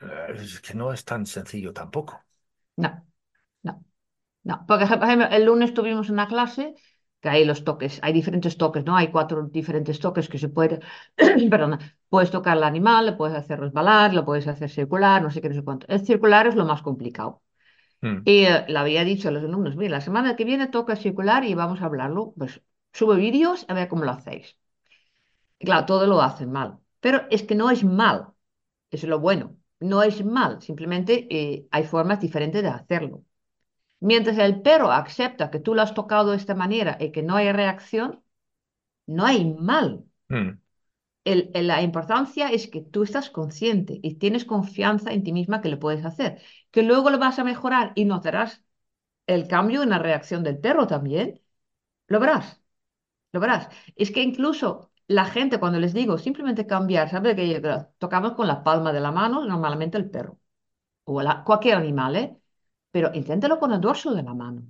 Eh, 0.01 0.07
Es 0.37 0.61
que 0.61 0.73
no 0.75 0.93
es 0.93 1.03
tan 1.05 1.25
sencillo 1.25 1.73
tampoco. 1.73 2.23
No, 2.83 2.89
no, 3.63 3.73
no. 4.43 4.65
Porque, 4.67 4.87
por 4.87 5.03
ejemplo, 5.05 5.27
el 5.31 5.45
lunes 5.45 5.73
tuvimos 5.75 6.09
una 6.09 6.27
clase 6.27 6.75
que 7.21 7.29
hay 7.29 7.45
los 7.45 7.63
toques, 7.65 7.99
hay 8.03 8.13
diferentes 8.13 8.57
toques, 8.57 8.85
¿no? 8.85 8.95
Hay 8.97 9.09
cuatro 9.11 9.43
diferentes 9.49 9.99
toques 9.99 10.29
que 10.29 10.39
se 10.39 10.49
puede, 10.49 10.79
perdona, 11.51 11.79
puedes 12.09 12.31
tocar 12.31 12.57
al 12.57 12.63
animal, 12.65 13.07
le 13.07 13.13
puedes 13.13 13.37
hacer 13.37 13.59
resbalar, 13.59 14.13
lo 14.13 14.25
puedes 14.25 14.47
hacer 14.47 14.69
circular, 14.69 15.21
no 15.23 15.31
sé 15.31 15.41
qué, 15.41 15.49
no 15.49 15.55
sé 15.55 15.63
cuánto. 15.65 15.87
El 15.89 16.05
circular 16.05 16.47
es 16.47 16.55
lo 16.55 16.65
más 16.65 16.81
complicado. 16.83 17.43
Mm, 18.01 18.17
Y 18.25 18.45
eh, 18.45 18.65
le 18.69 18.79
había 18.79 19.03
dicho 19.05 19.29
a 19.29 19.31
los 19.31 19.43
alumnos, 19.43 19.75
mira, 19.77 19.93
la 19.97 20.01
semana 20.01 20.35
que 20.37 20.45
viene 20.45 20.67
toca 20.67 20.95
circular 20.97 21.43
y 21.45 21.55
vamos 21.55 21.81
a 21.81 21.85
hablarlo. 21.87 22.33
Pues 22.37 22.61
sube 22.93 23.17
vídeos 23.17 23.65
a 23.69 23.73
ver 23.75 23.87
cómo 23.89 24.05
lo 24.05 24.11
hacéis. 24.13 24.57
Y 25.59 25.65
claro, 25.65 25.85
todo 25.85 26.05
lo 26.07 26.21
hacen 26.21 26.51
mal. 26.51 26.79
Pero 26.99 27.21
es 27.29 27.43
que 27.43 27.55
no 27.55 27.69
es 27.71 27.83
mal, 27.83 28.33
es 28.91 29.03
lo 29.05 29.19
bueno. 29.21 29.57
No 29.81 30.03
es 30.03 30.23
mal, 30.25 30.61
simplemente 30.61 31.27
eh, 31.29 31.67
hay 31.71 31.83
formas 31.85 32.19
diferentes 32.21 32.61
de 32.63 32.69
hacerlo. 32.69 33.23
Mientras 34.01 34.37
el 34.39 34.61
perro 34.61 34.91
acepta 34.91 35.51
que 35.51 35.59
tú 35.59 35.75
lo 35.75 35.81
has 35.83 35.93
tocado 35.95 36.31
de 36.31 36.37
esta 36.37 36.55
manera 36.55 36.97
y 37.01 37.11
que 37.13 37.23
no 37.23 37.35
hay 37.37 37.51
reacción, 37.53 38.23
no 39.07 39.25
hay 39.25 39.45
mal. 39.55 40.05
mm. 40.29 40.59
El- 41.25 41.51
el- 41.53 41.67
la 41.67 41.81
importancia 41.81 42.49
es 42.49 42.67
que 42.67 42.81
tú 42.81 43.03
estás 43.03 43.29
consciente 43.29 43.99
y 44.03 44.15
tienes 44.15 44.45
confianza 44.45 45.11
en 45.13 45.23
ti 45.23 45.31
misma 45.33 45.61
que 45.61 45.69
lo 45.69 45.79
puedes 45.79 46.05
hacer. 46.05 46.41
Que 46.71 46.83
luego 46.83 47.09
lo 47.09 47.19
vas 47.19 47.39
a 47.39 47.43
mejorar 47.43 47.91
y 47.95 48.05
notarás 48.05 48.63
el 49.27 49.47
cambio 49.47 49.83
en 49.83 49.89
la 49.91 49.99
reacción 49.99 50.43
del 50.43 50.59
perro 50.59 50.87
también, 50.87 51.41
lo 52.07 52.19
verás, 52.21 52.61
lo 53.33 53.39
verás. 53.41 53.69
Es 53.95 54.11
que 54.11 54.21
incluso 54.23 54.88
la 55.09 55.25
gente, 55.25 55.59
cuando 55.59 55.79
les 55.79 55.93
digo 55.93 56.17
simplemente 56.19 56.67
cambiar, 56.67 57.09
¿sabes? 57.09 57.35
Que 57.35 57.61
tocamos 57.97 58.33
con 58.33 58.47
la 58.47 58.63
palma 58.63 58.93
de 58.93 58.99
la 58.99 59.11
mano, 59.11 59.43
normalmente 59.43 59.97
el 59.97 60.09
perro, 60.09 60.39
o 61.05 61.21
cualquier 61.45 61.77
animal, 61.77 62.15
¿eh? 62.15 62.37
Pero 62.91 63.11
inténtalo 63.13 63.59
con 63.59 63.73
el 63.73 63.81
dorso 63.81 64.13
de 64.13 64.23
la 64.23 64.35
mano. 64.35 64.63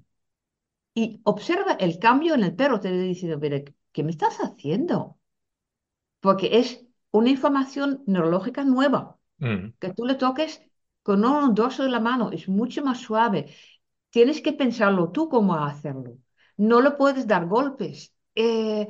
Y 0.93 1.21
observa 1.25 1.73
el 1.73 1.99
cambio 1.99 2.35
en 2.35 2.43
el 2.43 2.55
perro, 2.55 2.79
te 2.79 2.91
dice, 2.91 3.35
mire, 3.37 3.65
¿qué 3.91 4.03
me 4.03 4.11
estás 4.11 4.37
haciendo? 4.37 5.19
Porque 6.21 6.57
es 6.59 6.85
una 7.11 7.29
información 7.29 8.03
neurológica 8.07 8.63
nueva. 8.63 9.17
Mm. 9.39 9.73
Que 9.79 9.93
tú 9.93 10.05
le 10.05 10.15
toques 10.15 10.61
con 11.03 11.25
un 11.25 11.53
dorso 11.53 11.83
de 11.83 11.89
la 11.89 11.99
mano, 11.99 12.31
es 12.31 12.47
mucho 12.47 12.81
más 12.83 12.99
suave. 12.99 13.53
Tienes 14.09 14.41
que 14.41 14.53
pensarlo 14.53 15.11
tú 15.11 15.27
cómo 15.27 15.55
hacerlo. 15.55 16.17
No 16.55 16.81
le 16.81 16.91
puedes 16.91 17.27
dar 17.27 17.45
golpes. 17.47 18.13
Eh, 18.35 18.87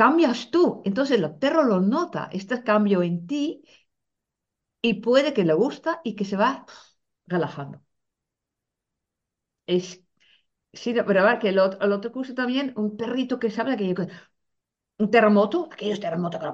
cambias 0.00 0.50
tú. 0.50 0.82
Entonces 0.84 1.18
el 1.20 1.34
perro 1.36 1.64
lo 1.64 1.80
nota, 1.80 2.28
este 2.32 2.62
cambio 2.62 3.02
en 3.02 3.26
ti, 3.26 3.64
y 4.82 4.94
puede 4.94 5.34
que 5.34 5.44
le 5.44 5.54
gusta 5.54 6.00
y 6.04 6.16
que 6.16 6.24
se 6.24 6.36
va 6.36 6.66
relajando. 7.26 7.82
Es, 9.66 10.02
sí, 10.74 10.94
pero 11.06 11.20
a 11.22 11.24
ver, 11.24 11.38
que 11.40 11.50
el 11.50 11.58
otro, 11.60 11.80
el 11.82 11.92
otro 11.92 12.12
curso 12.12 12.34
también, 12.34 12.72
un 12.76 12.96
perrito 12.98 13.38
que 13.40 13.50
sabe 13.52 13.76
que 13.78 13.94
un 14.98 15.10
terremoto, 15.10 15.68
aquellos 15.72 16.00
terremotos 16.00 16.40
que 16.40 16.46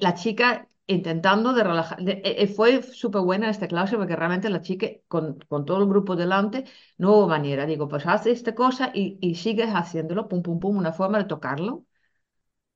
la 0.00 0.14
chica 0.14 0.68
intentando 0.86 1.52
de 1.52 1.64
relajar. 1.64 2.00
Eh, 2.08 2.22
eh, 2.24 2.46
fue 2.48 2.82
súper 2.82 3.22
buena 3.22 3.50
esta 3.50 3.68
clase 3.68 3.96
porque 3.96 4.16
realmente 4.16 4.50
la 4.50 4.60
chica, 4.62 4.86
con, 5.08 5.38
con, 5.48 5.64
todo 5.64 5.82
el 5.82 5.88
grupo 5.88 6.16
delante, 6.16 6.64
no 6.98 7.12
hubo 7.16 7.28
manera. 7.28 7.66
Digo, 7.66 7.88
pues 7.88 8.06
hace 8.06 8.30
esta 8.32 8.54
cosa 8.54 8.90
y, 8.94 9.18
y 9.20 9.34
sigues 9.36 9.70
haciéndolo, 9.70 10.28
pum, 10.28 10.42
pum, 10.42 10.60
pum, 10.60 10.76
una 10.76 10.92
forma 10.92 11.18
de 11.18 11.24
tocarlo. 11.24 11.84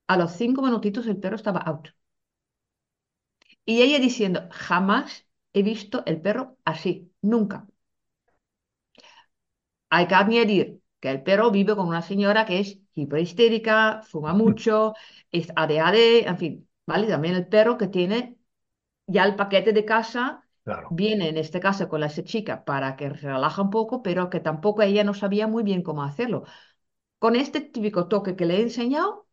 A 0.08 0.16
los 0.18 0.32
cinco 0.32 0.60
minutitos 0.62 1.06
el 1.06 1.16
perro 1.18 1.36
estaba 1.36 1.60
out. 1.60 1.88
Y 3.64 3.80
ella 3.82 3.98
diciendo, 3.98 4.48
jamás 4.52 5.26
he 5.54 5.62
visto 5.62 6.02
el 6.06 6.20
perro 6.20 6.58
así, 6.66 7.10
nunca. 7.22 7.66
Hay 9.90 10.06
que 10.08 10.14
añadir 10.14 10.80
que 11.00 11.10
el 11.10 11.22
perro 11.22 11.50
vive 11.50 11.74
con 11.76 11.88
una 11.88 12.02
señora 12.02 12.44
que 12.46 12.60
es 12.60 12.78
hiperhistérica, 12.94 14.02
fuma 14.04 14.32
mucho, 14.42 14.94
es 15.32 15.48
ADHD, 15.56 16.28
en 16.28 16.38
fin, 16.38 16.68
¿vale? 16.90 17.06
También 17.08 17.34
el 17.36 17.46
perro 17.48 17.78
que 17.78 17.88
tiene 17.88 18.36
ya 19.06 19.24
el 19.24 19.36
paquete 19.36 19.72
de 19.72 19.84
casa, 19.86 20.44
viene 20.90 21.28
en 21.30 21.38
este 21.38 21.60
caso 21.60 21.88
con 21.88 22.00
la 22.00 22.06
esa 22.08 22.24
chica 22.24 22.64
para 22.64 22.96
que 22.96 23.06
se 23.10 23.28
relaja 23.28 23.62
un 23.62 23.70
poco, 23.70 24.02
pero 24.02 24.30
que 24.30 24.40
tampoco 24.40 24.82
ella 24.82 25.04
no 25.04 25.14
sabía 25.14 25.46
muy 25.48 25.62
bien 25.64 25.82
cómo 25.82 26.02
hacerlo. 26.04 26.44
Con 27.18 27.36
este 27.36 27.60
típico 27.62 28.08
toque 28.08 28.36
que 28.36 28.46
le 28.46 28.56
he 28.58 28.62
enseñado, 28.62 29.28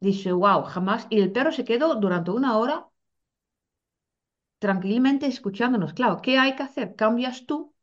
dice, 0.00 0.32
wow, 0.32 0.64
jamás, 0.64 1.06
y 1.10 1.20
el 1.20 1.32
perro 1.32 1.52
se 1.52 1.64
quedó 1.66 1.96
durante 1.96 2.30
una 2.32 2.58
hora 2.58 2.88
tranquilamente 4.60 5.26
escuchándonos. 5.26 5.94
Claro, 5.94 6.20
¿qué 6.22 6.38
hay 6.38 6.54
que 6.56 6.62
hacer? 6.62 6.94
Cambias 6.96 7.44
tú 7.46 7.74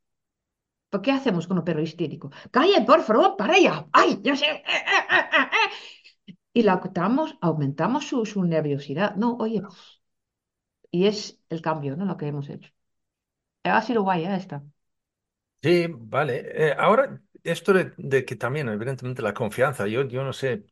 ¿Qué 1.03 1.11
hacemos 1.11 1.45
con 1.47 1.57
un 1.59 1.65
perro 1.67 1.81
histérico? 1.87 2.27
¡Calle, 2.55 2.79
por 2.89 3.01
favor, 3.07 3.35
para 3.39 3.57
ella! 3.57 3.75
¡Ay, 3.91 4.09
sé! 4.41 4.63
Y 6.55 6.63
la 6.63 6.71
aumentamos, 6.71 7.37
aumentamos 7.41 8.07
su, 8.07 8.43
nerviosidad. 8.45 9.17
No, 9.17 9.35
oye, 9.35 9.61
y 10.89 11.05
es 11.05 11.37
el 11.49 11.61
cambio, 11.61 11.97
¿no? 11.97 12.05
Lo 12.05 12.15
que 12.15 12.27
hemos 12.27 12.49
hecho. 12.49 12.71
Ha 13.63 13.81
sido 13.81 14.03
guay, 14.03 14.23
¿eh? 14.23 14.35
Esta. 14.37 14.63
Sí, 15.61 15.87
vale. 15.89 16.69
Eh, 16.69 16.75
ahora, 16.77 17.21
esto 17.43 17.73
de, 17.73 18.23
que 18.23 18.37
también, 18.37 18.69
evidentemente, 18.69 19.21
la 19.21 19.33
confianza, 19.33 19.85
yo, 19.87 20.07
yo 20.07 20.23
no 20.23 20.31
sé, 20.31 20.63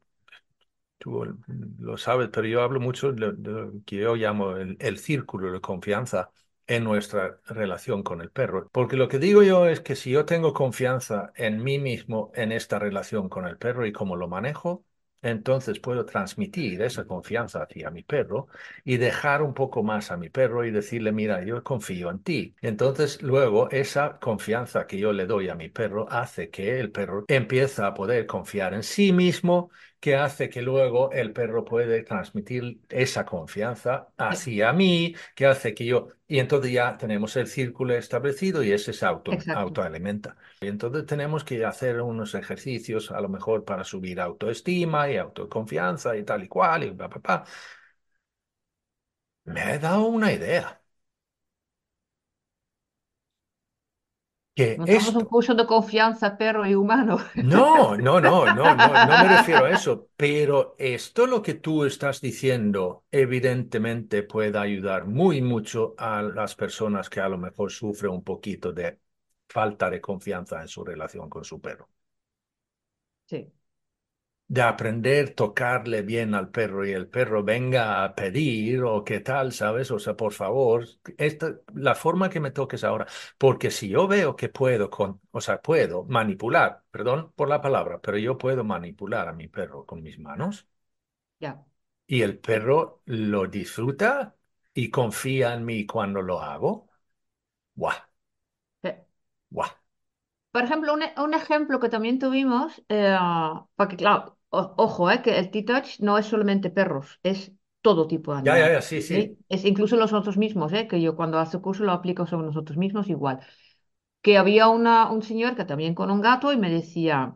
tú 1.00 1.38
lo 1.80 1.98
sabes, 1.98 2.30
pero 2.32 2.48
yo 2.48 2.62
hablo 2.62 2.80
mucho 2.80 3.12
de, 3.12 3.34
lo 3.34 3.84
que 3.86 3.98
yo 3.98 4.16
llamo 4.16 4.56
el 4.56 4.98
círculo 5.00 5.52
de 5.52 5.60
confianza 5.60 6.32
en 6.66 6.86
nuestra 6.86 7.42
relación 7.46 8.04
con 8.04 8.22
el 8.22 8.32
perro. 8.32 8.70
Porque 8.72 8.96
lo 8.96 9.10
que 9.10 9.20
digo 9.20 9.44
yo 9.44 9.68
es 9.68 9.82
que 9.82 9.98
si 9.98 10.12
yo 10.12 10.24
tengo 10.24 10.54
confianza 10.54 11.34
en 11.36 11.62
mí 11.62 11.78
mismo 11.78 12.32
en 12.36 12.54
esta 12.54 12.80
relación 12.80 13.28
con 13.28 13.46
el 13.48 13.58
perro 13.58 13.86
y 13.86 13.92
cómo 13.92 14.16
lo 14.16 14.30
manejo, 14.30 14.86
entonces 15.24 15.80
puedo 15.80 16.06
transmitir 16.06 16.82
esa 16.82 17.06
confianza 17.06 17.64
hacia 17.64 17.90
mi 17.90 18.04
perro 18.04 18.48
y 18.84 18.98
dejar 18.98 19.42
un 19.42 19.54
poco 19.54 19.84
más 19.84 20.12
a 20.12 20.18
mi 20.18 20.30
perro 20.30 20.66
y 20.66 20.72
decirle, 20.72 21.12
mira, 21.12 21.44
yo 21.44 21.64
confío 21.64 22.10
en 22.12 22.22
ti. 22.24 22.56
Entonces 22.62 23.22
luego 23.22 23.70
esa 23.72 24.20
confianza 24.20 24.86
que 24.88 24.98
yo 25.00 25.14
le 25.14 25.26
doy 25.26 25.50
a 25.50 25.56
mi 25.56 25.70
perro 25.70 26.08
hace 26.12 26.50
que 26.50 26.80
el 26.80 26.92
perro 26.92 27.26
empiece 27.28 27.82
a 27.84 27.94
poder 27.94 28.26
confiar 28.28 28.74
en 28.74 28.84
sí 28.84 29.12
mismo, 29.14 29.72
que 30.04 30.16
hace 30.18 30.50
que 30.50 30.62
luego 30.62 31.12
el 31.14 31.32
perro 31.32 31.64
puede 31.64 32.04
transmitir 32.04 32.82
esa 32.90 33.26
confianza 33.26 34.10
hacia 34.18 34.74
mí, 34.74 35.16
que 35.36 35.46
hace 35.46 35.74
que 35.74 35.86
yo... 35.86 36.10
Y 36.28 36.40
entonces 36.40 36.72
ya 36.74 36.98
tenemos 36.98 37.36
el 37.38 37.48
círculo 37.48 37.96
establecido 37.96 38.64
y 38.64 38.72
ese 38.74 38.92
se 38.94 39.06
auto, 39.06 39.46
autoalimenta. 39.54 40.36
Y 40.60 40.68
entonces 40.68 41.06
tenemos 41.06 41.44
que 41.46 41.64
hacer 41.66 42.02
unos 42.02 42.36
ejercicios 42.36 43.12
a 43.12 43.22
lo 43.22 43.30
mejor 43.30 43.64
para 43.66 43.84
subir 43.86 44.20
autoestima 44.20 45.10
y 45.10 45.18
autoconfianza 45.18 46.18
y 46.18 46.24
tal 46.24 46.44
y 46.44 46.48
cual 46.50 46.84
y 46.84 46.90
bla, 46.92 47.08
bla, 47.08 47.20
bla. 47.24 47.46
Me 49.46 49.62
ha 49.62 49.80
dado 49.80 50.08
una 50.08 50.34
idea. 50.34 50.83
Que 54.56 54.78
no 54.78 54.86
esto... 54.86 55.20
un 55.20 55.26
curso 55.26 55.56
de 55.56 55.66
confianza 55.66 56.38
perro 56.38 56.66
y 56.66 56.76
humano. 56.76 57.18
No, 57.36 57.98
no, 57.98 58.22
no, 58.22 58.46
no, 58.46 58.76
no, 58.76 58.76
no 58.76 59.24
me 59.24 59.38
refiero 59.38 59.66
a 59.66 59.72
eso. 59.72 60.10
Pero 60.16 60.76
esto 60.78 61.26
lo 61.26 61.42
que 61.42 61.56
tú 61.56 61.86
estás 61.86 62.22
diciendo, 62.22 63.06
evidentemente 63.12 64.24
puede 64.24 64.58
ayudar 64.60 65.06
muy 65.06 65.42
mucho 65.42 65.96
a 65.98 66.22
las 66.22 66.56
personas 66.56 67.10
que 67.10 67.20
a 67.20 67.30
lo 67.30 67.38
mejor 67.38 67.72
sufren 67.72 68.12
un 68.12 68.24
poquito 68.24 68.72
de 68.72 69.00
falta 69.48 69.90
de 69.90 70.00
confianza 70.02 70.62
en 70.62 70.68
su 70.68 70.84
relación 70.84 71.30
con 71.30 71.44
su 71.44 71.60
perro. 71.60 71.90
Sí. 73.26 73.52
De 74.54 74.62
aprender 74.62 75.30
a 75.30 75.36
tocarle 75.36 76.04
bien 76.04 76.36
al 76.36 76.50
perro 76.52 76.86
y 76.86 76.92
el 76.92 77.08
perro 77.08 77.44
venga 77.44 78.04
a 78.04 78.14
pedir 78.14 78.84
o 78.84 79.04
qué 79.04 79.20
tal, 79.20 79.52
¿sabes? 79.52 79.90
O 79.90 79.98
sea, 79.98 80.16
por 80.16 80.32
favor, 80.34 80.86
esta, 81.18 81.56
la 81.74 81.96
forma 81.96 82.30
que 82.30 82.40
me 82.40 82.52
toques 82.52 82.84
ahora, 82.84 83.08
porque 83.40 83.72
si 83.72 83.90
yo 83.90 84.08
veo 84.08 84.36
que 84.36 84.50
puedo, 84.50 84.92
con, 84.92 85.20
o 85.32 85.42
sea, 85.42 85.60
puedo 85.62 86.04
manipular, 86.06 86.84
perdón 86.92 87.32
por 87.36 87.50
la 87.50 87.62
palabra, 87.62 88.00
pero 88.00 88.18
yo 88.20 88.38
puedo 88.38 88.64
manipular 88.64 89.28
a 89.28 89.34
mi 89.34 89.48
perro 89.48 89.86
con 89.88 90.04
mis 90.04 90.20
manos. 90.20 90.68
Ya. 91.40 91.66
Y 92.06 92.22
el 92.22 92.38
perro 92.38 93.02
lo 93.06 93.48
disfruta 93.48 94.36
y 94.74 94.92
confía 94.92 95.56
en 95.56 95.66
mí 95.66 95.88
cuando 95.88 96.22
lo 96.22 96.42
hago. 96.42 96.90
¡Guau! 97.76 97.98
Por 100.52 100.64
ejemplo, 100.64 100.94
un, 100.94 101.34
ejemplo 101.34 101.80
que 101.80 101.90
también 101.90 102.20
tuvimos, 102.20 102.84
eh, 102.88 103.18
porque 103.76 103.96
claro, 103.96 104.38
ojo, 104.78 105.12
eh, 105.12 105.22
que 105.22 105.38
el 105.40 105.52
T-Touch 105.52 106.00
no 106.00 106.18
es 106.18 106.26
solamente 106.28 106.70
perros, 106.70 107.20
es 107.24 107.52
todo 107.82 108.08
tipo 108.08 108.34
de 108.34 108.40
animales. 108.40 108.70
Ya, 108.70 108.74
ya, 108.74 108.74
ya, 108.74 108.82
sí, 108.82 109.02
sí. 109.02 109.38
Es 109.50 109.66
incluso 109.66 109.96
nosotros 109.98 110.38
mismos, 110.38 110.74
eh, 110.74 110.88
que 110.88 111.02
yo 111.02 111.16
cuando 111.16 111.40
hace 111.40 111.60
curso 111.62 111.84
lo 111.84 111.92
aplico 111.92 112.26
sobre 112.28 112.48
nosotros 112.48 112.78
mismos 112.78 113.10
igual. 113.10 113.40
Que 114.22 114.38
había 114.38 114.70
una, 114.70 115.12
un 115.12 115.24
señor 115.24 115.56
que 115.56 115.66
también 115.66 115.96
con 115.96 116.12
un 116.12 116.22
gato 116.22 116.54
y 116.54 116.58
me 116.58 116.70
decía, 116.72 117.36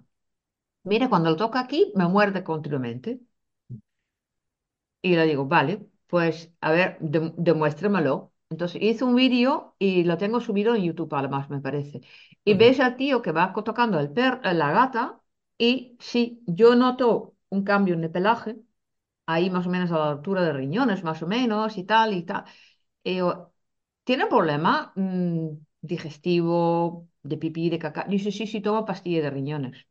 mire, 0.84 1.10
cuando 1.10 1.30
lo 1.32 1.38
toca 1.38 1.60
aquí, 1.62 1.94
me 1.96 2.08
muerde 2.08 2.44
continuamente. 2.44 3.22
Y 5.02 5.16
le 5.16 5.26
digo, 5.26 5.46
vale, 5.46 5.88
pues 6.08 6.52
a 6.62 6.72
ver, 6.72 6.98
demuéstremelo. 7.00 8.34
Entonces 8.50 8.82
hice 8.82 9.04
un 9.04 9.16
vídeo 9.16 9.76
y 9.80 10.04
lo 10.04 10.18
tengo 10.18 10.40
subido 10.42 10.76
en 10.76 10.84
YouTube 10.84 11.14
además, 11.14 11.50
me 11.50 11.60
parece. 11.62 12.02
Y 12.46 12.54
ves 12.56 12.80
al 12.80 12.96
tío 12.98 13.22
que 13.22 13.32
va 13.32 13.54
tocando 13.54 14.00
el 14.00 14.12
per 14.12 14.40
la 14.44 14.72
gata 14.72 15.22
y 15.58 15.98
sí, 16.00 16.44
yo 16.48 16.76
noto 16.76 17.36
un 17.50 17.64
cambio 17.64 17.96
en 17.96 18.04
el 18.04 18.12
pelaje, 18.12 18.58
ahí 19.28 19.50
más 19.52 19.68
o 19.68 19.72
menos 19.72 19.92
a 19.92 19.98
la 20.00 20.12
altura 20.12 20.44
de 20.44 20.54
riñones, 20.54 21.04
más 21.04 21.22
o 21.24 21.28
menos, 21.28 21.78
y 21.78 21.84
tal, 21.86 22.14
y 22.16 22.24
tal. 22.24 22.46
Y 23.04 23.20
¿Tiene 24.04 24.28
problema 24.28 24.94
mm, 24.96 25.50
digestivo, 25.82 27.10
de 27.24 27.38
pipí, 27.38 27.70
de 27.70 27.80
caca? 27.80 28.06
Dice, 28.10 28.32
sí, 28.32 28.48
sí, 28.48 28.62
toma 28.62 28.86
pastilla 28.86 29.22
de 29.24 29.30
riñones. 29.32 29.88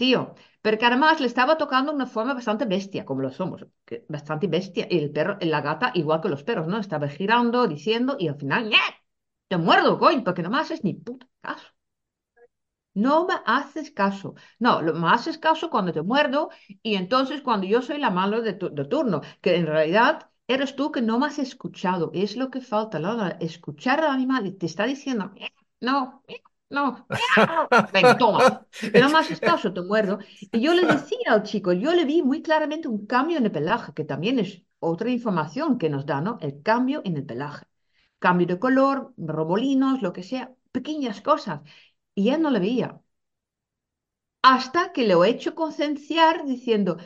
Tío, 0.00 0.20
pero 0.62 0.78
que 0.78 0.86
además 0.86 1.20
le 1.20 1.26
estaba 1.26 1.58
tocando 1.62 1.92
una 1.92 2.06
forma 2.14 2.34
bastante 2.34 2.64
bestia, 2.74 3.04
como 3.04 3.20
lo 3.22 3.30
somos, 3.32 3.66
bastante 4.08 4.46
bestia. 4.46 4.86
Y 4.90 4.98
el 4.98 5.10
perro, 5.12 5.36
la 5.40 5.60
gata, 5.60 5.90
igual 5.94 6.20
que 6.20 6.28
los 6.28 6.44
perros, 6.44 6.68
¿no? 6.68 6.78
Estaba 6.78 7.08
girando, 7.08 7.66
diciendo, 7.66 8.16
y 8.18 8.28
al 8.28 8.36
final, 8.38 8.68
¡ña! 8.70 8.78
Te 9.48 9.56
muerdo, 9.56 9.98
coño, 9.98 10.22
porque 10.24 10.42
no 10.42 10.56
haces 10.58 10.84
ni 10.84 10.94
puto 10.94 11.26
caso. 11.40 11.66
No 13.04 13.26
me 13.26 13.34
haces 13.46 13.90
caso. 13.92 14.34
No, 14.58 14.82
lo, 14.82 14.92
me 14.94 15.08
haces 15.08 15.38
caso 15.38 15.70
cuando 15.70 15.92
te 15.92 16.02
muerdo 16.02 16.50
y 16.82 16.96
entonces 16.96 17.42
cuando 17.42 17.66
yo 17.66 17.80
soy 17.82 17.98
la 17.98 18.10
mala 18.10 18.40
de, 18.40 18.54
turno, 18.54 19.20
que 19.40 19.56
en 19.56 19.66
realidad 19.66 20.30
eres 20.48 20.74
tú 20.76 20.90
que 20.90 21.02
no 21.02 21.18
me 21.18 21.26
has 21.26 21.38
escuchado. 21.38 22.10
Es 22.14 22.36
lo 22.36 22.50
que 22.50 22.60
falta, 22.60 22.98
Lola, 22.98 23.36
escuchar 23.40 24.00
al 24.00 24.10
animal 24.10 24.46
y 24.46 24.52
te 24.52 24.66
está 24.66 24.84
diciendo, 24.84 25.32
no, 25.80 26.22
no, 26.70 27.06
venga, 27.92 28.18
toma. 28.18 28.66
Que 28.80 29.00
no 29.00 29.10
me 29.10 29.18
haces 29.18 29.40
caso, 29.50 29.72
te 29.72 29.80
muerdo. 29.82 30.18
Y 30.52 30.60
yo 30.60 30.74
le 30.74 30.86
decía 30.86 31.28
al 31.28 31.44
chico, 31.44 31.72
yo 31.72 31.92
le 31.92 32.04
vi 32.04 32.22
muy 32.22 32.42
claramente 32.42 32.88
un 32.88 33.06
cambio 33.06 33.38
en 33.38 33.44
el 33.44 33.52
pelaje, 33.52 33.92
que 33.94 34.04
también 34.04 34.38
es 34.38 34.62
otra 34.80 35.10
información 35.10 35.78
que 35.78 35.88
nos 35.88 36.04
da, 36.04 36.20
¿no? 36.20 36.38
El 36.40 36.62
cambio 36.62 37.00
en 37.04 37.16
el 37.16 37.24
pelaje. 37.24 37.64
Cambio 38.18 38.46
de 38.48 38.58
color, 38.58 39.14
robolinos, 39.16 40.02
lo 40.02 40.12
que 40.12 40.24
sea, 40.24 40.52
pequeñas 40.72 41.20
cosas. 41.20 41.60
Y 42.22 42.28
él 42.30 42.42
no 42.42 42.50
le 42.50 42.60
veía. 42.60 43.00
Hasta 44.42 44.92
que 44.92 45.06
lo 45.06 45.24
he 45.24 45.30
hecho 45.30 45.54
concienciar 45.54 46.44
diciendo, 46.46 46.96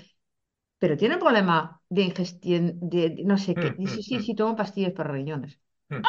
pero 0.81 0.97
tiene 0.99 1.19
problema 1.19 1.83
de 1.91 2.03
ingestión, 2.05 2.79
de, 2.91 3.23
no 3.27 3.39
sé 3.39 3.59
qué. 3.61 3.71
Dice, 3.79 4.03
sí, 4.05 4.21
sí, 4.21 4.35
tomo 4.37 4.57
pastillas 4.57 4.93
para 4.95 5.13
riñones. 5.13 5.61
mm, 5.91 6.07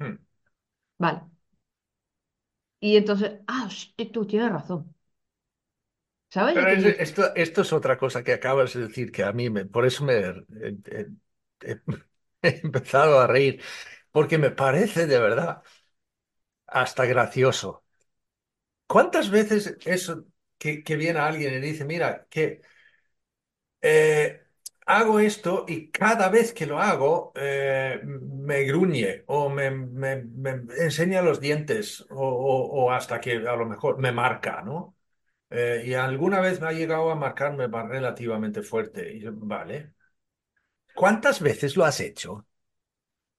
mm. 0.00 0.16
Vale. 0.98 1.30
Y 2.80 2.96
entonces, 2.96 3.40
ah, 3.48 3.68
tú 4.14 4.26
tienes 4.26 4.50
razón. 4.52 4.94
¿Sabes? 6.30 6.54
Pero 6.54 6.70
es- 6.72 6.84
esto, 6.84 7.34
esto 7.34 7.60
es 7.62 7.72
otra 7.72 7.98
cosa 7.98 8.22
que 8.24 8.32
acabas 8.32 8.72
de 8.74 8.88
decir 8.88 9.12
que 9.12 9.24
a 9.24 9.32
mí 9.32 9.50
me, 9.50 9.66
por 9.66 9.84
eso 9.86 10.04
me 10.04 10.14
he, 10.14 10.34
he- 10.86 11.06
he- 11.62 11.80
he 12.42 12.60
empezado 12.64 13.20
a 13.20 13.26
reír, 13.26 13.62
porque 14.12 14.38
me 14.38 14.50
parece 14.50 15.06
de 15.06 15.18
verdad 15.20 15.62
hasta 16.66 17.04
gracioso. 17.06 17.84
¿Cuántas 18.86 19.30
veces 19.30 19.76
eso 19.84 20.24
que, 20.58 20.82
viene 20.96 21.18
alguien 21.18 21.54
y 21.54 21.60
dice, 21.60 21.84
mira, 21.84 22.26
que 22.30 22.62
eh, 23.80 24.42
hago 24.86 25.20
esto 25.20 25.64
y 25.68 25.90
cada 25.90 26.28
vez 26.28 26.52
que 26.52 26.66
lo 26.66 26.78
hago 26.78 27.32
eh, 27.36 28.00
me 28.04 28.64
gruñe 28.64 29.24
o 29.26 29.48
me, 29.48 29.66
enseña 30.78 31.22
los 31.22 31.40
dientes 31.40 32.06
o, 32.10 32.90
hasta 32.92 33.20
que 33.20 33.36
a 33.36 33.56
lo 33.56 33.66
mejor 33.66 33.98
me 33.98 34.12
marca, 34.12 34.62
¿no? 34.62 34.96
Eh, 35.50 35.84
y 35.86 35.94
alguna 35.94 36.40
vez 36.40 36.60
me 36.60 36.68
ha 36.68 36.72
llegado 36.72 37.10
a 37.10 37.14
marcarme 37.16 37.68
va- 37.68 37.88
relativamente 37.88 38.62
fuerte. 38.62 39.12
Y 39.16 39.24
vale. 39.26 39.94
¿Cuántas 40.94 41.40
veces 41.40 41.76
lo 41.76 41.84
has 41.84 42.00
hecho? 42.00 42.44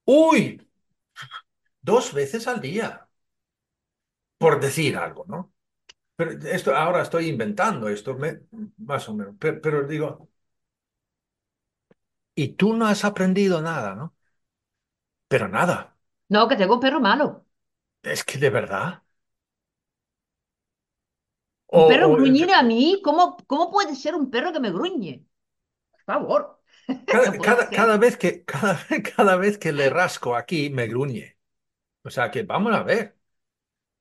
Uy, 0.06 0.60
dos 1.82 2.14
veces 2.14 2.48
al 2.48 2.62
día, 2.62 3.07
por 4.38 4.60
decir 4.60 4.98
algo, 4.98 5.26
¿no? 5.28 5.54
Pero 6.18 6.32
esto 6.50 6.76
ahora 6.76 7.04
estoy 7.04 7.28
inventando 7.30 7.90
esto, 7.90 8.16
me- 8.18 8.42
más 8.80 9.10
o 9.10 9.16
menos. 9.16 9.36
Pero, 9.40 9.62
pero 9.62 9.88
digo, 9.88 10.30
y 12.36 12.50
tú 12.56 12.74
no 12.76 12.86
has 12.88 13.04
aprendido 13.06 13.62
nada, 13.62 13.96
¿no? 13.96 14.16
Pero 15.30 15.48
nada. 15.48 15.78
No, 16.36 16.48
que 16.48 16.56
tengo 16.62 16.76
un 16.76 16.80
perro 16.86 17.00
malo. 17.02 17.28
Es 18.02 18.24
que 18.24 18.38
de 18.40 18.50
verdad. 18.50 19.04
Un 21.80 21.84
O, 21.84 21.86
perro 21.90 22.08
o, 22.12 22.14
gruñir 22.14 22.50
a 22.54 22.62
mí, 22.64 23.02
¿cómo, 23.04 23.38
cómo 23.48 23.72
puede 23.72 23.96
ser 23.96 24.16
un 24.16 24.30
perro 24.32 24.52
que 24.54 24.60
me 24.60 24.72
gruñe? 24.72 25.26
Por 25.92 26.04
favor, 26.06 26.62
cada, 27.08 27.32
no 27.32 27.38
puede 27.38 27.58
cada, 27.58 27.70
ser. 27.70 27.80
cada 27.80 27.98
vez 27.98 28.18
que, 28.18 28.44
cada, 28.46 28.80
cada 29.16 29.36
vez 29.38 29.58
que 29.58 29.72
le 29.72 29.90
rasco 29.90 30.36
aquí, 30.36 30.70
me 30.70 30.88
gruñe. 30.88 31.38
O 32.04 32.12
sea 32.12 32.32
que 32.32 32.44
vamos 32.44 32.76
a 32.76 32.84
ver. 32.84 33.17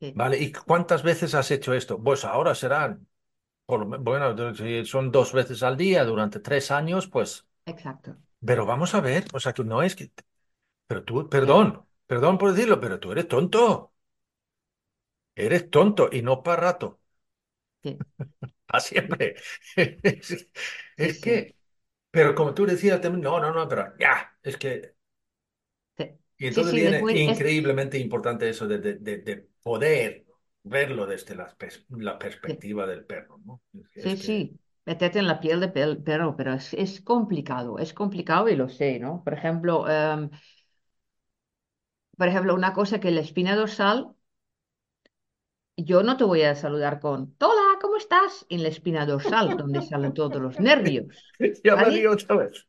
Sí, 0.01 0.15
Vale, 0.15 0.39
¿y 0.39 0.51
cuántas 0.53 1.03
veces 1.03 1.35
has 1.35 1.51
hecho 1.51 1.75
esto? 1.75 2.03
Pues 2.03 2.25
ahora 2.25 2.55
serán, 2.55 3.07
por 3.67 3.87
bueno, 4.03 4.55
si 4.55 4.85
son 4.87 5.13
dos 5.13 5.33
veces 5.33 5.63
al 5.63 5.77
día 5.77 6.05
durante 6.05 6.41
tres 6.41 6.71
años, 6.73 7.09
pues, 7.09 7.47
exacto. 7.67 8.17
pero 8.45 8.67
vamos 8.67 8.95
a 8.95 9.01
ver, 9.01 9.27
o 9.35 9.41
sea, 9.41 9.53
que 9.55 9.65
no 9.65 9.83
es 9.83 9.97
que, 9.97 10.13
pero 10.87 11.05
tú, 11.05 11.29
perdón, 11.31 11.87
perdón 12.07 12.39
por 12.39 12.53
decirlo, 12.53 12.81
pero 12.81 13.01
tú 13.01 13.13
eres 13.13 13.29
tonto, 13.29 13.95
eres 15.35 15.71
tonto 15.71 16.09
y 16.13 16.21
no 16.23 16.43
para 16.43 16.61
rato, 16.63 17.01
sí, 17.83 18.07
para 18.67 18.81
siempre. 18.81 19.37
Es, 20.97 21.19
que, 21.21 21.57
pero 22.11 22.35
como 22.35 22.55
tú 22.55 22.67
decías 22.67 23.01
también, 23.01 23.23
no, 23.23 23.41
no, 23.41 23.53
no, 23.53 23.69
pero 23.69 23.95
ya, 23.99 24.39
es 24.43 24.57
que, 24.59 24.95
y 26.39 26.47
entonces 26.47 26.75
viene 26.75 27.07
es, 27.11 27.11
increíblemente 27.11 27.99
importante 27.99 28.49
eso 28.49 28.67
de, 28.69 28.79
de, 28.79 28.95
de- 28.97 29.19
de 29.19 29.49
poder 29.67 30.25
verlo 30.62 31.07
desde 31.07 31.35
la, 31.35 31.47
perspectiva 32.19 32.87
del 32.87 33.05
perro, 33.05 33.41
¿no? 33.45 33.62
Es 33.95 33.99
sí, 34.03 34.17
que... 34.17 34.17
sí. 34.17 34.61
Meterte 34.85 35.19
en 35.19 35.27
la 35.27 35.41
piel 35.41 35.59
de 35.61 35.73
pel- 35.73 36.03
perro, 36.05 36.37
pero 36.37 36.53
es, 36.55 36.73
es 36.75 37.01
complicado, 37.01 37.79
es 37.81 37.93
complicado 37.93 38.49
y 38.49 38.55
lo 38.57 38.69
sé, 38.69 38.99
¿no? 39.01 39.23
Por 39.25 39.35
ejemplo, 39.35 39.89
em, 39.91 40.31
por 42.19 42.29
ejemplo, 42.29 42.55
una 42.55 42.73
cosa 42.75 43.01
que 43.01 43.11
la 43.11 43.21
espina 43.23 43.57
dorsal, 43.57 44.14
yo 45.77 46.03
no 46.03 46.17
te 46.17 46.25
voy 46.25 46.43
a 46.43 46.55
saludar 46.55 47.01
con, 47.01 47.35
hola, 47.41 47.79
¿cómo 47.81 47.97
estás? 47.97 48.47
En 48.49 48.62
la 48.62 48.69
espina 48.69 49.07
dorsal, 49.07 49.57
donde 49.57 49.83
salen 49.83 50.14
todos 50.14 50.41
los 50.43 50.59
nervios, 50.61 51.35
Ya 51.64 51.77
me 51.77 51.85
¿vale? 51.85 51.91
río 51.91 52.12
otra 52.12 52.37
vez. 52.37 52.67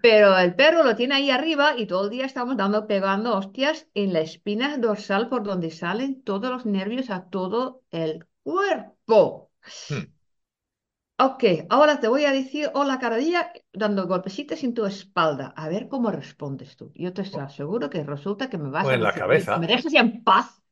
Pero 0.00 0.36
el 0.38 0.54
perro 0.56 0.82
lo 0.84 0.96
tiene 0.96 1.14
ahí 1.14 1.30
arriba 1.30 1.76
y 1.78 1.86
todo 1.86 2.04
el 2.04 2.10
día 2.10 2.26
estamos 2.26 2.56
dando, 2.56 2.86
pegando 2.88 3.36
hostias 3.36 3.86
en 3.94 4.12
la 4.12 4.20
espina 4.20 4.76
dorsal 4.78 5.28
por 5.28 5.42
donde 5.44 5.70
salen 5.70 6.22
todos 6.22 6.50
los 6.50 6.66
nervios 6.66 7.10
a 7.10 7.28
todo 7.30 7.82
el 7.90 8.26
cuerpo. 8.42 9.50
Hmm. 9.88 10.04
Ok, 11.20 11.42
ahora 11.70 11.98
te 12.00 12.08
voy 12.08 12.24
a 12.24 12.32
decir 12.32 12.70
hola 12.74 12.98
cada 13.00 13.16
día 13.16 13.52
dando 13.72 14.06
golpecitos 14.06 14.62
en 14.64 14.74
tu 14.74 14.84
espalda. 14.86 15.52
A 15.56 15.68
ver 15.68 15.88
cómo 15.88 16.10
respondes 16.12 16.76
tú. 16.76 16.92
Yo 16.94 17.12
te 17.12 17.22
aseguro 17.22 17.90
que 17.90 18.04
resulta 18.04 18.48
que 18.50 18.58
me 18.58 18.70
vas 18.70 18.90
a 18.92 18.94
en 18.94 19.02
la 19.02 19.12
"Oye, 19.28 19.50
¿me 19.54 19.66
cabeza. 19.66 19.66
dejas 19.66 19.92
en 19.94 20.22
paz? 20.24 20.62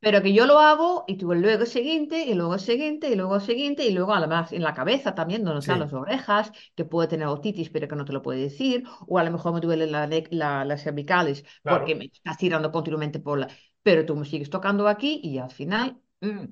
Pero 0.00 0.22
que 0.22 0.32
yo 0.32 0.46
lo 0.46 0.58
hago 0.60 1.04
y 1.08 1.16
tú 1.16 1.34
luego 1.34 1.62
el 1.62 1.66
siguiente, 1.68 2.24
y 2.26 2.34
luego 2.34 2.54
el 2.54 2.60
siguiente, 2.60 3.08
y 3.10 3.16
luego 3.16 3.36
el 3.36 3.40
siguiente, 3.42 3.84
y 3.86 3.92
luego 3.92 4.14
además 4.14 4.52
en 4.52 4.62
la 4.62 4.74
cabeza 4.74 5.14
también, 5.14 5.42
donde 5.44 5.60
están 5.60 5.78
Sí, 5.78 5.80
las 5.80 5.92
orejas, 5.92 6.52
que 6.76 6.84
puede 6.84 7.08
tener 7.08 7.26
otitis, 7.28 7.70
pero 7.70 7.88
que 7.88 7.96
no 7.96 8.04
te 8.04 8.12
lo 8.12 8.22
puede 8.22 8.40
decir, 8.42 8.84
o 9.06 9.18
a 9.18 9.24
lo 9.24 9.30
mejor 9.32 9.54
me 9.54 9.60
duele 9.60 9.86
la, 9.86 10.08
la- 10.30 10.64
las 10.64 10.82
cervicales 10.82 11.44
porque 11.66 11.94
claro. 11.94 11.96
me 11.96 12.06
estás 12.06 12.38
tirando 12.38 12.70
continuamente 12.72 13.18
por 13.20 13.38
la... 13.38 13.48
Pero 13.82 14.04
tú 14.06 14.14
me 14.16 14.24
sigues 14.26 14.50
tocando 14.50 14.86
aquí 14.88 15.20
y 15.22 15.38
al 15.38 15.50
final, 15.50 15.98
mm, 16.20 16.44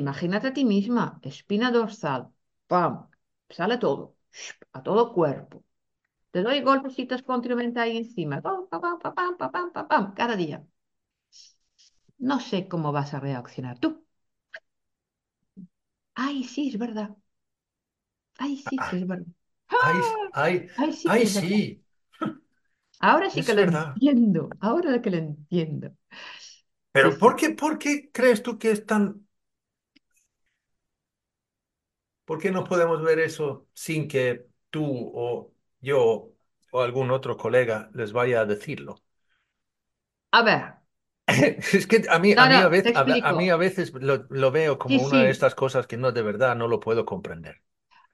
imagínate 0.00 0.46
a 0.48 0.52
ti 0.56 0.64
misma, 0.64 1.04
espina 1.22 1.70
dorsal, 1.76 2.22
¡pam! 2.70 3.08
Sale 3.50 3.78
todo, 3.78 4.16
a 4.72 4.82
todo 4.82 5.12
cuerpo. 5.14 5.64
Te 6.32 6.42
doy 6.42 6.60
golpecitos 6.62 7.22
continuamente 7.24 7.80
ahí 7.80 7.96
encima, 7.98 8.42
pam, 8.42 8.68
pam, 8.70 8.80
pam, 8.82 8.98
pam, 9.16 9.36
pam, 9.38 9.52
pam, 9.52 9.72
pam, 9.74 9.88
pam, 9.88 10.14
cada 10.14 10.36
día. 10.36 10.58
No 12.18 12.40
sé 12.40 12.66
cómo 12.66 12.90
vas 12.90 13.14
a 13.14 13.20
reaccionar 13.20 13.78
tú. 13.78 14.04
Ay, 16.16 16.42
sí, 16.44 16.68
es 16.70 16.78
verdad. 16.78 17.16
Ay, 18.38 18.56
sí 18.58 18.84
que 18.84 18.96
es 18.96 19.06
verdad. 19.06 19.26
Ay, 19.78 20.00
¡Ah! 20.02 20.30
ay, 20.32 20.68
Ay, 20.76 20.92
sí 20.92 21.12
ay, 21.12 21.26
es 21.26 21.32
verdad. 21.32 21.60
sí, 21.60 21.84
Ahora 23.00 23.30
sí 23.30 23.44
que 23.44 23.54
lo 23.54 23.60
verdad. 23.60 24.02
entiendo. 24.02 24.56
Ahora 24.60 25.00
que 25.02 25.10
lo 25.10 25.18
entiendo. 25.18 25.92
Sí, 26.94 27.10
Pero 27.10 27.18
¿por 27.18 27.36
sí. 27.36 27.36
qué, 27.36 27.50
por 27.50 27.78
qué 27.78 28.10
crees 28.12 28.42
tú 28.42 28.58
que 28.58 28.70
es 28.70 28.86
tan... 28.86 29.26
¿Por 32.24 32.40
qué 32.40 32.50
no 32.50 32.64
podemos 32.64 33.02
ver 33.02 33.18
eso 33.18 33.68
sin 33.74 34.08
que 34.08 34.46
tú 34.70 34.84
o 35.14 35.52
yo 35.80 36.30
o 36.70 36.80
algún 36.82 37.10
otro 37.10 37.36
colega 37.36 37.90
les 37.94 38.12
vaya 38.12 38.40
a 38.40 38.46
decirlo? 38.46 38.96
A 40.32 40.42
ver, 40.42 40.62
Es 41.72 41.86
que 41.86 42.02
a 42.08 42.18
mí, 42.18 42.34
a 42.36 42.46
mí 42.46 42.60
a 42.60 42.68
no, 42.68 42.74
veces, 42.74 42.92
a, 42.94 43.02
a 43.02 43.32
mí 43.34 43.48
explico. 43.48 43.50
a 43.50 43.56
veces 43.56 43.92
lo, 43.94 44.26
lo 44.30 44.50
veo 44.52 44.78
Sí, 44.86 44.98
como 44.98 45.02
una 45.02 45.22
de 45.22 45.30
estas 45.30 45.54
cosas 45.54 45.86
que 45.86 45.96
no 45.96 46.12
de 46.12 46.22
verdad 46.22 46.56
no 46.56 46.68
lo 46.68 46.80
puedo 46.80 47.04
comprender. 47.06 47.62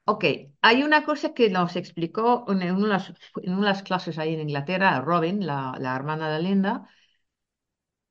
Ok, 0.05 0.25
hay 0.63 0.83
una 0.83 1.05
cosa 1.05 1.33
que 1.35 1.49
nos 1.51 1.77
explicó 1.77 2.45
en 2.49 2.75
unas, 2.75 3.13
en 3.43 3.55
unas 3.55 3.83
clases 3.83 4.19
ahí 4.19 4.35
en 4.35 4.41
Inglaterra, 4.41 5.01
Robin, 5.01 5.47
la, 5.47 5.75
la 5.79 5.95
hermana 5.97 6.31
de 6.33 6.43
Linda, 6.43 6.89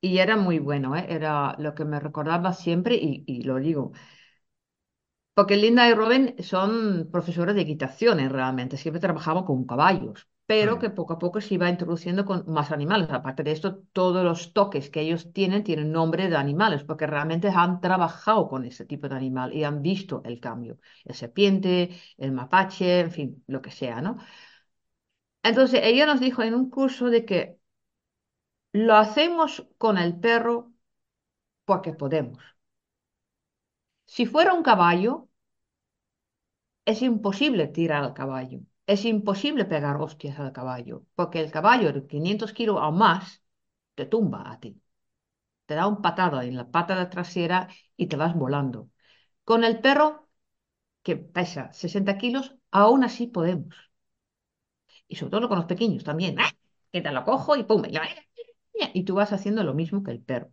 y 0.00 0.18
era 0.18 0.36
muy 0.36 0.58
bueno, 0.58 0.96
¿eh? 0.96 1.06
Era 1.08 1.54
lo 1.58 1.74
que 1.74 1.84
me 1.84 2.00
recordaba 2.00 2.52
siempre 2.52 2.96
y, 2.96 3.24
y 3.26 3.42
lo 3.42 3.56
digo. 3.58 3.92
Porque 5.34 5.56
Linda 5.56 5.88
y 5.88 5.94
Robin 5.94 6.34
son 6.52 7.08
profesores 7.10 7.54
de 7.56 7.62
equitación, 7.62 8.20
eh, 8.20 8.28
realmente, 8.28 8.76
siempre 8.76 9.00
trabajaban 9.00 9.44
con 9.44 9.64
caballos, 9.66 10.28
pero 10.50 10.72
que 10.80 10.90
poco 10.98 11.12
a 11.14 11.18
poco 11.24 11.38
se 11.40 11.54
iba 11.56 11.68
introduciendo 11.74 12.22
con 12.28 12.38
más 12.56 12.68
animales. 12.72 13.08
Aparte 13.10 13.42
de 13.44 13.52
esto, 13.52 13.68
todos 13.92 14.22
los 14.24 14.52
toques 14.58 14.90
que 14.90 15.00
ellos 15.04 15.32
tienen 15.32 15.62
tienen 15.68 15.92
nombre 15.92 16.28
de 16.28 16.36
animales, 16.36 16.82
porque 16.84 17.06
realmente 17.06 17.48
han 17.62 17.80
trabajado 17.80 18.48
con 18.48 18.64
ese 18.64 18.84
tipo 18.84 19.08
de 19.08 19.14
animal 19.16 19.54
y 19.54 19.62
han 19.64 19.80
visto 19.82 20.22
el 20.24 20.40
cambio. 20.40 20.78
El 21.04 21.14
serpiente, 21.14 21.90
el 22.18 22.32
mapache, 22.32 23.00
en 23.00 23.10
fin, 23.12 23.44
lo 23.46 23.62
que 23.62 23.70
sea, 23.70 24.02
¿no? 24.02 24.16
Entonces, 25.42 25.80
ella 25.84 26.06
nos 26.06 26.18
dijo 26.20 26.42
en 26.42 26.54
un 26.54 26.70
curso 26.70 27.10
de 27.10 27.24
que 27.26 27.58
lo 28.72 28.96
hacemos 28.96 29.64
con 29.78 29.96
el 29.98 30.18
perro 30.18 30.72
porque 31.66 31.94
podemos. 31.94 32.42
Si 34.14 34.26
fuera 34.26 34.52
un 34.52 34.62
caballo, 34.62 35.12
es 36.84 37.00
imposible 37.02 37.68
tirar 37.68 38.04
al 38.04 38.12
caballo. 38.14 38.60
Es 38.90 39.04
imposible 39.04 39.64
pegar 39.66 39.96
hostias 39.98 40.38
al 40.40 40.52
caballo, 40.52 41.04
porque 41.14 41.40
el 41.40 41.52
caballo 41.52 41.92
de 41.92 42.06
500 42.06 42.52
kilos 42.52 42.76
o 42.80 42.90
más 42.90 43.42
te 43.94 44.04
tumba 44.06 44.50
a 44.50 44.58
ti. 44.58 44.82
Te 45.66 45.74
da 45.76 45.86
un 45.86 46.02
patada 46.02 46.44
en 46.44 46.56
la 46.56 46.70
pata 46.70 47.08
trasera 47.10 47.68
y 47.96 48.06
te 48.08 48.16
vas 48.16 48.34
volando. 48.34 48.90
Con 49.44 49.64
el 49.64 49.80
perro, 49.80 50.28
que 51.02 51.16
pesa 51.16 51.72
60 51.72 52.18
kilos, 52.18 52.56
aún 52.72 53.04
así 53.04 53.28
podemos. 53.28 53.74
Y 55.06 55.16
sobre 55.16 55.30
todo 55.32 55.48
con 55.48 55.58
los 55.58 55.66
pequeños 55.66 56.02
también. 56.04 56.38
¡Ah! 56.40 56.50
Que 56.92 57.00
te 57.00 57.12
lo 57.12 57.24
cojo 57.24 57.56
y 57.56 57.62
pum. 57.64 57.82
Y 58.94 59.04
tú 59.04 59.14
vas 59.14 59.32
haciendo 59.32 59.62
lo 59.62 59.74
mismo 59.74 60.02
que 60.02 60.10
el 60.10 60.22
perro. 60.22 60.50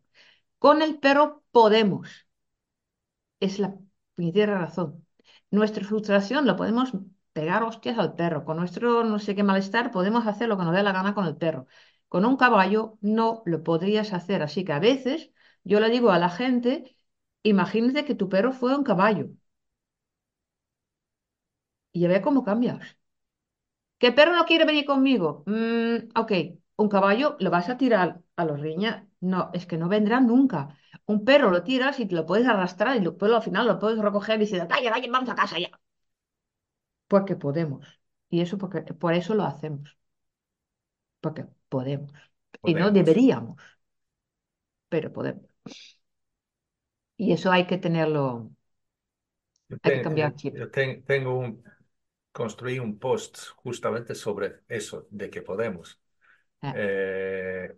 Con 0.59 0.81
el 0.83 0.99
perro 0.99 1.43
podemos. 1.51 2.27
Es 3.39 3.57
la 3.59 3.75
primera 4.15 4.59
razón. 4.59 5.05
Nuestra 5.51 5.83
frustración 5.83 6.45
lo 6.45 6.55
podemos 6.55 6.93
pegar 7.37 7.63
hostias 7.63 7.97
al 7.99 8.15
perro. 8.15 8.45
Con 8.45 8.57
nuestro 8.57 9.03
no 9.03 9.19
sé 9.19 9.35
qué 9.35 9.43
malestar 9.43 9.91
podemos 9.91 10.25
hacer 10.27 10.47
lo 10.49 10.57
que 10.57 10.63
nos 10.65 10.73
dé 10.75 10.83
la 10.83 10.91
gana 10.93 11.13
con 11.15 11.25
el 11.25 11.37
perro. 11.37 11.67
Con 12.09 12.25
un 12.25 12.37
caballo 12.37 12.97
no 13.01 13.41
lo 13.45 13.63
podrías 13.63 14.13
hacer. 14.13 14.41
Así 14.43 14.63
que 14.65 14.73
a 14.73 14.79
veces 14.79 15.31
yo 15.63 15.79
le 15.79 15.89
digo 15.89 16.11
a 16.11 16.19
la 16.19 16.29
gente, 16.29 16.97
imagínate 17.43 18.05
que 18.05 18.15
tu 18.15 18.29
perro 18.29 18.51
fue 18.53 18.75
un 18.75 18.83
caballo. 18.83 19.27
Y 21.91 21.99
ya 22.01 22.07
ve 22.09 22.21
cómo 22.21 22.43
cambias. 22.45 22.97
¿Que 23.99 24.07
el 24.07 24.15
perro 24.15 24.35
no 24.35 24.45
quiere 24.45 24.65
venir 24.65 24.85
conmigo? 24.85 25.43
Mm, 25.47 26.09
ok, 26.15 26.31
un 26.77 26.89
caballo 26.89 27.35
lo 27.39 27.49
vas 27.51 27.69
a 27.69 27.77
tirar 27.77 28.21
a 28.35 28.45
los 28.45 28.59
riñas. 28.59 29.03
No, 29.19 29.49
es 29.53 29.65
que 29.65 29.77
no 29.77 29.87
vendrá 29.89 30.19
nunca. 30.19 30.77
Un 31.05 31.25
perro 31.25 31.49
lo 31.51 31.63
tiras 31.63 31.99
y 31.99 32.05
te 32.07 32.15
lo 32.15 32.25
puedes 32.25 32.47
arrastrar 32.47 32.95
y 32.97 32.99
luego 33.01 33.35
al 33.35 33.41
final 33.41 33.65
lo 33.67 33.79
puedes 33.79 33.99
recoger 33.99 34.35
y 34.37 34.39
decir, 34.41 34.65
vaya, 34.69 34.91
vaya, 34.91 35.07
vamos 35.11 35.29
a 35.29 35.35
casa 35.35 35.57
ya. 35.59 35.69
Porque 37.07 37.35
podemos. 37.35 37.85
Y 38.29 38.41
eso 38.41 38.57
porque, 38.57 38.81
por 38.93 39.13
eso 39.13 39.33
lo 39.35 39.43
hacemos. 39.45 39.97
Porque 41.21 41.45
podemos. 41.69 42.11
Y 42.65 42.73
no 42.75 42.91
Podemos. 42.91 42.91
deberíamos. 42.91 43.57
Pero 44.89 45.11
podemos. 45.13 45.47
Y 47.17 47.31
eso 47.33 47.51
hay 47.51 47.67
que 47.67 47.77
tenerlo. 47.77 48.51
Yo 49.69 49.77
Hay 49.83 49.91
que 49.91 50.01
ten- 50.01 50.01
cambiar 50.01 50.35
eh, 50.35 50.35
chip. 50.35 50.59
yo 50.59 50.69
ten- 50.71 51.03
tengo 51.05 51.37
un, 51.37 51.63
construí 52.31 52.79
un 52.79 52.99
post 52.99 53.37
justamente 53.57 54.15
sobre 54.15 54.61
eso, 54.67 55.07
de 55.11 55.29
que 55.29 55.41
podemos. 55.41 55.99
Eh, 56.61 56.73
Eh, 56.73 57.77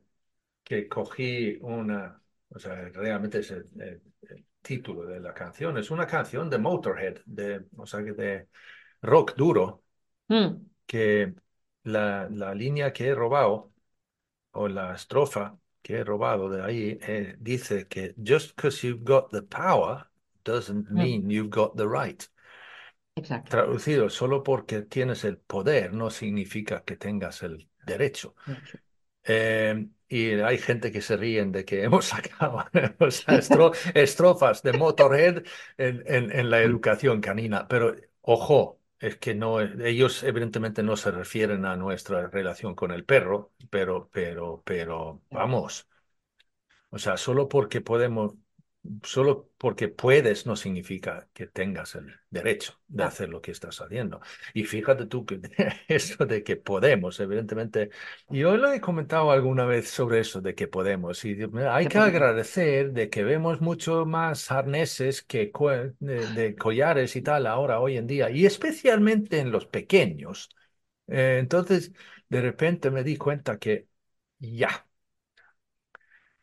que 0.64 0.88
cogí 0.90 1.58
una, 1.62 2.22
o 2.50 2.60
sea, 2.60 2.76
realmente 2.90 3.40
es 3.40 3.52
el, 3.52 3.70
el- 3.82 4.02
el 4.30 4.46
título 4.62 5.06
de 5.08 5.20
la 5.22 5.34
canción, 5.34 5.78
es 5.78 5.92
una 5.92 6.08
canción 6.08 6.50
de 6.50 6.58
Motorhead, 6.60 7.20
de, 7.26 7.66
o 7.78 7.86
sea, 7.88 8.04
que 8.04 8.14
de 8.14 8.50
rock 9.02 9.36
duro, 9.38 9.84
mm, 10.30 10.70
que 10.88 11.34
la, 11.84 12.28
la 12.30 12.54
línea 12.56 12.94
que 12.94 13.08
he 13.08 13.16
robado, 13.16 13.74
o 14.54 14.68
la 14.70 14.96
estrofa 14.96 15.60
que 15.84 15.98
he 16.00 16.04
robado 16.06 16.50
de 16.50 16.64
ahí, 16.64 17.00
eh, 17.04 17.36
dice 17.40 17.88
que 17.90 18.16
just 18.26 18.56
because 18.56 18.86
you've 18.88 19.04
got 19.06 19.32
the 19.32 19.44
power 19.44 20.08
doesn't 20.46 20.90
mm, 20.96 21.14
mean 21.14 21.30
you've 21.30 21.52
got 21.52 21.76
the 21.78 21.88
right. 21.88 22.28
exacto. 23.16 23.58
Traducido, 23.58 24.10
solo 24.12 24.44
porque 24.44 24.84
tienes 24.84 25.24
el 25.24 25.38
poder 25.40 25.92
no 25.94 26.12
significa 26.12 26.84
que 26.84 26.96
tengas 26.98 27.42
el 27.42 27.68
derecho. 27.86 28.36
Eh, 29.24 29.88
y 30.10 30.32
hay 30.42 30.58
gente 30.60 30.92
que 30.92 31.02
se 31.02 31.18
ríen 31.18 31.52
de 31.52 31.66
que 31.66 31.84
hemos 31.86 32.06
sacado 32.08 32.66
o 33.00 33.12
sea, 33.12 33.38
estro- 33.40 33.74
estrofas 33.96 34.64
de 34.64 34.74
Motorhead 34.74 35.44
en, 35.78 36.04
en- 36.08 36.32
en 36.32 36.50
la 36.52 36.62
educación 36.64 37.22
canina, 37.22 37.68
pero 37.68 37.96
ojo, 38.22 38.79
es 39.00 39.18
que 39.18 39.36
no, 39.36 39.62
ellos 39.62 40.24
evidentemente 40.24 40.84
no 40.84 40.98
se 40.98 41.12
refieren 41.12 41.66
a 41.66 41.76
nuestra 41.78 42.28
relación 42.28 42.76
con 42.76 42.92
el 42.92 43.06
perro, 43.06 43.54
pero, 43.70 44.10
pero, 44.12 44.62
pero, 44.66 45.22
vamos, 45.32 45.88
o 46.90 47.00
sea, 47.00 47.18
solo 47.18 47.48
porque 47.50 47.82
podemos, 47.82 48.34
solo 49.04 49.50
porque 49.58 49.88
puedes 49.90 50.46
no 50.46 50.56
significa 50.56 51.28
que 51.34 51.48
tengas 51.48 51.96
el 51.96 52.16
derecho 52.30 52.80
de 52.88 53.04
hacer 53.04 53.30
lo 53.30 53.42
que 53.42 53.52
estás 53.52 53.80
haciendo. 53.82 54.22
Y 54.54 54.64
fíjate 54.64 55.06
tú 55.06 55.26
que 55.26 55.40
eso 55.88 56.26
de 56.26 56.44
que 56.44 56.56
podemos, 56.56 57.20
evidentemente, 57.20 57.90
yo 58.30 58.58
lo 58.58 58.72
he 58.72 58.82
comentado 58.82 59.32
alguna 59.32 59.66
vez 59.66 59.90
sobre 59.90 60.20
eso 60.20 60.42
de 60.42 60.56
que 60.56 60.68
podemos 60.68 61.24
y 61.26 61.38
hay 61.70 61.88
que 61.88 61.98
agradecer 61.98 62.94
de 62.94 63.10
que 63.10 63.24
vemos 63.24 63.62
mucho 63.62 64.06
más 64.06 64.52
arneses 64.52 65.22
que 65.24 65.52
de 66.00 66.56
collares 66.56 67.16
y 67.16 67.22
tal 67.22 67.48
ahora 67.48 67.80
hoy 67.80 67.98
en 67.98 68.08
día 68.08 68.30
y 68.30 68.46
especialmente 68.46 69.40
en 69.40 69.52
los 69.52 69.66
pequeños. 69.68 70.50
Eh, 71.08 71.38
entonces, 71.40 71.92
de 72.30 72.42
repente 72.42 72.92
me 72.92 73.04
di 73.04 73.18
cuenta 73.18 73.58
que 73.60 73.88
ya. 74.40 74.89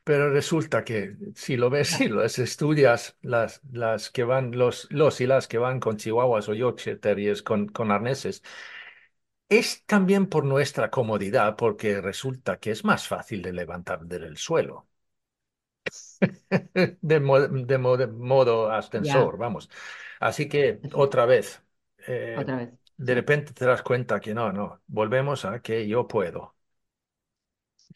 Pero 0.06 0.30
resulta 0.32 0.84
que 0.84 1.16
si 1.34 1.56
lo 1.56 1.68
ves, 1.70 1.88
si 1.90 2.08
los 2.08 2.38
estudias, 2.38 3.18
las, 3.22 3.60
las 3.72 4.10
que 4.10 4.22
van, 4.24 4.52
los, 4.56 4.86
los 4.90 5.20
y 5.20 5.26
las 5.26 5.48
que 5.48 5.58
van 5.58 5.80
con 5.80 5.96
chihuahuas 5.96 6.48
o 6.48 6.54
Yorkshire 6.54 6.96
Terriers 6.98 7.42
con, 7.42 7.68
con 7.68 7.90
arneses, 7.90 8.42
es 9.48 9.84
también 9.86 10.28
por 10.28 10.44
nuestra 10.44 10.88
comodidad, 10.90 11.56
porque 11.56 12.00
resulta 12.00 12.60
que 12.60 12.70
es 12.70 12.84
más 12.84 13.08
fácil 13.08 13.42
de 13.42 13.52
levantar 13.52 14.02
del 14.06 14.36
suelo, 14.36 14.86
de, 17.02 17.20
mo- 17.20 17.40
de 17.48 17.78
mo- 17.78 17.96
de 17.96 18.06
modo 18.06 18.70
ascensor, 18.70 19.36
vamos. 19.38 19.68
Así 20.20 20.48
que 20.48 20.80
otra 20.92 21.26
vez, 21.26 21.62
eh, 22.06 22.48
otra 22.48 22.56
vez. 22.56 22.70
de 22.96 23.14
repente 23.14 23.52
te 23.52 23.64
das 23.66 23.82
cuenta 23.82 24.20
que 24.20 24.34
no, 24.34 24.52
no, 24.52 24.82
volvemos 24.86 25.44
a 25.44 25.60
que 25.62 25.86
yo 25.88 26.06
puedo. 26.08 26.54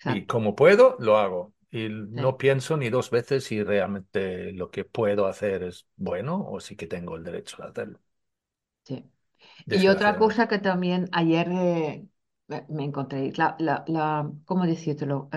Y 0.05 0.27
como 0.27 0.55
puedo, 0.55 0.97
lo 1.01 1.17
hago. 1.19 1.55
Y 1.71 1.89
Sí, 2.15 2.23
no 2.23 2.37
pienso 2.39 2.77
ni 2.77 2.91
dos 2.91 3.11
veces 3.11 3.45
si 3.45 3.63
realmente 3.63 4.53
lo 4.53 4.71
que 4.71 4.85
puedo 4.85 5.27
hacer 5.27 5.63
es 5.65 5.87
bueno 5.97 6.45
o 6.49 6.61
si 6.61 6.77
que 6.77 6.87
tengo 6.87 7.17
el 7.17 7.25
derecho 7.25 7.59
de 7.63 7.69
hacerlo, 7.69 8.01
sí. 8.85 9.11
Y 9.71 9.89
otra 9.89 10.17
cosa 10.17 10.49
que 10.49 10.59
también 10.59 11.09
ayer 11.13 11.49
eh, 11.53 12.09
me 12.71 12.85
encontré, 12.85 13.33
la, 13.37 13.57
la, 13.61 13.85
la- 13.89 14.33
¿cómo 14.47 14.67
decírtelo? 14.67 15.29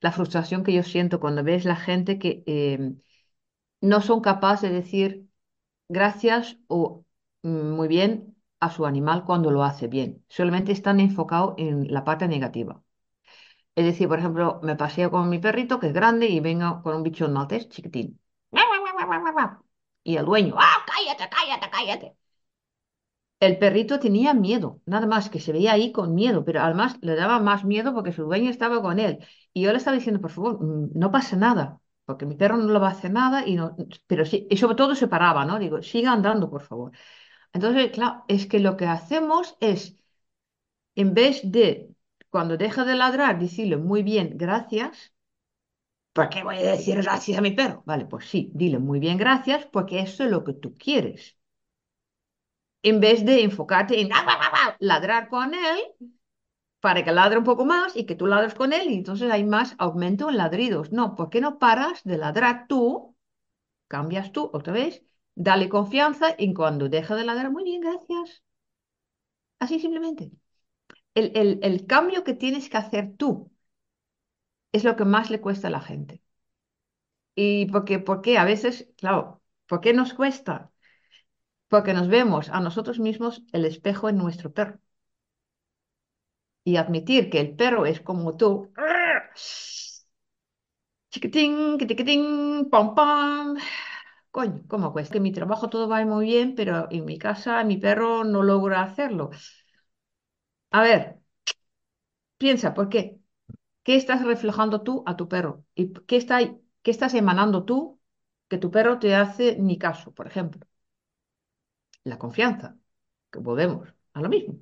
La 0.00 0.12
frustración 0.12 0.64
que 0.64 0.72
yo 0.74 0.82
siento 0.82 1.20
cuando 1.20 1.42
ves 1.44 1.64
la 1.64 1.76
gente 1.76 2.18
que 2.18 2.42
eh, 2.46 2.94
no 3.82 4.00
son 4.02 4.20
capaces 4.22 4.70
de 4.70 4.76
decir 4.76 5.28
gracias 5.88 6.58
o 6.68 7.04
mm, 7.42 7.70
muy 7.72 7.88
bien 7.88 8.36
a 8.60 8.70
su 8.72 8.86
animal 8.86 9.24
cuando 9.26 9.50
lo 9.52 9.64
hace 9.64 9.88
bien. 9.88 10.24
Solamente 10.28 10.72
están 10.72 11.00
enfocados 11.00 11.54
en 11.58 11.92
la 11.92 12.04
parte 12.04 12.28
negativa. 12.28 12.82
Es 13.74 13.84
decir, 13.84 14.06
por 14.08 14.18
ejemplo, 14.20 14.60
me 14.62 14.76
paseo 14.76 15.10
con 15.10 15.28
mi 15.28 15.38
perrito 15.40 15.80
que 15.80 15.88
es 15.88 15.92
grande 15.92 16.26
y 16.28 16.38
vengo 16.40 16.82
con 16.82 16.94
un 16.96 17.02
bichón 17.02 17.32
maltés 17.32 17.68
chiquitín. 17.68 18.20
Y 20.04 20.16
el 20.16 20.24
dueño, 20.26 20.54
¡ah, 20.58 20.84
cállate, 20.86 21.28
cállate, 21.30 21.70
cállate! 21.70 22.16
El 23.40 23.58
perrito 23.58 23.98
tenía 24.00 24.34
miedo, 24.34 24.80
nada 24.86 25.06
más 25.06 25.30
que 25.30 25.40
se 25.40 25.52
veía 25.52 25.72
ahí 25.72 25.92
con 25.92 26.14
miedo, 26.14 26.44
pero 26.44 26.60
además 26.60 26.98
le 27.00 27.14
daba 27.16 27.38
más 27.40 27.64
miedo 27.64 27.94
porque 27.94 28.12
su 28.12 28.24
dueño 28.24 28.50
estaba 28.50 28.82
con 28.82 28.98
él. 28.98 29.18
Y 29.54 29.62
yo 29.62 29.72
le 29.72 29.78
estaba 29.78 29.96
diciendo, 29.96 30.20
por 30.20 30.30
favor, 30.30 30.62
mm, 30.62 30.90
no 30.94 31.10
pasa 31.10 31.36
nada, 31.36 31.80
porque 32.04 32.26
mi 32.26 32.34
perro 32.36 32.56
no 32.58 32.70
le 32.72 32.78
va 32.78 32.88
a 32.88 32.90
hacer 32.92 33.10
nada, 33.12 33.46
y 33.46 33.56
no, 33.56 33.76
pero 34.06 34.24
sí, 34.26 34.46
y 34.50 34.56
sobre 34.58 34.74
todo 34.76 34.94
se 34.94 35.08
paraba, 35.08 35.44
¿no? 35.46 35.58
Digo, 35.58 35.82
siga 35.82 36.12
andando, 36.12 36.50
por 36.50 36.62
favor. 36.62 36.92
Entonces, 37.52 37.90
claro, 37.92 38.24
es 38.28 38.46
que 38.46 38.60
lo 38.60 38.76
que 38.76 38.86
hacemos 38.86 39.56
es, 39.60 39.96
en 40.94 41.14
vez 41.14 41.40
de, 41.44 41.89
cuando 42.30 42.56
deja 42.56 42.84
de 42.84 42.94
ladrar, 42.96 43.38
decirle 43.38 43.76
muy 43.76 44.02
bien, 44.02 44.36
gracias, 44.38 45.12
¿por 46.12 46.28
qué 46.30 46.42
voy 46.44 46.56
a 46.58 46.62
decir 46.72 46.96
gracias 47.02 47.38
a 47.38 47.40
mi 47.42 47.50
perro? 47.52 47.82
Vale, 47.86 48.04
pues 48.06 48.26
sí, 48.26 48.50
dile 48.54 48.78
muy 48.78 49.00
bien, 49.00 49.18
gracias, 49.18 49.66
porque 49.66 49.98
eso 50.00 50.22
es 50.24 50.30
lo 50.30 50.44
que 50.44 50.52
tú 50.54 50.74
quieres. 50.78 51.36
En 52.82 53.00
vez 53.00 53.24
de 53.24 53.42
enfocarte 53.42 54.00
en 54.00 54.10
ladrar 54.80 55.28
con 55.28 55.54
él 55.54 55.78
para 56.80 57.04
que 57.04 57.12
ladre 57.12 57.38
un 57.38 57.44
poco 57.44 57.64
más 57.64 57.96
y 57.96 58.04
que 58.06 58.14
tú 58.14 58.26
ladres 58.26 58.54
con 58.54 58.72
él 58.74 58.90
y 58.90 58.94
entonces 58.94 59.30
hay 59.30 59.44
más 59.44 59.74
aumento 59.78 60.28
en 60.30 60.36
ladridos. 60.38 60.92
No, 60.92 61.14
¿por 61.16 61.30
qué 61.30 61.40
no 61.40 61.58
paras 61.58 62.02
de 62.04 62.18
ladrar 62.18 62.66
tú? 62.68 63.16
Cambias 63.88 64.32
tú 64.32 64.50
otra 64.54 64.72
vez, 64.74 65.02
dale 65.36 65.68
confianza 65.70 66.34
y 66.38 66.54
cuando 66.54 66.88
deja 66.90 67.16
de 67.16 67.24
ladrar, 67.24 67.50
muy 67.52 67.64
bien, 67.64 67.80
gracias. 67.82 68.42
Así 69.58 69.78
simplemente. 69.80 70.24
El, 71.14 71.30
el, 71.36 71.60
el 71.62 71.86
cambio 71.86 72.24
que 72.24 72.34
tienes 72.34 72.68
que 72.68 72.76
hacer 72.76 73.14
tú 73.16 73.50
es 74.72 74.82
lo 74.82 74.96
que 74.96 75.04
más 75.04 75.30
le 75.30 75.40
cuesta 75.40 75.68
a 75.68 75.70
la 75.70 75.80
gente. 75.80 76.22
Y 77.34 77.66
porque, 77.72 77.98
porque 77.98 78.38
a 78.38 78.44
veces, 78.44 78.88
claro, 78.96 79.42
¿por 79.66 79.80
qué 79.80 79.92
nos 79.94 80.14
cuesta? 80.14 80.70
Porque 81.68 81.94
nos 81.94 82.08
vemos 82.08 82.50
a 82.50 82.60
nosotros 82.60 82.98
mismos 83.00 83.42
el 83.52 83.64
espejo 83.66 84.08
en 84.10 84.18
nuestro 84.18 84.52
perro. 84.54 84.80
Y 86.64 86.76
admitir 86.76 87.28
que 87.28 87.38
el 87.40 87.54
perro 87.54 87.84
es 87.84 88.00
como 88.00 88.34
tú, 88.38 88.72
chiquitín, 91.12 91.52
chiquitín, 91.88 92.22
pam, 92.70 92.86
pam, 92.96 93.56
coño, 94.30 94.62
¿cómo 94.70 94.92
cuesta? 94.92 95.14
Que 95.14 95.20
mi 95.20 95.32
trabajo 95.32 95.68
todo 95.70 95.88
va 95.88 96.04
muy 96.06 96.26
bien, 96.26 96.54
pero 96.56 96.88
en 96.90 97.04
mi 97.04 97.18
casa 97.18 97.64
mi 97.64 97.76
perro 97.78 98.24
no 98.24 98.42
logra 98.42 98.82
hacerlo. 98.82 99.30
A 100.72 100.82
ver, 100.82 101.20
piensa, 102.38 102.74
¿por 102.74 102.88
qué? 102.88 103.18
¿Qué 103.84 103.96
estás 103.96 104.24
reflejando 104.24 104.82
tú 104.82 105.04
a 105.06 105.16
tu 105.16 105.28
perro? 105.28 105.64
¿Y 105.76 105.92
qué, 105.94 106.16
está, 106.18 106.40
qué 106.82 106.90
estás 106.92 107.14
emanando 107.14 107.64
tú 107.64 108.00
que 108.48 108.58
tu 108.58 108.70
perro 108.72 108.98
te 109.00 109.14
hace 109.16 109.56
ni 109.58 109.78
caso, 109.78 110.12
por 110.14 110.26
ejemplo? 110.28 110.66
La 112.04 112.18
confianza, 112.18 112.76
que 113.30 113.38
volvemos 113.40 113.88
a 114.14 114.20
lo 114.22 114.28
mismo. 114.28 114.58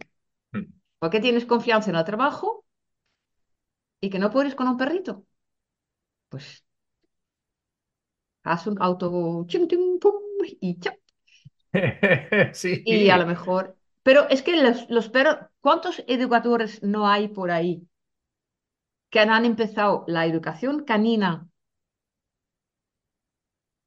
Mm. 0.53 0.65
¿Por 1.01 1.11
qué 1.11 1.21
tienes 1.21 1.47
confianza 1.47 1.91
en 1.91 1.97
el 1.97 2.05
trabajo 2.05 2.65
y 4.01 4.11
que 4.11 4.19
no 4.19 4.31
puedes 4.31 4.55
con 4.57 4.69
un 4.69 4.77
perrito? 4.77 5.25
Pues 6.31 6.65
haz 8.45 8.67
un 8.67 8.77
auto 8.83 9.47
y 10.61 10.79
chao. 10.81 10.95
Sí. 12.55 12.85
Y 12.85 13.11
a 13.11 13.19
lo 13.19 13.27
mejor, 13.27 13.77
pero 14.03 14.29
es 14.31 14.43
que 14.43 14.57
los, 14.63 14.89
los 14.91 15.09
perros, 15.11 15.39
¿cuántos 15.61 16.03
educadores 16.09 16.83
no 16.83 17.07
hay 17.09 17.29
por 17.29 17.51
ahí 17.53 17.87
que 19.11 19.21
han 19.21 19.45
empezado 19.45 20.05
la 20.09 20.25
educación 20.25 20.83
canina 20.85 21.47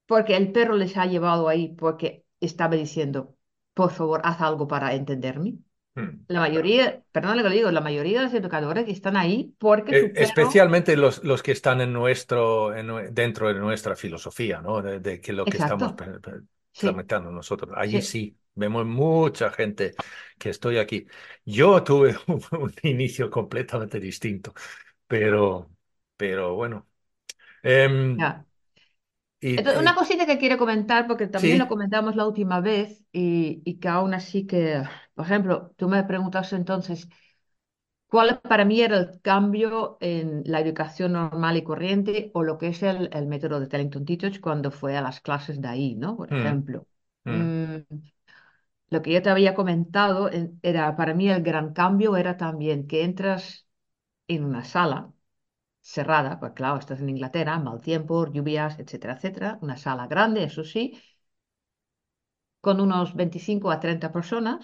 porque 0.05 0.35
el 0.37 0.51
perro 0.51 0.75
les 0.75 0.97
ha 0.97 1.05
llevado 1.05 1.47
ahí 1.47 1.69
porque 1.75 2.25
estaba 2.39 2.75
diciendo, 2.75 3.35
por 3.73 3.91
favor, 3.91 4.21
haz 4.23 4.41
algo 4.41 4.67
para 4.67 4.93
entenderme? 4.93 5.57
Mm. 5.95 6.25
La 6.27 6.39
mayoría, 6.41 7.03
perdón 7.11 7.37
lo 7.37 7.43
que 7.43 7.49
digo, 7.49 7.71
la 7.71 7.81
mayoría 7.81 8.19
de 8.19 8.25
los 8.25 8.33
educadores 8.33 8.87
están 8.89 9.17
ahí 9.17 9.55
porque 9.59 9.91
Eh, 9.91 10.11
perro... 10.13 10.23
Especialmente 10.23 10.95
los, 10.95 11.23
los 11.23 11.43
que 11.43 11.51
están 11.51 11.81
en 11.81 11.93
nuestro, 11.93 12.75
en 12.75 13.13
dentro 13.13 13.47
de 13.49 13.55
nuestra 13.55 13.95
filosofía, 13.95 14.61
¿no? 14.61 14.81
De, 14.81 14.99
de 14.99 15.19
que 15.19 15.33
lo 15.33 15.45
que 15.45 15.57
estamos 15.57 15.93
sí, 16.73 16.89
nosotros. 17.31 17.71
Allí 17.75 18.01
sí, 18.01 18.01
sí, 18.01 18.37
vemos 18.55 18.85
mucha 18.85 19.51
gente 19.51 19.95
que 20.39 20.49
estoy 20.49 20.77
aquí. 20.77 21.07
Yo 21.45 21.83
tuve 21.83 22.15
un, 22.27 22.41
un 22.59 22.73
inicio 22.83 23.29
completamente 23.29 23.99
distinto, 23.99 24.53
pero, 25.07 25.71
pero 26.17 26.55
bueno. 26.55 26.87
Em, 27.63 28.17
ya. 28.17 28.45
y, 29.41 29.55
Entonces, 29.55 29.81
una 29.81 29.95
cosita 29.95 30.25
que 30.25 30.37
quiero 30.37 30.57
comentar, 30.57 31.07
porque 31.07 31.27
también 31.27 31.59
lo 31.59 31.67
comentamos 31.67 32.15
la 32.15 32.25
última 32.25 32.61
vez 32.61 33.03
y, 33.11 33.61
y 33.65 33.79
que 33.79 33.87
aún 33.89 34.13
así 34.13 34.47
que, 34.47 34.81
por 35.13 35.25
ejemplo, 35.25 35.73
tú 35.77 35.89
me 35.89 36.03
preguntas 36.03 36.53
entonces, 36.53 37.09
¿cuál 38.07 38.41
para 38.41 38.65
mí 38.65 38.81
era 38.81 38.97
el 38.97 39.21
cambio 39.21 39.97
en 40.01 40.43
la 40.45 40.59
educación 40.61 41.13
normal 41.13 41.57
y 41.57 41.63
corriente 41.63 42.31
o 42.33 42.43
lo 42.43 42.57
que 42.57 42.67
es 42.69 42.83
el, 42.83 43.09
el 43.13 43.27
método 43.27 43.59
de 43.59 43.67
Tellington 43.67 44.05
Teachers 44.05 44.39
cuando 44.39 44.71
fue 44.71 44.97
a 44.97 45.01
las 45.01 45.21
clases 45.21 45.61
de 45.61 45.67
ahí, 45.67 45.95
¿no? 45.95 46.17
Por 46.17 46.29
mm, 46.29 46.33
ejemplo. 46.33 46.87
mm, 47.25 47.49
mm, 47.49 47.79
lo 48.91 49.01
que 49.03 49.13
yo 49.13 49.23
te 49.23 49.31
había 49.31 49.55
comentado 49.55 50.31
en- 50.31 50.59
era, 50.63 50.95
para 50.97 51.13
mí 51.15 51.29
el 51.29 51.43
gran 51.43 51.73
cambio 51.73 52.17
era 52.17 52.37
también 52.37 52.87
que 52.87 53.03
entras 53.05 53.67
en 54.27 54.45
una 54.45 54.63
sala 54.65 55.13
cerrada, 55.81 56.39
pues 56.39 56.53
claro, 56.53 56.79
estás 56.79 57.01
en 57.01 57.09
Inglaterra, 57.09 57.59
mal 57.59 57.81
tiempo, 57.81 58.27
lluvias, 58.31 58.79
etcétera, 58.79 59.15
etcétera, 59.15 59.59
una 59.63 59.77
sala 59.77 60.07
grande, 60.07 60.43
eso 60.45 60.63
sí, 60.65 61.01
con 62.65 62.75
unos 62.85 63.09
25 63.19 63.67
a 63.71 63.79
30 63.83 64.11
personas, 64.17 64.63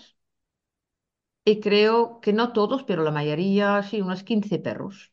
y 1.46 1.60
creo 1.62 2.20
que 2.22 2.32
no 2.34 2.54
todos, 2.54 2.84
pero 2.84 3.04
la 3.04 3.12
mayoría, 3.12 3.82
sí, 3.84 4.02
unos 4.02 4.24
15 4.24 4.60
perros, 4.60 5.12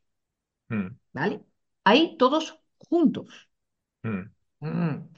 mm, 0.71 0.89
¿vale? 1.12 1.43
Ahí 1.85 2.17
todos 2.19 2.61
juntos. 2.79 3.49
mm. 4.05 4.31
Mm. 4.61 5.14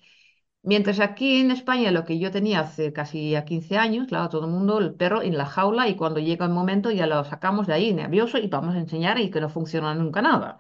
Mientras 0.66 1.00
aquí 1.00 1.40
en 1.40 1.50
España 1.50 1.90
lo 1.92 2.04
que 2.04 2.18
yo 2.18 2.30
tenía 2.30 2.60
hace 2.60 2.92
casi 2.92 3.34
a 3.36 3.44
15 3.46 3.78
años, 3.78 4.06
claro, 4.08 4.28
todo 4.28 4.44
el 4.46 4.50
mundo, 4.50 4.78
el 4.80 4.94
perro 4.94 5.22
en 5.22 5.38
la 5.38 5.46
jaula 5.46 5.88
y 5.88 5.96
cuando 5.96 6.20
llega 6.20 6.44
el 6.44 6.52
momento 6.52 6.90
ya 6.90 7.06
lo 7.06 7.24
sacamos 7.24 7.66
de 7.66 7.72
ahí 7.74 7.94
nervioso 7.94 8.36
y 8.38 8.48
vamos 8.48 8.74
a 8.74 8.78
enseñar 8.80 9.18
y 9.18 9.30
que 9.30 9.40
no 9.40 9.48
funciona 9.48 9.94
nunca 9.94 10.20
nada. 10.22 10.58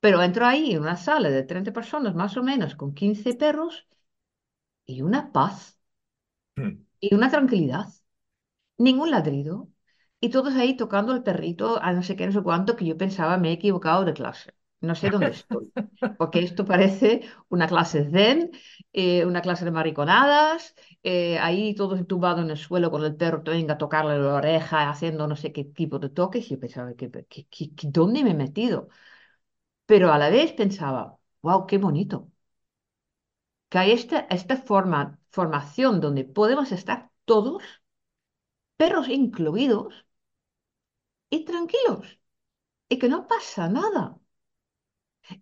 Pero 0.00 0.22
entro 0.22 0.46
ahí 0.46 0.72
en 0.72 0.80
una 0.80 0.96
sala 0.96 1.28
de 1.30 1.42
30 1.42 1.70
personas 1.72 2.14
más 2.14 2.36
o 2.38 2.42
menos 2.42 2.74
con 2.76 2.94
15 2.94 3.34
perros 3.34 3.86
y 4.86 5.02
una 5.02 5.32
paz 5.32 5.78
mm. 6.56 6.70
y 7.00 7.14
una 7.16 7.30
tranquilidad. 7.30 7.88
Ningún 8.78 9.12
ladrido. 9.12 9.70
Y 10.20 10.30
todos 10.30 10.54
ahí 10.56 10.76
tocando 10.76 11.14
el 11.14 11.24
perrito 11.24 11.82
a 11.82 11.92
no 11.94 12.02
sé 12.04 12.16
qué, 12.16 12.26
no 12.26 12.32
sé 12.32 12.42
cuánto, 12.42 12.76
que 12.76 12.86
yo 12.86 12.98
pensaba 12.98 13.38
me 13.38 13.50
he 13.50 13.54
equivocado 13.54 14.06
de 14.06 14.14
clase. 14.14 14.54
No 14.80 14.94
sé 14.94 15.10
dónde 15.10 15.32
estoy. 15.32 15.72
Porque 16.16 16.40
esto 16.40 16.64
parece 16.64 17.22
una 17.50 17.66
clase 17.68 18.10
zen, 18.10 18.50
eh, 18.94 19.26
una 19.26 19.42
clase 19.42 19.64
de 19.66 19.70
mariconadas, 19.70 20.74
eh, 21.02 21.38
ahí 21.38 21.74
todos 21.74 21.98
entubados 21.98 22.42
en 22.42 22.50
el 22.50 22.56
suelo 22.56 22.90
con 22.90 23.04
el 23.04 23.14
perro, 23.16 23.42
venga 23.44 23.74
a 23.74 23.78
tocarle 23.78 24.18
la 24.18 24.34
oreja, 24.34 24.88
haciendo 24.88 25.26
no 25.28 25.36
sé 25.36 25.52
qué 25.52 25.64
tipo 25.64 25.98
de 25.98 26.08
toques. 26.10 26.46
Y 26.46 26.50
yo 26.54 26.60
pensaba, 26.60 26.94
¿qué, 26.94 27.10
qué- 27.28 27.46
qué- 27.50 27.74
qué- 27.74 27.88
dónde 27.90 28.24
me 28.24 28.30
he 28.30 28.34
metido? 28.34 28.88
Pero 29.86 30.12
a 30.12 30.18
la 30.18 30.30
vez 30.30 30.52
pensaba, 30.52 31.18
wow, 31.42 31.66
qué 31.66 31.78
bonito. 31.78 32.30
Que 33.70 33.78
hay 33.78 33.92
esta, 33.92 34.18
esta 34.38 34.56
forma, 34.56 35.20
formación 35.30 36.00
donde 36.00 36.24
podemos 36.24 36.72
estar 36.72 37.10
todos, 37.24 37.62
perros 38.78 39.08
incluidos, 39.10 40.06
y 41.30 41.44
tranquilos, 41.44 42.18
y 42.90 42.98
que 43.00 43.08
no 43.10 43.26
pasa 43.28 43.68
nada. 43.68 44.18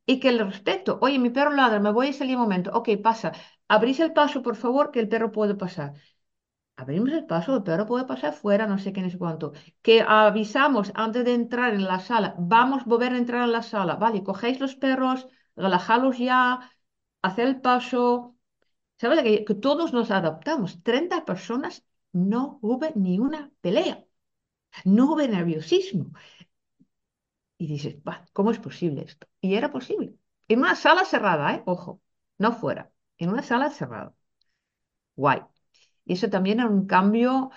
Y 0.06 0.20
que 0.20 0.28
el 0.30 0.38
respeto, 0.40 0.98
oye, 1.02 1.18
mi 1.18 1.30
perro 1.30 1.52
ladra, 1.52 1.80
me 1.80 1.92
voy 1.92 2.08
a 2.08 2.12
salir 2.12 2.36
un 2.36 2.42
momento, 2.42 2.70
ok, 2.72 2.88
pasa, 3.02 3.32
abrís 3.68 4.00
el 4.00 4.12
paso, 4.12 4.42
por 4.42 4.56
favor, 4.56 4.90
que 4.90 5.00
el 5.00 5.08
perro 5.08 5.32
puede 5.32 5.54
pasar. 5.54 5.94
Abrimos 6.76 7.10
el 7.12 7.26
paso, 7.26 7.56
el 7.56 7.62
perro 7.62 7.86
puede 7.86 8.04
pasar 8.06 8.32
fuera, 8.34 8.66
no 8.66 8.78
sé 8.78 8.92
qué, 8.92 9.00
no 9.02 9.10
sé 9.10 9.18
cuánto. 9.18 9.52
Que 9.82 10.02
avisamos 10.02 10.92
antes 10.94 11.24
de 11.24 11.34
entrar 11.34 11.74
en 11.74 11.84
la 11.84 12.00
sala, 12.00 12.34
vamos 12.38 12.82
a 12.82 12.84
volver 12.86 13.12
a 13.12 13.18
entrar 13.18 13.44
en 13.44 13.52
la 13.52 13.62
sala, 13.62 13.94
vale, 13.96 14.24
cogéis 14.24 14.60
los 14.60 14.74
perros, 14.76 15.28
relajalos 15.56 16.18
ya, 16.18 16.60
hacer 17.22 17.46
el 17.48 17.60
paso. 17.60 18.36
¿Sabes? 18.98 19.22
Que, 19.24 19.44
que 19.46 19.54
todos 19.54 19.92
nos 19.92 20.10
adaptamos. 20.12 20.82
30 20.82 21.24
personas, 21.24 21.84
no 22.12 22.58
hubo 22.62 22.86
ni 22.96 23.18
una 23.20 23.50
pelea, 23.62 24.04
no 24.84 25.06
hubo 25.12 25.22
nerviosismo. 25.22 26.12
Y 27.58 27.66
dices, 27.68 28.02
"Bah, 28.04 28.26
¿cómo 28.32 28.50
es 28.52 28.58
posible 28.58 29.02
esto? 29.02 29.26
Y 29.40 29.54
era 29.56 29.70
posible. 29.72 30.14
En 30.48 30.60
una 30.60 30.76
sala 30.76 31.04
cerrada, 31.04 31.54
¿eh? 31.54 31.62
Ojo, 31.66 32.00
no 32.38 32.52
fuera, 32.52 32.92
en 33.18 33.30
una 33.30 33.42
sala 33.42 33.70
cerrada. 33.70 34.14
Guay. 35.16 35.42
Y 36.04 36.14
eso 36.14 36.30
también 36.30 36.60
era 36.60 36.68
un 36.70 36.86
cambio, 36.86 37.50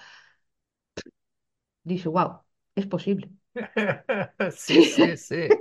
dice, 1.84 2.10
wow, 2.10 2.44
es 2.76 2.86
posible. 2.88 3.32
Sí, 4.56 4.84
sí, 4.84 5.18
sí. 5.18 5.60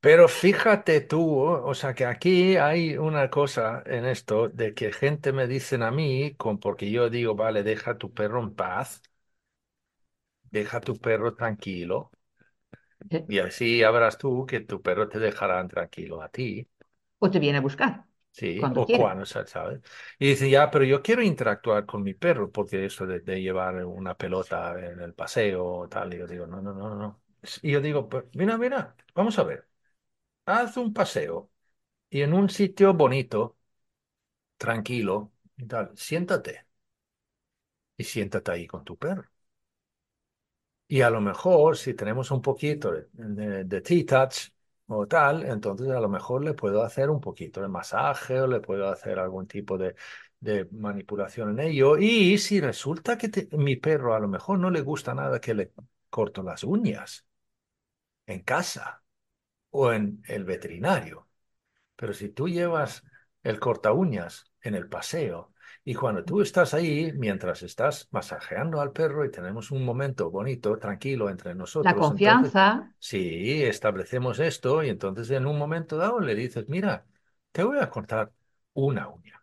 Pero 0.00 0.28
fíjate 0.28 1.00
tú, 1.02 1.40
o 1.42 1.74
sea 1.74 1.94
que 1.94 2.06
aquí 2.06 2.56
hay 2.56 2.96
una 2.98 3.30
cosa 3.30 3.82
en 3.86 4.06
esto 4.06 4.48
de 4.48 4.74
que 4.74 4.92
gente 4.92 5.32
me 5.32 5.46
dicen 5.48 5.82
a 5.82 5.90
mí, 5.92 6.34
con, 6.36 6.58
porque 6.60 6.90
yo 6.90 7.10
digo, 7.10 7.34
vale, 7.36 7.62
deja 7.64 7.98
tu 7.98 8.12
perro 8.14 8.42
en 8.42 8.54
paz, 8.54 9.02
deja 10.50 10.80
tu 10.80 10.94
perro 10.98 11.34
tranquilo. 11.34 12.10
y 13.28 13.38
así 13.40 13.82
habrás 13.82 14.18
tú 14.18 14.46
que 14.46 14.60
tu 14.60 14.82
perro 14.82 15.08
te 15.08 15.18
dejará 15.18 15.66
tranquilo 15.68 16.22
a 16.22 16.28
ti, 16.30 16.68
O 17.20 17.30
te 17.30 17.38
viene 17.38 17.58
a 17.58 17.60
buscar 17.60 18.06
sí, 18.32 18.60
cuando 18.60 18.82
o 18.82 18.88
quiere. 18.88 19.06
cuando, 19.06 19.26
sa- 19.26 19.46
¿sabes? 19.46 19.80
Y 20.18 20.28
dicen, 20.28 20.50
ya, 20.50 20.70
pero 20.70 20.84
yo 20.84 21.02
quiero 21.02 21.22
interactuar 21.22 21.86
con 21.86 22.02
mi 22.02 22.14
perro, 22.14 22.50
porque 22.50 22.84
eso 22.84 23.06
de, 23.06 23.20
de 23.20 23.40
llevar 23.42 23.84
una 23.84 24.16
pelota 24.16 24.78
en 24.78 25.00
el 25.00 25.14
paseo 25.14 25.88
tal, 25.88 26.14
y 26.14 26.18
yo 26.18 26.26
digo, 26.26 26.46
no, 26.46 26.60
no, 26.62 26.72
no, 26.74 26.94
no. 26.94 27.22
Y 27.62 27.72
yo 27.72 27.80
digo, 27.80 28.08
"Pues, 28.08 28.24
mira, 28.34 28.58
mira, 28.58 28.96
vamos 29.14 29.38
a 29.38 29.44
ver, 29.44 29.68
haz 30.46 30.76
un 30.78 30.92
paseo 30.94 31.50
y 32.10 32.22
en 32.22 32.34
un 32.34 32.50
sitio 32.50 32.94
bonito 32.94 33.58
tranquilo 34.56 35.32
y 35.56 35.66
tal, 35.66 35.92
siéntate 35.96 36.66
y 37.98 38.04
siéntate 38.04 38.50
ahí 38.50 38.66
con 38.66 38.82
tu 38.84 38.96
perro. 38.96 39.28
Y 40.88 41.02
a 41.02 41.10
lo 41.10 41.20
mejor, 41.20 41.76
si 41.76 41.94
tenemos 41.94 42.30
un 42.30 42.40
poquito 42.42 42.92
de, 42.92 43.06
de, 43.12 43.64
de 43.64 43.80
tea 43.82 44.04
touch 44.06 44.50
o 44.86 45.06
tal, 45.06 45.44
entonces 45.44 45.88
a 45.90 46.00
lo 46.00 46.08
mejor 46.08 46.42
le 46.44 46.54
puedo 46.54 46.82
hacer 46.82 47.10
un 47.10 47.20
poquito 47.20 47.60
de 47.60 47.68
masaje 47.68 48.40
o 48.40 48.46
le 48.46 48.60
puedo 48.60 48.88
hacer 48.88 49.18
algún 49.18 49.46
tipo 49.46 49.76
de, 49.76 49.94
de 50.40 50.66
manipulación 50.72 51.50
en 51.60 51.60
ello. 51.68 51.98
Y 51.98 52.38
si 52.38 52.60
resulta 52.60 53.18
que 53.18 53.30
mi 53.52 53.76
perro 53.76 54.14
a 54.14 54.20
lo 54.20 54.28
mejor 54.28 54.58
no 54.58 54.70
le 54.70 54.80
gusta 54.80 55.14
nada 55.14 55.40
que 55.40 55.54
le 55.54 55.72
corto 56.10 56.42
las 56.42 56.64
uñas 56.64 57.26
en 58.26 58.40
casa 58.42 59.02
o 59.70 59.92
en 59.92 60.22
el 60.28 60.44
veterinario, 60.44 61.28
Pero 61.96 62.14
si 62.14 62.30
tú 62.30 62.48
llevas 62.48 63.04
el 63.42 63.60
corta 63.60 63.92
uñas 63.92 64.52
en 64.62 64.74
el 64.76 64.88
paseo 64.88 65.52
y 65.90 65.94
cuando 65.94 66.24
tú 66.24 66.40
estás 66.42 66.74
ahí, 66.74 67.12
mientras 67.14 67.62
estás 67.62 68.08
masajeando 68.10 68.80
al 68.80 68.92
perro 68.92 69.24
y 69.24 69.30
tenemos 69.30 69.70
un 69.70 69.84
momento 69.84 70.30
bonito, 70.30 70.78
tranquilo 70.78 71.30
entre 71.30 71.54
La 71.80 71.94
nosotros, 71.94 72.10
entonces 72.10 72.58
confianza, 72.58 72.94
sí, 72.98 73.62
establecemos 73.64 74.38
esto 74.38 74.82
y 74.82 74.90
entonces 74.90 75.30
en 75.30 75.46
un 75.46 75.56
momento 75.58 75.96
dado 75.96 76.20
le 76.20 76.34
dices, 76.34 76.68
mira, 76.68 77.06
te 77.52 77.62
voy 77.64 77.78
a 77.78 77.88
cortar 77.90 78.32
una 78.74 79.08
uña. 79.08 79.42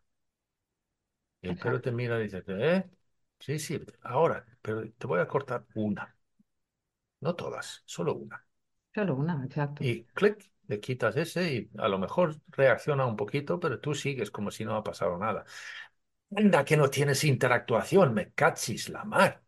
Y 1.41 1.47
el 1.47 1.57
perro 1.57 1.79
te 1.81 1.91
mira 1.93 2.19
y 2.19 2.23
dice, 2.23 2.43
¿eh? 2.47 2.89
Sí, 3.39 3.57
sí, 3.59 3.79
ahora, 4.01 4.45
pero 4.61 4.83
te 4.97 5.07
voy 5.07 5.19
a 5.21 5.27
cortar 5.27 5.65
una, 5.75 6.15
no 7.21 7.35
todas, 7.35 7.83
solo 7.85 8.15
una. 8.15 8.45
Solo 8.95 9.13
una, 9.15 9.43
exacto. 9.45 9.83
Y 9.83 10.03
clic, 10.13 10.51
le 10.67 10.79
quitas 10.79 11.15
ese 11.17 11.53
y 11.53 11.69
a 11.77 11.87
lo 11.87 11.99
mejor 11.99 12.35
reacciona 12.47 13.05
un 13.05 13.15
poquito, 13.17 13.59
pero 13.59 13.79
tú 13.79 13.93
sigues 13.93 14.31
como 14.31 14.51
si 14.51 14.65
no 14.65 14.75
ha 14.75 14.83
pasado 14.83 15.17
nada. 15.17 15.45
Anda, 16.31 16.63
que 16.65 16.77
no 16.77 16.89
tienes 16.89 17.23
interactuación, 17.25 18.13
me 18.13 18.31
cachis 18.33 18.87
la 18.89 19.03
mar. 19.05 19.43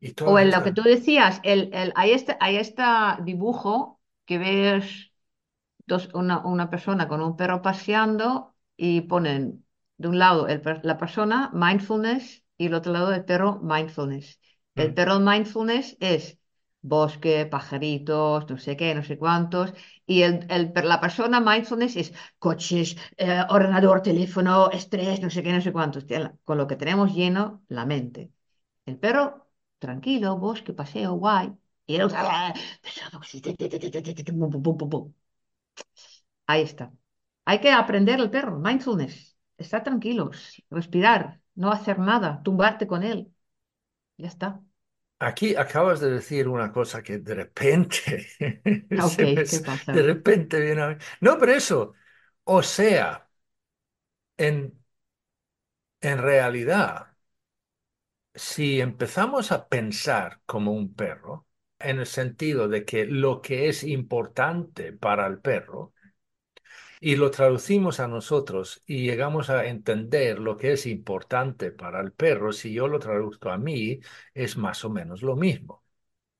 Y 0.00 0.12
O 0.24 0.38
en 0.38 0.50
lo 0.50 0.62
que 0.62 0.72
tú 0.72 0.82
decías, 0.82 1.40
el, 1.42 1.70
el, 1.74 1.92
hay, 1.96 2.12
este, 2.12 2.36
hay 2.40 2.56
este 2.56 2.82
dibujo 3.24 4.00
que 4.26 4.38
ves 4.38 5.12
dos, 5.86 6.10
una, 6.14 6.40
una 6.46 6.70
persona 6.70 7.08
con 7.08 7.22
un 7.22 7.36
perro 7.36 7.62
paseando 7.62 8.56
y 8.76 9.02
ponen 9.02 9.66
de 9.98 10.08
un 10.08 10.18
lado 10.20 10.48
el 10.48 10.62
la 10.84 10.98
persona 10.98 11.50
mindfulness 11.54 12.44
y 12.58 12.66
el 12.68 12.74
otro 12.74 12.92
lado 12.92 13.12
el 13.14 13.24
perro 13.26 13.60
mindfulness. 13.62 14.40
El 14.76 14.90
Mm. 14.90 14.94
perro 14.94 15.20
mindfulness 15.20 15.96
es 16.00 16.38
bosque, 16.82 17.46
pajaritos, 17.46 18.48
no 18.50 18.58
sé 18.58 18.76
qué, 18.76 18.94
no 18.94 19.02
sé 19.04 19.18
cuántos. 19.18 19.72
Y 20.06 20.22
el, 20.22 20.46
el 20.50 20.72
la 20.84 21.00
persona 21.00 21.40
mindfulness 21.40 21.96
es 21.96 22.12
coches, 22.38 22.96
eh, 23.16 23.42
ordenador, 23.48 24.02
teléfono, 24.02 24.70
estrés, 24.70 25.20
no 25.20 25.30
sé 25.30 25.42
qué, 25.42 25.52
no 25.52 25.60
sé 25.60 25.72
cuántos. 25.72 26.04
Con 26.44 26.58
lo 26.58 26.66
que 26.66 26.76
tenemos 26.76 27.14
lleno 27.14 27.62
la 27.68 27.86
mente. 27.86 28.32
El 28.86 28.98
perro, 28.98 29.48
tranquilo, 29.78 30.38
bosque, 30.38 30.72
paseo, 30.74 31.14
guay. 31.14 31.52
Y 31.86 32.00
otro, 32.00 32.18
"Ah, 32.20 32.54
pesado, 32.82 33.20
pum, 33.20 34.50
pum, 34.50 34.62
pum, 34.62 34.78
pum, 34.78 34.90
pum". 34.90 35.14
Ahí 36.46 36.62
está. 36.62 36.92
Hay 37.44 37.60
que 37.60 37.70
aprender 37.70 38.20
el 38.20 38.30
perro, 38.30 38.58
mindfulness. 38.58 39.36
Estar 39.58 39.82
tranquilos, 39.84 40.62
respirar, 40.70 41.40
no 41.54 41.70
hacer 41.72 41.98
nada, 41.98 42.42
tumbarte 42.42 42.86
con 42.86 43.02
él. 43.02 43.32
Ya 44.18 44.28
está. 44.28 44.62
Aquí 45.28 45.54
acabas 45.56 46.00
de 46.00 46.10
decir 46.10 46.48
una 46.48 46.72
cosa 46.72 47.02
que 47.02 47.18
de 47.18 47.34
repente, 47.34 48.26
me- 48.40 49.06
¿qué 49.14 49.60
de 49.90 50.02
repente 50.02 50.60
viene 50.60 50.82
a 50.82 50.88
mí. 50.90 50.96
No, 51.20 51.38
pero 51.38 51.52
eso, 51.52 51.94
o 52.44 52.62
sea, 52.62 53.28
en, 54.38 54.72
en 56.02 56.18
realidad, 56.18 57.16
si 58.34 58.80
empezamos 58.80 59.52
a 59.52 59.68
pensar 59.68 60.40
como 60.46 60.72
un 60.72 60.94
perro, 60.94 61.46
en 61.78 61.98
el 62.00 62.06
sentido 62.06 62.68
de 62.68 62.84
que 62.84 63.04
lo 63.06 63.42
que 63.42 63.68
es 63.68 63.82
importante 63.84 64.92
para 64.92 65.26
el 65.26 65.40
perro, 65.40 65.92
y 67.02 67.16
lo 67.16 67.30
traducimos 67.32 68.00
a 68.00 68.08
nosotros 68.08 68.82
y 68.86 69.04
llegamos 69.04 69.50
a 69.50 69.66
entender 69.66 70.38
lo 70.40 70.56
que 70.58 70.72
es 70.74 70.86
importante 70.86 71.72
para 71.72 72.00
el 72.00 72.12
perro, 72.14 72.52
si 72.52 72.72
yo 72.74 72.88
lo 72.88 73.00
traduzco 73.00 73.50
a 73.50 73.58
mí, 73.58 74.00
es 74.34 74.56
más 74.58 74.84
o 74.86 74.90
menos 74.90 75.22
lo 75.22 75.36
mismo. 75.36 75.84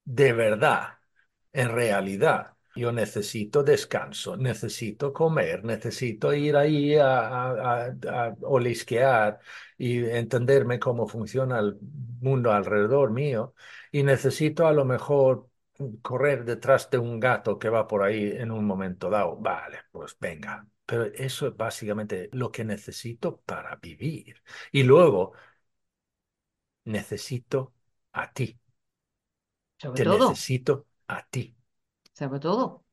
de 0.04 0.32
verdad, 0.32 0.98
en 1.52 1.70
realidad, 1.70 2.54
yo 2.74 2.92
necesito 2.92 3.62
descanso, 3.62 4.36
necesito 4.36 5.12
comer, 5.12 5.64
necesito 5.64 6.32
ir 6.34 6.56
ahí 6.56 6.96
a, 6.96 7.18
a, 7.28 7.86
a- 7.86 8.26
a 8.28 8.36
olisquear 8.42 9.40
y 9.78 10.04
entenderme 10.06 10.78
cómo 10.78 11.06
funciona 11.06 11.58
el 11.60 11.78
mundo 12.20 12.52
alrededor 12.52 13.10
mío 13.12 13.54
y 13.90 14.02
necesito 14.04 14.66
a 14.66 14.72
lo 14.72 14.84
mejor 14.86 15.48
correr 16.02 16.44
detrás 16.44 16.90
de 16.90 16.98
un 16.98 17.20
gato 17.20 17.58
que 17.58 17.68
va 17.68 17.86
por 17.88 18.02
ahí 18.02 18.30
en 18.32 18.50
un 18.50 18.64
momento 18.64 19.10
dado. 19.10 19.36
Vale, 19.36 19.78
pues 19.92 20.16
venga. 20.18 20.66
Pero 20.86 21.04
eso 21.06 21.46
es 21.48 21.56
básicamente 21.56 22.28
lo 22.32 22.50
que 22.52 22.64
necesito 22.64 23.40
para 23.42 23.76
vivir. 23.76 24.42
Y 24.72 24.82
luego 24.84 25.32
necesito 26.84 27.72
a 28.12 28.32
ti. 28.32 28.58
Sobre 29.82 30.00
Te 30.00 30.04
todo, 30.08 30.28
necesito 30.34 30.76
a 31.08 31.22
ti. 31.30 31.44
sobre 32.14 32.40
todo. 32.40 32.84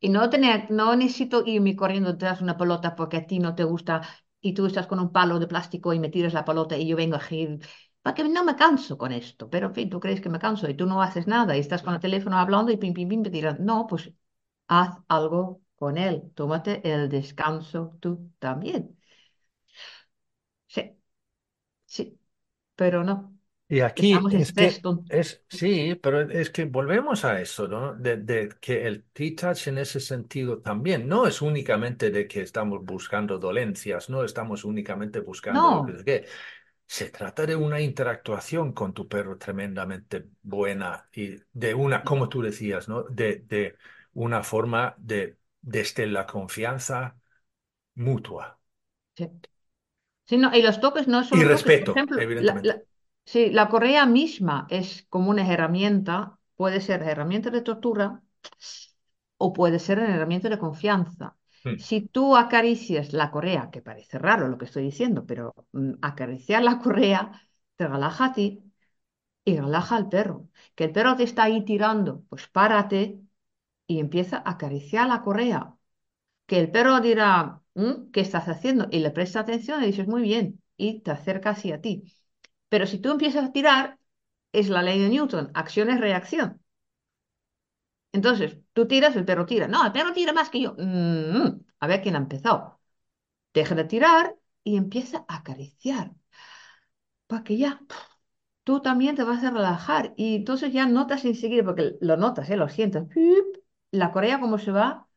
Y 0.00 0.08
no 0.10 0.30
tener, 0.30 0.70
no 0.70 0.94
necesito 0.96 1.42
irme 1.46 1.76
corriendo 1.76 2.12
detrás 2.12 2.38
de 2.38 2.44
una 2.44 2.56
pelota 2.56 2.94
porque 2.96 3.16
a 3.18 3.26
ti 3.26 3.38
no 3.40 3.54
te 3.54 3.64
gusta 3.64 4.02
y 4.40 4.54
tú 4.54 4.66
estás 4.66 4.86
con 4.86 5.00
un 5.00 5.12
palo 5.12 5.38
de 5.40 5.48
plástico 5.48 5.92
y 5.92 5.98
me 6.00 6.08
tiras 6.10 6.32
la 6.34 6.44
pelota 6.44 6.76
y 6.76 6.86
yo 6.88 6.96
vengo 6.96 7.16
a 7.16 7.20
girar. 8.14 8.26
Porque 8.26 8.34
no 8.34 8.44
me 8.44 8.56
canso 8.56 8.98
con 8.98 9.12
esto. 9.12 9.48
Pero 9.50 9.68
en 9.68 9.74
fin, 9.74 9.90
tú 9.90 10.00
crees 10.00 10.20
que 10.20 10.28
me 10.28 10.38
canso 10.38 10.68
y 10.68 10.74
tú 10.74 10.86
no 10.86 11.02
haces 11.02 11.26
nada 11.26 11.56
y 11.56 11.60
estás 11.60 11.82
con 11.82 11.94
el 11.94 12.00
teléfono 12.00 12.38
hablando 12.38 12.72
y 12.72 12.76
pim, 12.76 12.94
pim, 12.94 13.08
pim, 13.08 13.20
me 13.22 13.30
tiras. 13.30 13.58
No, 13.60 13.86
pues 13.86 14.12
haz 14.68 14.98
algo 15.08 15.62
con 15.76 15.98
él. 15.98 16.32
Tómate 16.34 16.80
el 16.92 17.08
descanso 17.08 17.96
tú 18.00 18.32
también. 18.38 18.96
Sí, 20.66 20.96
sí, 21.86 22.20
pero 22.76 23.04
no. 23.04 23.38
Y 23.68 23.80
aquí 23.80 24.14
Estamos 24.14 24.34
es 24.34 24.52
que 24.52 24.86
es, 25.10 25.44
sí, 25.48 25.94
pero 26.02 26.22
es 26.30 26.50
que 26.50 26.64
volvemos 26.64 27.24
a 27.24 27.40
eso, 27.40 27.68
¿no? 27.68 27.94
De, 27.94 28.16
de 28.18 28.48
que 28.60 28.86
el 28.86 29.04
T-Touch 29.12 29.68
en 29.68 29.78
ese 29.78 30.00
sentido 30.00 30.60
también 30.62 31.06
no 31.08 31.26
es 31.26 31.42
únicamente 31.42 32.10
de 32.10 32.26
que 32.28 32.40
estamos 32.42 32.84
buscando 32.84 33.38
dolencias, 33.38 34.08
no 34.10 34.24
estamos 34.24 34.64
únicamente 34.64 35.20
buscando 35.20 35.82
que 35.82 35.82
No, 35.82 35.98
que 36.04 36.26
se 36.88 37.10
trata 37.10 37.46
de 37.46 37.56
una 37.56 37.80
interactuación 37.82 38.72
con 38.74 38.94
tu 38.94 39.08
perro 39.08 39.38
tremendamente 39.38 40.26
buena 40.42 41.08
y 41.14 41.36
de 41.54 41.74
una, 41.74 42.04
como 42.04 42.28
tú 42.30 42.42
decías, 42.42 42.88
¿no? 42.88 43.04
De, 43.04 43.40
de 43.48 43.76
una 44.14 44.42
forma 44.44 44.96
de 44.98 45.38
desde 45.62 46.06
la 46.08 46.26
confianza 46.26 47.18
mutua 47.96 48.60
sí. 49.16 49.30
Sí, 50.26 50.38
no, 50.38 50.54
y 50.56 50.62
los 50.62 50.80
toques 50.80 51.08
no 51.08 51.22
y 51.30 51.44
toques. 51.48 51.74
Por 51.76 51.88
respeto, 51.88 52.02
la, 52.38 52.58
evidentemente. 52.58 52.62
la- 52.62 52.82
sí, 53.26 53.50
la 53.50 53.68
correa 53.70 54.06
misma 54.06 54.66
es 54.70 55.06
como 55.10 55.30
una 55.30 55.48
herramienta, 55.52 56.38
puede 56.56 56.80
ser 56.82 57.02
herramienta 57.04 57.50
de 57.50 57.62
tortura 57.62 58.22
o 59.38 59.52
puede 59.52 59.78
ser 59.80 59.98
una 59.98 60.14
herramienta 60.14 60.48
de 60.48 60.58
confianza. 60.58 61.36
Mm. 61.70 61.78
Si 61.78 62.02
tú 62.02 62.36
acaricias 62.36 63.12
la 63.12 63.30
correa, 63.30 63.70
que 63.70 63.82
parece 63.82 64.18
raro 64.18 64.48
lo 64.48 64.58
que 64.58 64.64
estoy 64.66 64.84
diciendo, 64.84 65.26
pero 65.26 65.54
mm, 65.72 65.94
acariciar 66.02 66.62
la 66.62 66.78
correa 66.78 67.32
te 67.76 67.86
relaja 67.88 68.26
a 68.26 68.32
ti 68.32 68.62
y 69.44 69.58
relaja 69.58 69.96
al 69.96 70.08
perro. 70.08 70.48
Que 70.74 70.84
el 70.84 70.92
perro 70.92 71.16
te 71.16 71.24
está 71.24 71.44
ahí 71.44 71.64
tirando, 71.64 72.24
pues 72.28 72.48
párate 72.48 73.20
y 73.86 74.00
empieza 74.00 74.38
a 74.38 74.50
acariciar 74.52 75.08
la 75.08 75.22
correa 75.22 75.76
que 76.46 76.58
el 76.60 76.70
perro 76.70 77.00
dirá, 77.00 77.62
"¿Mm? 77.74 78.10
¿qué 78.12 78.20
estás 78.20 78.48
haciendo? 78.48 78.88
Y 78.90 79.00
le 79.00 79.10
presta 79.10 79.40
atención 79.40 79.82
y 79.82 79.86
dices, 79.88 80.08
muy 80.08 80.22
bien, 80.22 80.62
y 80.76 81.00
te 81.02 81.10
acerca 81.12 81.50
hacia 81.50 81.80
ti. 81.80 82.04
Pero 82.70 82.86
si 82.86 82.98
tú 83.00 83.10
empiezas 83.12 83.46
a 83.46 83.52
tirar, 83.52 83.98
es 84.52 84.68
la 84.70 84.82
ley 84.82 85.00
de 85.00 85.08
Newton, 85.10 85.50
acción 85.54 85.90
es 85.90 86.00
reacción. 86.00 86.57
Entonces, 88.12 88.58
tú 88.72 88.86
tiras, 88.88 89.16
el 89.16 89.24
perro 89.24 89.46
tira. 89.46 89.68
No, 89.68 89.84
el 89.86 89.92
perro 89.92 90.12
tira 90.12 90.32
más 90.32 90.50
que 90.50 90.60
yo. 90.62 90.74
"Mm, 90.78 91.60
a 91.80 91.86
ver 91.86 92.02
quién 92.02 92.14
ha 92.16 92.18
empezado. 92.18 92.80
Deja 93.54 93.74
de 93.76 93.84
tirar 93.84 94.36
y 94.64 94.76
empieza 94.78 95.24
a 95.28 95.36
acariciar, 95.38 96.12
para 97.26 97.44
que 97.44 97.56
ya 97.58 97.80
tú 98.64 98.80
también 98.82 99.16
te 99.16 99.24
vas 99.24 99.44
a 99.44 99.50
relajar. 99.50 100.14
Y 100.16 100.36
entonces 100.36 100.72
ya 100.72 100.86
notas 100.86 101.24
enseguida, 101.24 101.64
porque 101.64 101.96
lo 102.00 102.16
notas, 102.16 102.50
¿eh? 102.50 102.56
lo 102.56 102.68
sientes, 102.68 103.04
la 103.92 104.12
correa 104.12 104.40
como 104.40 104.58
se 104.58 104.72
va 104.72 105.08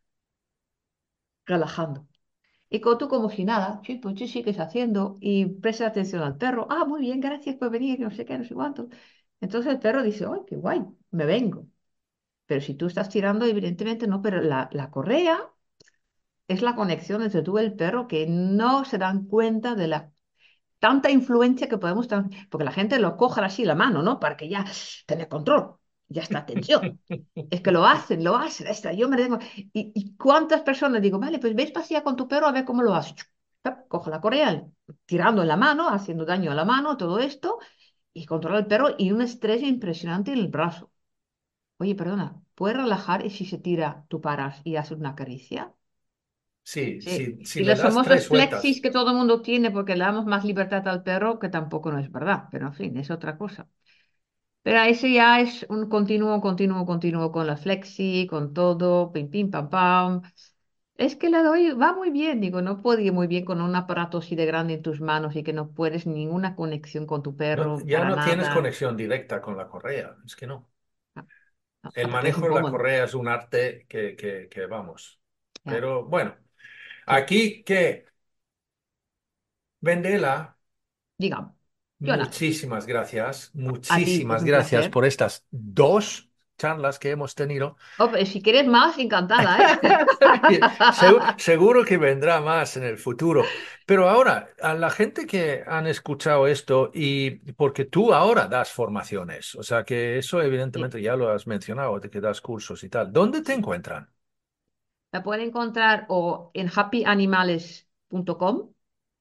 relajando. 1.46 2.08
Y 2.70 2.82
tú 2.82 3.08
como 3.10 3.30
si 3.32 3.46
nada, 3.46 3.82
sí, 3.86 3.96
pues 3.98 4.20
sí, 4.20 4.28
sigues 4.28 4.60
haciendo 4.60 5.18
y 5.22 5.46
presta 5.48 5.88
atención 5.88 6.24
al 6.24 6.38
perro. 6.38 6.68
Ah, 6.72 6.86
muy 6.86 7.02
bien, 7.02 7.20
gracias 7.22 7.56
por 7.58 7.70
venir, 7.72 8.00
no 8.00 8.12
sé 8.12 8.26
qué, 8.26 8.38
no 8.38 8.46
sé 8.46 8.56
cuánto. 8.56 8.90
Entonces 9.42 9.74
el 9.74 9.80
perro 9.80 10.04
dice, 10.04 10.26
¡ay, 10.28 10.42
qué 10.48 10.56
guay! 10.58 10.84
Me 11.12 11.26
vengo. 11.26 11.68
Pero 12.52 12.62
si 12.68 12.74
tú 12.76 12.88
estás 12.88 13.08
tirando, 13.08 13.46
evidentemente 13.46 14.08
no, 14.08 14.22
pero 14.22 14.42
la, 14.42 14.68
la 14.74 14.92
correa 14.92 15.38
es 16.48 16.62
la 16.62 16.76
conexión 16.76 17.22
entre 17.24 17.42
tú 17.44 17.58
y 17.58 17.62
el 17.64 17.76
perro 17.76 18.08
que 18.08 18.26
no 18.28 18.84
se 18.86 18.98
dan 18.98 19.26
cuenta 19.26 19.76
de 19.76 19.88
la 19.88 20.12
tanta 20.80 21.10
influencia 21.12 21.70
que 21.70 21.78
podemos 21.78 22.10
tener, 22.10 22.26
porque 22.50 22.66
la 22.66 22.74
gente 22.74 23.00
lo 23.00 23.16
coja 23.18 23.46
así 23.46 23.64
la 23.66 23.76
mano, 23.76 24.04
¿no? 24.04 24.20
Para 24.20 24.36
que 24.38 24.50
ya 24.50 24.66
tenga 25.06 25.30
control, 25.30 25.76
ya 26.10 26.24
está 26.24 26.46
tensión. 26.46 27.00
Es 27.50 27.62
que 27.62 27.72
lo 27.72 27.86
hacen, 27.86 28.24
lo 28.24 28.36
hacen. 28.36 28.68
Esta, 28.68 28.94
yo 28.94 29.08
me 29.10 29.18
tengo... 29.18 29.40
¿Y, 29.56 29.92
y 29.96 30.16
cuántas 30.18 30.62
personas 30.62 31.02
digo, 31.02 31.20
vale, 31.20 31.40
pues 31.40 31.56
ves 31.56 31.72
pasear 31.72 32.04
con 32.04 32.18
tu 32.18 32.28
perro 32.28 32.48
a 32.48 32.52
ver 32.52 32.66
cómo 32.66 32.84
lo 32.84 32.94
haces? 32.96 33.16
Coge 33.88 34.10
la 34.12 34.22
correa, 34.22 34.66
tirando 35.06 35.42
en 35.44 35.48
la 35.48 35.58
mano, 35.58 35.90
haciendo 35.90 36.26
daño 36.26 36.52
a 36.52 36.56
la 36.56 36.66
mano, 36.66 36.98
todo 36.98 37.20
esto, 37.20 37.60
y 38.14 38.26
controla 38.26 38.60
el 38.60 38.68
perro 38.68 38.96
y 38.98 39.12
un 39.12 39.22
estrés 39.22 39.64
impresionante 39.64 40.34
en 40.34 40.40
el 40.40 40.50
brazo. 40.50 40.91
Oye, 41.82 41.96
perdona, 41.96 42.42
¿puedes 42.56 42.78
relajar 42.78 43.26
y 43.26 43.30
si 43.30 43.46
se 43.46 43.58
tira, 43.58 44.06
tú 44.10 44.22
paras 44.22 44.62
y 44.64 44.78
haces 44.78 44.98
una 44.98 45.16
caricia? 45.16 45.74
Sí, 46.64 47.02
Sí. 47.04 47.06
sí, 47.06 47.40
si 47.46 47.62
Y 47.62 47.64
los 47.66 47.82
famosos 47.82 48.28
flexis 48.30 48.82
que 48.82 48.92
todo 48.92 49.10
el 49.12 49.18
mundo 49.18 49.42
tiene 49.42 49.72
porque 49.72 49.96
le 49.96 50.04
damos 50.06 50.26
más 50.26 50.46
libertad 50.46 50.88
al 50.88 51.04
perro, 51.04 51.38
que 51.40 51.50
tampoco 51.50 51.92
no 51.92 52.00
es 52.00 52.12
verdad, 52.12 52.46
pero 52.52 52.68
en 52.68 52.74
fin, 52.74 52.98
es 52.98 53.12
otra 53.12 53.38
cosa. 53.38 53.68
Pero 54.64 54.80
ese 54.84 55.12
ya 55.14 55.42
es 55.42 55.66
un 55.70 55.90
continuo, 55.90 56.42
continuo, 56.42 56.86
continuo 56.86 57.32
con 57.32 57.48
la 57.48 57.58
flexi, 57.58 58.28
con 58.30 58.54
todo, 58.54 59.12
pim, 59.14 59.30
pim, 59.30 59.52
pam, 59.52 59.70
pam. 59.70 60.22
Es 60.98 61.16
que 61.18 61.30
le 61.30 61.44
doy, 61.44 61.72
va 61.74 61.94
muy 61.96 62.12
bien, 62.12 62.42
digo, 62.42 62.62
no 62.62 62.82
puedo 62.82 63.00
ir 63.02 63.14
muy 63.14 63.28
bien 63.28 63.46
con 63.46 63.62
un 63.62 63.76
aparato 63.76 64.20
así 64.20 64.36
de 64.36 64.46
grande 64.48 64.76
en 64.76 64.84
tus 64.84 65.02
manos 65.02 65.36
y 65.36 65.44
que 65.44 65.54
no 65.54 65.72
puedes 65.74 66.08
ninguna 66.08 66.56
conexión 66.56 67.06
con 67.08 67.24
tu 67.24 67.36
No, 67.54 67.74
perro 67.76 67.86
ya 67.86 68.06
para 68.06 68.12
no 68.12 68.20
tienes 68.20 68.50
conexión 68.50 68.96
directa 68.98 69.42
con 69.42 69.58
la 69.58 69.68
correa, 69.68 70.18
es 70.26 70.36
que 70.36 70.48
no, 70.48 70.71
El 71.94 72.08
aparte 72.08 72.30
es 72.30 72.36
manejo 72.36 72.48
de 72.48 72.56
la 72.56 72.68
correa 72.68 73.06
es 73.06 73.14
un 73.14 73.28
arte 73.28 73.86
que, 73.90 74.16
que, 74.16 74.48
que 74.50 74.66
vamos. 74.66 75.22
Ya, 75.66 75.74
Pero 75.74 76.06
bueno, 76.06 76.36
aquí 77.08 77.64
que 77.64 78.06
Vendela, 79.82 80.58
Jonathan, 82.00 82.42
muchísimas 82.60 82.86
gracias, 82.88 83.52
ti 83.88 84.34
muchísimas 84.34 84.44
gracias 84.44 84.90
por 84.90 85.06
estas 85.06 85.46
dos 85.52 86.31
charlas 86.62 87.00
que 87.00 87.12
hemos 87.12 87.36
tenido. 87.36 87.78
Oh, 87.98 88.10
si 88.26 88.42
quieres 88.42 88.66
más, 88.68 88.98
encantada, 88.98 89.64
¿eh? 89.64 89.80
Segu- 90.90 91.24
Seguro 91.38 91.86
que 91.86 91.98
vendrá 91.98 92.42
más 92.42 92.76
en 92.78 92.84
el 92.84 92.98
futuro. 92.98 93.54
Pero 93.86 94.10
ahora, 94.10 94.50
a 94.62 94.74
la 94.74 94.90
gente 94.90 95.26
que 95.28 95.64
han 95.68 95.86
escuchado 95.88 96.48
esto 96.48 96.92
y 96.94 97.32
porque 97.54 97.86
tú 97.86 98.14
ahora 98.14 98.48
das 98.48 98.72
formaciones, 98.72 99.56
o 99.56 99.64
sea 99.64 99.84
que 99.86 100.18
eso 100.18 100.42
Sí, 100.76 100.82
evidentemente 100.82 101.02
ya 101.02 101.16
lo 101.16 101.30
has 101.30 101.48
mencionado, 101.48 102.00
de 102.00 102.10
que 102.10 102.22
das 102.22 102.42
cursos 102.42 102.84
y 102.84 102.90
tal. 102.90 103.12
¿Dónde 103.14 103.42
te 103.42 103.54
encuentran? 103.54 104.10
La 105.14 105.24
pueden 105.24 105.48
encontrar 105.48 106.06
o 106.10 106.52
en 106.54 106.68
happyanimales.com 106.74 108.74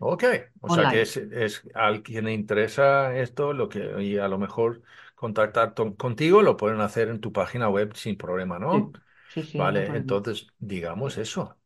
Ok, 0.00 0.22
o 0.60 0.68
sea 0.70 0.86
que 0.86 1.00
online. 1.00 1.02
es, 1.02 1.16
es 1.16 1.62
al 1.74 2.02
quien 2.04 2.26
le 2.26 2.32
interesa 2.32 3.16
esto, 3.18 3.52
lo 3.52 3.68
que, 3.68 4.00
y 4.02 4.16
a 4.18 4.28
lo 4.28 4.38
mejor 4.38 4.82
contactar 5.16 5.74
to- 5.74 5.96
contigo, 5.96 6.40
lo 6.42 6.56
pueden 6.56 6.80
hacer 6.80 7.08
en 7.08 7.20
tu 7.20 7.32
página 7.32 7.68
web 7.68 7.94
sin 7.96 8.16
problema, 8.16 8.60
¿no? 8.60 8.70
Sí, 8.70 8.96
sí, 9.28 9.42
sí, 9.44 9.66
no 9.66 9.76
hay 9.78 9.82
Vale, 9.82 9.84
problema. 9.84 10.16
entonces 10.16 10.48
digamos 10.58 11.18
eso. 11.18 11.57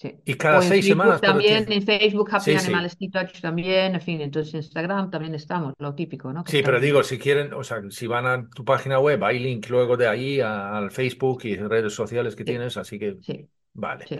Sí. 0.00 0.08
Y 0.24 0.34
cada 0.36 0.60
O 0.60 0.62
en 0.62 0.68
seis 0.68 0.84
Facebook 0.84 0.94
semanas, 0.94 1.20
también, 1.20 1.70
en 1.70 1.82
Facebook 1.82 2.28
Happy 2.32 2.44
Sí, 2.52 2.58
sí. 2.58 2.72
Animales 2.72 2.96
Touch 3.12 3.40
también, 3.40 3.94
en 3.94 4.00
fin, 4.00 4.20
entonces 4.20 4.54
en 4.54 4.60
Instagram 4.60 5.10
también 5.10 5.34
estamos, 5.34 5.74
lo 5.78 5.94
típico, 5.94 6.32
¿no? 6.32 6.44
Que 6.44 6.52
Sí, 6.52 6.62
pero 6.62 6.80
digo, 6.80 7.02
si 7.02 7.18
quieren, 7.18 7.52
o 7.52 7.62
sea, 7.62 7.82
si 7.90 8.06
van 8.06 8.26
a 8.26 8.48
tu 8.50 8.64
página 8.64 8.98
web, 8.98 9.22
hay 9.24 9.38
link 9.38 9.68
luego 9.68 9.96
de 9.98 10.08
ahí 10.08 10.40
al 10.40 10.90
Facebook 10.90 11.40
y 11.44 11.56
redes 11.56 11.92
sociales 11.94 12.34
que 12.36 12.44
Sí, 12.44 12.52
tienes, 12.52 12.76
así 12.78 12.98
que 12.98 13.18
sí, 13.20 13.50
vale. 13.74 14.06
sí, 14.06 14.18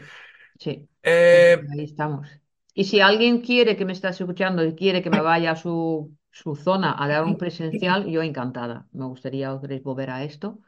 sí. 0.58 0.88
Eh, 1.02 1.62
ahí 1.72 1.84
estamos. 1.84 2.28
Y 2.74 2.84
si 2.84 3.00
alguien 3.00 3.40
quiere 3.40 3.76
que 3.76 3.84
me 3.84 3.92
está 3.92 4.10
escuchando 4.10 4.64
y 4.64 4.74
quiere 4.74 5.02
que 5.02 5.10
me 5.10 5.20
vaya 5.20 5.52
a 5.52 5.56
su, 5.56 6.16
su 6.30 6.54
zona 6.56 6.94
a 7.02 7.08
dar 7.08 7.24
un 7.24 7.38
presencial, 7.38 8.06
yo 8.06 8.22
encantada. 8.22 8.86
Me 8.92 9.06
gustaría 9.06 9.52
volver 9.54 10.10
a 10.10 10.24
esto. 10.24 10.60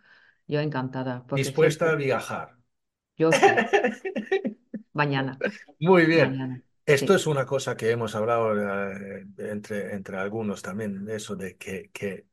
Yo 0.48 0.60
encantada, 0.60 1.24
dispuesta 1.32 1.84
siempre, 1.84 1.90
a 1.90 1.96
viajar. 1.96 2.56
yo 3.16 3.32
sí, 3.32 3.70
mañana, 5.00 5.32
Muy 5.78 6.06
bien. 6.06 6.38
mañana, 6.38 6.62
Esto 6.86 7.14
sí, 7.14 7.14
es 7.14 7.26
una 7.26 7.46
cosa 7.46 7.76
que 7.76 7.90
hemos 7.90 8.14
hablado 8.14 8.54
eh, 8.90 9.26
entre, 9.38 9.94
entre 9.94 10.16
algunos 10.18 10.62
también, 10.62 11.08
eso 11.08 11.36
de 11.36 11.56
que, 11.56 11.90
que, 11.92 12.26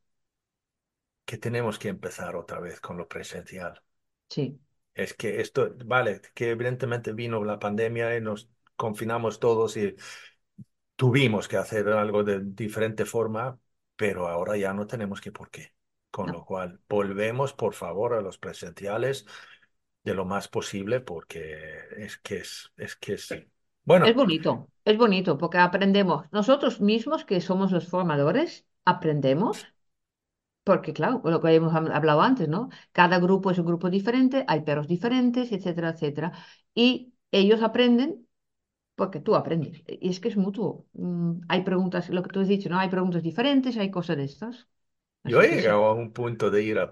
que 1.28 1.38
tenemos 1.38 1.78
que 1.78 1.89
empezar 1.89 2.36
otra 2.36 2.59
vez 2.59 2.80
con 2.82 2.97
lo 2.97 3.07
presencial. 3.07 3.84
sí, 4.30 4.59
Es 4.93 5.13
que 5.13 5.41
esto, 5.41 5.70
vale, 5.86 6.22
que 6.34 6.49
evidentemente 6.51 7.13
vino 7.13 7.43
la 7.43 7.59
pandemia 7.59 8.18
y 8.18 8.22
nos 8.22 8.49
confinamos 8.76 9.39
todos 9.39 9.78
y 9.78 9.95
tuvimos 10.95 11.47
que 11.47 11.57
hacer 11.57 11.89
algo 11.89 12.24
de 12.24 12.39
diferente 12.43 13.05
forma, 13.05 13.59
pero 13.95 14.28
ahora 14.28 14.57
ya 14.57 14.74
no 14.74 14.88
tenemos 14.88 15.22
que 15.22 15.32
por 15.32 15.49
qué. 15.51 15.74
Con 16.11 16.32
no. 16.32 16.34
lo 16.34 16.45
cual, 16.45 16.82
volvemos 16.89 17.53
por 17.53 17.74
favor 17.74 18.13
a 18.13 18.22
los 18.22 18.38
presenciales 18.39 19.26
de 20.07 20.15
lo 20.15 20.25
más 20.25 20.47
posible 20.47 20.99
porque 21.01 21.79
es 21.97 22.17
que 22.17 22.37
es, 22.39 22.71
es 22.77 22.95
que 22.95 23.13
es... 23.13 23.29
Es 24.01 24.13
Bueno, 24.13 24.17
bonito, 24.21 24.51
es 24.85 24.97
bonito, 24.97 25.37
porque 25.37 25.57
aprendemos, 25.59 26.25
nosotros 26.31 26.81
mismos 26.81 27.25
que 27.25 27.41
somos 27.41 27.71
los 27.71 27.87
formadores, 27.87 28.65
aprendemos 28.85 29.55
Porque, 30.63 30.93
claro, 30.93 31.21
lo 31.33 31.41
que 31.41 31.55
hemos 31.55 31.73
hab- 31.73 31.91
hablado 31.97 32.21
antes, 32.21 32.47
¿no? 32.49 32.69
Cada 32.91 33.19
grupo 33.19 33.51
es 33.51 33.57
un 33.59 33.65
grupo 33.71 33.89
diferente, 33.89 34.43
hay 34.47 34.61
perros 34.61 34.87
diferentes, 34.87 35.51
etcétera, 35.51 35.89
etcétera. 35.91 36.33
Y 36.75 37.13
ellos 37.31 37.61
aprenden 37.63 38.27
porque 38.95 39.19
tú 39.21 39.35
aprendes. 39.35 39.83
Y 39.87 40.09
es 40.09 40.19
que 40.21 40.29
es 40.29 40.37
mutuo. 40.37 40.87
Mm, 40.93 41.41
hay 41.49 41.63
preguntas, 41.63 42.09
lo 42.09 42.23
que 42.23 42.29
tú 42.31 42.39
has 42.41 42.47
dicho, 42.49 42.69
¿no? 42.69 42.79
Hay 42.79 42.89
preguntas 42.89 43.23
diferentes, 43.23 43.77
hay 43.77 43.91
cosas 43.91 44.17
de 44.17 44.25
estas. 44.25 44.67
yo 45.25 45.41
he 45.41 45.49
sí, 45.49 45.55
llegado 45.55 45.85
a 45.85 45.93
un 45.93 46.13
punto 46.13 46.49
de 46.51 46.63
ir 46.63 46.79
a, 46.79 46.91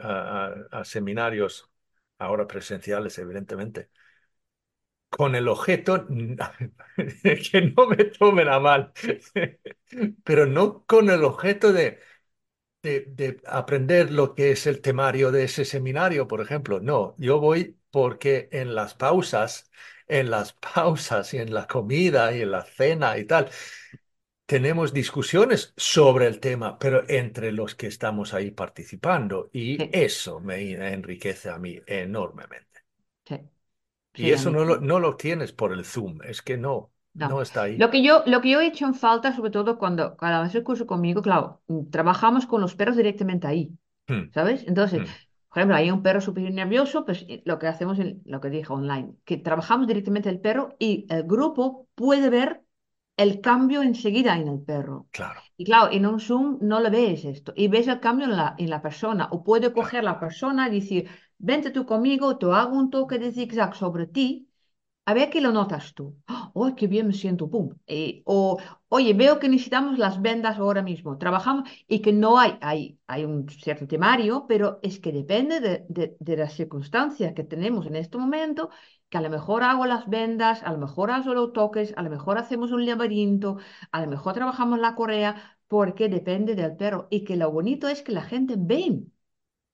a- 0.00 0.54
a 0.80 0.84
seminarios, 0.84 1.70
ahora 2.18 2.46
presenciales, 2.46 3.18
evidentemente, 3.18 3.90
con 5.08 5.34
el 5.34 5.48
objeto, 5.48 6.06
que 7.52 7.72
no 7.76 7.86
me 7.88 8.04
tomen 8.04 8.48
a 8.48 8.60
mal, 8.60 8.92
pero 10.24 10.46
no 10.46 10.84
con 10.86 11.10
el 11.10 11.24
objeto 11.24 11.72
de 11.72 12.00
de, 12.82 13.06
de 13.08 13.40
aprender 13.46 14.12
lo 14.12 14.34
que 14.34 14.52
es 14.52 14.66
el 14.66 14.80
temario 14.82 15.32
de 15.32 15.44
ese 15.44 15.64
seminario, 15.66 16.28
por 16.28 16.40
ejemplo. 16.42 16.80
No, 16.80 17.14
yo 17.18 17.40
voy 17.40 17.78
porque 17.90 18.48
en 18.52 18.74
las 18.74 18.94
pausas, 18.94 19.70
en 20.08 20.30
las 20.30 20.52
pausas 20.74 21.34
y 21.34 21.38
en 21.38 21.54
la 21.54 21.66
comida 21.68 22.34
y 22.36 22.42
en 22.42 22.52
la 22.52 22.64
cena 22.64 23.18
y 23.18 23.24
tal, 23.26 23.50
tenemos 24.46 24.92
discusiones 24.92 25.74
sobre 25.76 26.26
el 26.26 26.40
tema, 26.40 26.78
pero 26.78 27.08
entre 27.08 27.52
los 27.52 27.74
que 27.74 27.88
estamos 27.88 28.34
ahí 28.34 28.50
participando 28.50 29.50
y 29.52 29.76
sí, 29.78 29.90
eso 29.92 30.40
me 30.40 30.72
enriquece 30.92 31.50
a 31.50 31.58
mí 31.58 31.80
enormemente. 31.86 32.80
sí, 33.26 33.36
Y 34.14 34.30
eso 34.30 34.50
no 34.50 34.64
lo, 34.64 34.80
no 34.80 34.98
lo 34.98 35.16
tienes 35.16 35.52
por 35.52 35.72
el 35.72 35.84
Zoom, 35.84 36.20
es 36.24 36.42
que 36.42 36.56
no, 36.56 36.90
no 37.14 37.28
No. 37.28 37.42
está 37.42 37.62
ahí. 37.62 37.76
Lo 37.78 37.90
que 37.90 38.02
yo, 38.02 38.22
lo 38.26 38.40
que 38.40 38.50
yo 38.50 38.60
he 38.60 38.66
hecho 38.66 38.86
en 38.86 38.94
falta, 38.94 39.34
sobre 39.34 39.50
todo 39.50 39.78
cuando, 39.78 40.16
cada 40.16 40.42
vez 40.42 40.54
el 40.54 40.64
curso 40.64 40.86
conmigo, 40.86 41.22
claro, 41.22 41.62
trabajamos 41.90 42.46
con 42.46 42.60
los 42.60 42.74
perros 42.74 42.96
directamente 42.96 43.46
ahí. 43.46 43.70
Hmm, 44.08 44.30
¿Sabes? 44.34 44.64
Entonces, 44.68 45.02
hmm, 45.02 45.16
por 45.48 45.58
ejemplo, 45.58 45.76
hay 45.76 45.90
un 45.90 46.02
perro 46.02 46.20
súper 46.20 46.52
nervioso, 46.52 47.04
pues 47.06 47.26
lo 47.44 47.58
que 47.58 47.66
hacemos, 47.68 47.98
en, 47.98 48.22
lo 48.26 48.40
que 48.40 48.50
dije 48.50 48.72
online, 48.72 49.14
que 49.24 49.38
trabajamos 49.38 49.86
directamente 49.88 50.28
el 50.30 50.40
perro 50.40 50.76
y 50.78 51.06
el 51.10 51.24
grupo 51.24 51.88
puede 51.94 52.30
ver 52.30 52.62
el 53.16 53.40
cambio 53.40 53.82
enseguida 53.82 54.36
en 54.38 54.48
el 54.48 54.60
perro. 54.62 55.08
claro, 55.10 55.42
Y 55.56 55.64
claro, 55.64 55.90
en 55.92 56.06
un 56.06 56.20
Zoom 56.20 56.58
no 56.60 56.80
le 56.80 56.90
ves 56.90 57.24
esto 57.24 57.52
y 57.56 57.68
ves 57.68 57.88
el 57.88 58.00
cambio 58.00 58.26
en 58.26 58.36
la, 58.36 58.54
en 58.58 58.70
la 58.70 58.82
persona. 58.82 59.28
O 59.32 59.42
puede 59.44 59.72
claro. 59.76 59.92
coger 59.92 60.04
la 60.04 60.20
persona 60.20 60.68
y 60.68 60.80
decir, 60.80 61.08
vente 61.38 61.70
tú 61.70 61.86
conmigo, 61.86 62.36
te 62.38 62.46
hago 62.46 62.76
un 62.76 62.90
toque 62.90 63.18
de 63.18 63.32
zigzag 63.32 63.74
sobre 63.74 64.06
ti 64.06 64.48
a 65.08 65.14
ver 65.14 65.30
qué 65.30 65.40
lo 65.40 65.52
notas 65.52 65.94
tú. 65.94 66.16
¡Oh, 66.54 66.74
qué 66.76 66.86
bien 66.88 67.06
me 67.06 67.12
siento! 67.12 67.48
¡Pum! 67.48 67.70
Eh, 67.86 68.22
o, 68.26 68.58
oye, 68.88 69.14
veo 69.14 69.38
que 69.38 69.48
necesitamos 69.48 69.98
las 69.98 70.20
vendas 70.20 70.58
ahora 70.58 70.82
mismo. 70.82 71.16
Trabajamos 71.18 71.68
y 71.86 72.00
que 72.00 72.12
no 72.12 72.38
hay, 72.38 72.58
hay, 72.60 72.98
hay 73.06 73.24
un 73.24 73.48
cierto 73.48 73.86
temario, 73.86 74.46
pero 74.48 74.80
es 74.82 74.98
que 75.00 75.12
depende 75.12 75.60
de, 75.60 75.84
de, 75.88 76.16
de 76.18 76.36
las 76.36 76.54
circunstancias 76.54 77.34
que 77.34 77.44
tenemos 77.44 77.86
en 77.86 77.96
este 77.96 78.18
momento, 78.18 78.70
que 79.08 79.18
a 79.18 79.20
lo 79.20 79.30
mejor 79.30 79.62
hago 79.62 79.86
las 79.86 80.08
vendas, 80.08 80.62
a 80.62 80.72
lo 80.72 80.78
mejor 80.78 81.10
hago 81.10 81.34
los 81.34 81.52
toques, 81.52 81.94
a 81.96 82.02
lo 82.02 82.10
mejor 82.10 82.38
hacemos 82.38 82.72
un 82.72 82.86
laberinto, 82.86 83.58
a 83.92 84.00
lo 84.02 84.08
mejor 84.08 84.34
trabajamos 84.34 84.78
la 84.78 84.94
correa, 84.94 85.58
porque 85.68 86.08
depende 86.08 86.54
del 86.54 86.76
perro. 86.76 87.08
Y 87.10 87.24
que 87.24 87.36
lo 87.36 87.50
bonito 87.52 87.88
es 87.88 88.02
que 88.02 88.12
la 88.12 88.22
gente 88.22 88.54
ve 88.58 89.02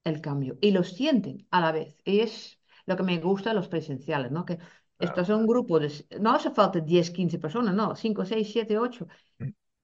el 0.05 0.20
cambio 0.20 0.59
y 0.61 0.70
lo 0.72 0.85
sienten 0.85 1.47
a 1.51 1.61
la 1.61 1.72
vez. 1.72 1.97
Y 2.05 2.20
es 2.20 2.61
lo 2.87 2.97
que 2.97 3.03
me 3.03 3.18
gusta 3.18 3.51
de 3.51 3.57
los 3.57 3.68
presenciales, 3.68 4.30
¿no? 4.33 4.45
Que 4.45 4.59
esto 4.99 5.20
es 5.22 5.28
un 5.30 5.47
grupo 5.47 5.80
de, 5.80 5.91
no 6.20 6.33
hace 6.33 6.51
falta 6.51 6.80
10 6.80 7.11
15 7.11 7.39
personas, 7.39 7.74
no, 7.74 7.97
5 7.97 8.24
6 8.24 8.51
7 8.53 8.78
8 8.78 9.07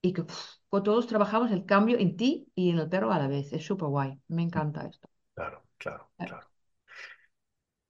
y 0.01 0.13
que 0.13 0.25
con 0.69 0.83
todos 0.83 1.07
trabajamos 1.07 1.51
el 1.51 1.65
cambio 1.67 1.99
en 1.99 2.17
ti 2.17 2.51
y 2.55 2.71
en 2.71 2.79
el 2.79 2.89
perro 2.89 3.13
a 3.13 3.19
la 3.19 3.29
vez. 3.29 3.53
Es 3.53 3.65
súper 3.65 3.89
guay, 3.89 4.21
me 4.29 4.43
encanta 4.43 4.87
esto. 4.87 5.09
Claro, 5.35 5.65
claro, 5.79 6.11
claro. 6.19 6.58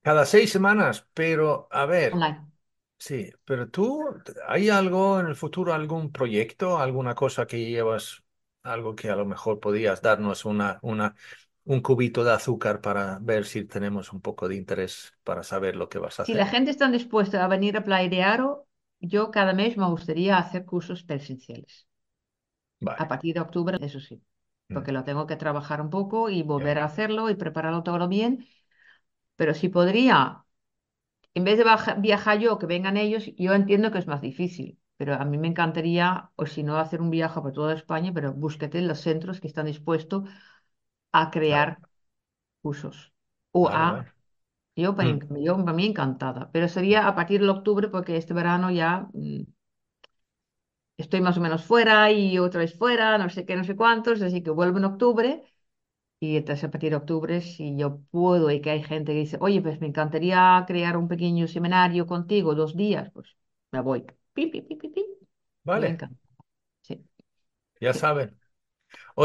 Cada 0.09 0.25
seis 0.27 0.49
semanas, 0.57 1.07
pero 1.15 1.69
a 1.71 1.85
ver, 1.87 2.13
Online. 2.13 2.47
sí, 2.99 3.33
pero 3.45 3.71
tú, 3.71 4.05
¿hay 4.49 4.71
algo 4.71 5.21
en 5.21 5.27
el 5.29 5.37
futuro, 5.37 5.75
algún 5.75 6.13
proyecto, 6.13 6.79
alguna 6.79 7.15
cosa 7.15 7.47
que 7.47 7.65
llevas, 7.71 8.25
algo 8.65 8.95
que 8.97 9.11
a 9.11 9.17
lo 9.17 9.27
mejor 9.27 9.61
podías 9.61 10.03
darnos 10.03 10.45
una, 10.47 10.79
una, 10.83 11.17
un 11.65 11.81
cubito 11.83 12.25
de 12.25 12.33
azúcar 12.33 12.81
para 12.83 13.19
ver 13.21 13.47
si 13.47 13.65
tenemos 13.67 14.13
un 14.13 14.23
poco 14.23 14.49
de 14.49 14.57
interés 14.57 15.15
para 15.25 15.43
saber 15.45 15.77
lo 15.77 15.89
que 15.91 15.99
vas 16.01 16.21
a 16.21 16.25
Si 16.25 16.33
la 16.35 16.47
hacer? 16.47 16.51
gente 16.53 16.71
está 16.71 16.87
dispuesta 16.91 17.37
a 17.45 17.49
venir 17.55 17.75
a 17.77 17.83
Playa 17.85 18.09
de 18.11 18.23
Aro, 18.23 18.51
yo 19.01 19.31
cada 19.33 19.53
mes 19.61 19.77
me 19.77 19.89
gustaría 19.95 20.39
hacer 20.39 20.65
cursos 20.65 21.03
presenciales. 21.03 21.87
A 23.03 23.05
partir 23.11 23.33
de 23.35 23.41
octubre, 23.47 23.77
eso 23.89 24.01
sí, 24.09 24.17
mm, 24.71 24.73
porque 24.73 24.93
lo 24.93 25.05
tengo 25.05 25.27
que 25.27 25.37
trabajar 25.37 25.81
un 25.81 25.91
poco 25.91 26.29
y 26.31 26.43
volver 26.43 26.79
a 26.79 26.85
hacerlo 26.85 27.31
y 27.31 27.35
prepararlo 27.37 27.83
todo 27.83 28.09
bien. 28.09 28.47
Pero 29.39 29.55
si 29.55 29.69
podría 29.71 30.19
en 31.35 31.45
vez 31.45 31.57
de 31.59 31.65
viajar 32.09 32.39
yo, 32.39 32.59
que 32.59 32.67
vengan 32.67 32.97
ellos, 32.97 33.25
yo 33.37 33.55
entiendo 33.55 33.91
que 33.93 33.99
es 33.99 34.07
más 34.07 34.21
difícil. 34.21 34.79
Pero 34.99 35.15
a 35.15 35.25
mí 35.25 35.39
me 35.39 35.49
encantaría, 35.49 36.31
o 36.37 36.47
si 36.47 36.63
no, 36.65 36.77
hacer 36.79 37.01
un 37.01 37.11
viaje 37.11 37.41
por 37.41 37.53
toda 37.53 37.75
España, 37.75 38.13
pero 38.15 38.33
búsquete 38.35 38.81
los 38.83 39.01
centros 39.01 39.41
que 39.41 39.47
están 39.49 39.67
dispuestos 39.67 40.29
a 41.13 41.31
crear 41.31 41.81
cursos. 42.63 43.13
O 43.53 43.63
Claro, 43.67 43.87
a 43.87 43.87
claro. 43.87 44.13
yo, 44.77 44.95
para, 44.97 45.11
Mm. 45.17 45.29
yo 45.47 45.57
para 45.59 45.73
mí 45.79 45.87
encantada, 45.87 46.51
pero 46.53 46.69
sería 46.69 47.09
a 47.09 47.15
partir 47.17 47.41
de 47.43 47.51
octubre 47.51 47.89
porque 47.89 48.17
este 48.17 48.35
verano 48.35 48.71
ya 48.73 49.09
mm, 49.15 49.43
estoy 50.97 51.21
más 51.21 51.37
o 51.39 51.41
menos 51.41 51.65
fuera 51.65 52.11
y 52.13 52.39
otra 52.39 52.61
vez 52.61 52.75
fuera, 52.77 53.17
no 53.19 53.29
sé 53.31 53.45
qué, 53.47 53.57
no 53.57 53.65
sé 53.65 53.77
cuántos, 53.77 54.21
así 54.23 54.43
que 54.43 54.51
vuelvo 54.51 54.79
en 54.79 54.85
octubre 54.87 55.43
y 56.21 56.37
entonces 56.37 56.65
a 56.65 56.71
partir 56.71 56.91
de 56.91 56.97
octubre 56.97 57.41
si 57.41 57.77
yo 57.77 58.01
puedo 58.11 58.51
y 58.51 58.61
que 58.61 58.71
hay 58.71 58.83
gente 58.83 59.13
que 59.13 59.21
dice, 59.21 59.39
oye, 59.41 59.63
pues 59.63 59.81
me 59.81 59.87
encantaría 59.89 60.65
crear 60.67 60.97
un 60.97 61.09
pequeño 61.09 61.49
seminario 61.49 62.07
contigo, 62.07 62.55
dos 62.55 62.77
días, 62.77 63.11
pues 63.13 63.37
me 63.73 63.81
voy. 63.81 64.05
Pi, 64.35 64.47
pi, 64.49 64.63
pi, 64.63 64.77
pi, 64.77 64.89
pi. 64.89 65.05
Yo 65.73 65.85
Vale, 65.85 65.89
encanta. 65.89 66.21
Sí, 66.83 67.05
ya 67.81 67.93
sí. 67.93 67.95
saben. 67.95 68.39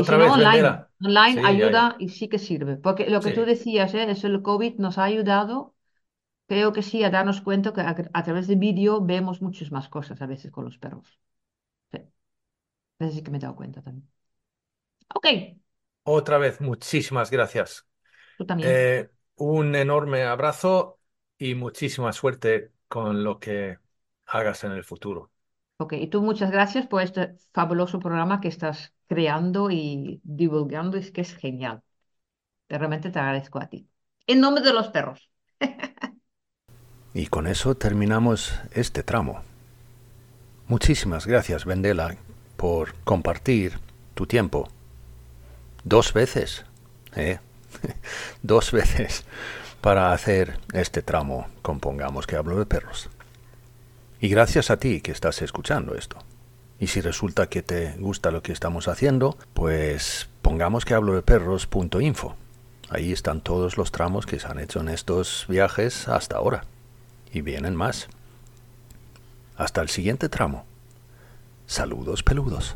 Si 0.02 0.04
Otra 0.04 0.18
no, 0.18 0.26
vez, 0.26 0.34
online. 0.34 0.84
Online 1.06 1.40
Sí, 1.40 1.42
ayuda 1.44 1.96
y 2.00 2.10
sí 2.10 2.28
que 2.30 2.40
sirve. 2.40 2.78
Porque 2.78 3.10
lo 3.10 3.22
que 3.24 3.32
tú 3.32 3.46
decías, 3.46 3.94
¿eh? 3.94 4.10
Eso 4.10 4.28
el 4.28 4.42
COVID 4.42 4.76
nos 4.80 4.98
ha 4.98 5.04
ayudado 5.06 5.74
Creo 6.48 6.74
que 6.74 6.84
sí, 6.84 7.04
a 7.04 7.12
darnos 7.12 7.42
cuenta 7.42 7.74
que 7.74 7.82
a, 7.82 7.96
a 8.14 8.24
través 8.24 8.48
de 8.48 8.56
vídeo 8.56 9.02
vemos 9.02 9.42
muchas 9.42 9.72
más 9.72 9.90
cosas 9.90 10.22
a 10.22 10.28
veces 10.28 10.52
con 10.52 10.66
los 10.66 10.78
perros. 10.80 11.20
Sí, 11.92 12.00
eso 13.00 13.14
sí 13.14 13.24
que 13.24 13.32
me 13.32 13.38
he 13.38 13.42
dado 13.42 13.56
cuenta 13.56 13.82
también. 13.84 14.10
Ok, 15.16 15.26
Otra 16.04 16.38
vez, 16.38 16.60
muchísimas 16.62 17.32
gracias. 17.32 17.88
tú 18.38 18.46
también. 18.46 18.80
Eh, 18.80 19.10
un 19.38 19.76
enorme 19.76 20.24
abrazo 20.26 21.00
y 21.38 21.56
muchísima 21.56 22.14
suerte 22.14 22.74
con 22.90 23.24
lo 23.24 23.40
que 23.40 23.80
hagas 24.28 24.64
en 24.66 24.74
el 24.74 24.84
futuro. 24.84 25.32
Ok, 25.78 25.94
y 25.94 26.08
tú 26.08 26.22
muchas 26.22 26.52
gracias 26.52 26.88
por 26.88 27.02
este 27.02 27.36
fabuloso 27.54 28.00
programa 28.00 28.40
que 28.40 28.48
estás 28.48 28.94
creando 29.08 29.70
y 29.72 30.22
divulgando. 30.24 30.98
Es 30.98 31.12
que 31.12 31.22
es 31.22 31.36
genial. 31.36 31.84
Te- 32.68 32.78
Realmente 32.80 33.12
te 33.12 33.20
agradezco 33.20 33.60
a 33.62 33.70
ti. 33.70 33.90
En 34.28 34.42
nombre 34.42 34.64
de 34.64 34.74
los 34.74 34.90
perros. 34.90 35.30
Y 37.14 37.28
con 37.28 37.48
eso 37.48 37.76
terminamos 37.76 38.54
este 38.74 39.04
tramo. 39.04 39.42
Muchísimas 40.68 41.26
gracias, 41.28 41.66
Vendela, 41.66 42.16
por 42.58 42.94
compartir 43.04 43.80
tu 44.14 44.26
tiempo. 44.26 44.68
Dos 45.84 46.14
veces, 46.14 46.66
¿eh? 47.16 47.40
Dos 48.42 48.72
veces 48.72 49.26
para 49.84 50.14
hacer 50.14 50.60
este 50.72 51.02
tramo, 51.02 51.48
compongamos 51.62 52.26
que 52.26 52.38
hablo 52.38 52.58
de 52.58 52.66
perros. 52.66 53.10
Y 54.22 54.30
gracias 54.30 54.72
a 54.72 54.78
ti 54.78 55.02
que 55.02 55.12
estás 55.12 55.42
escuchando 55.42 55.96
esto. 55.96 56.16
Y 56.80 56.88
si 56.88 57.02
resulta 57.02 57.50
que 57.50 57.64
te 57.64 57.92
gusta 57.98 58.32
lo 58.32 58.42
que 58.42 58.54
estamos 58.54 58.88
haciendo, 58.88 59.38
pues 59.54 60.30
pongamos 60.42 60.86
que 60.86 60.94
hablo 60.94 61.14
de 61.14 61.22
perros.info. 61.22 62.38
Ahí 62.90 63.12
están 63.12 63.42
todos 63.42 63.76
los 63.76 63.92
tramos 63.92 64.26
que 64.26 64.40
se 64.40 64.48
han 64.48 64.60
hecho 64.60 64.80
en 64.80 64.88
estos 64.88 65.46
viajes 65.50 66.08
hasta 66.08 66.38
ahora. 66.38 66.64
Y 67.34 67.42
vienen 67.42 67.76
más. 67.76 68.08
Hasta 69.58 69.82
el 69.82 69.90
siguiente 69.90 70.30
tramo. 70.30 70.66
Saludos 71.68 72.24
peludos. 72.24 72.76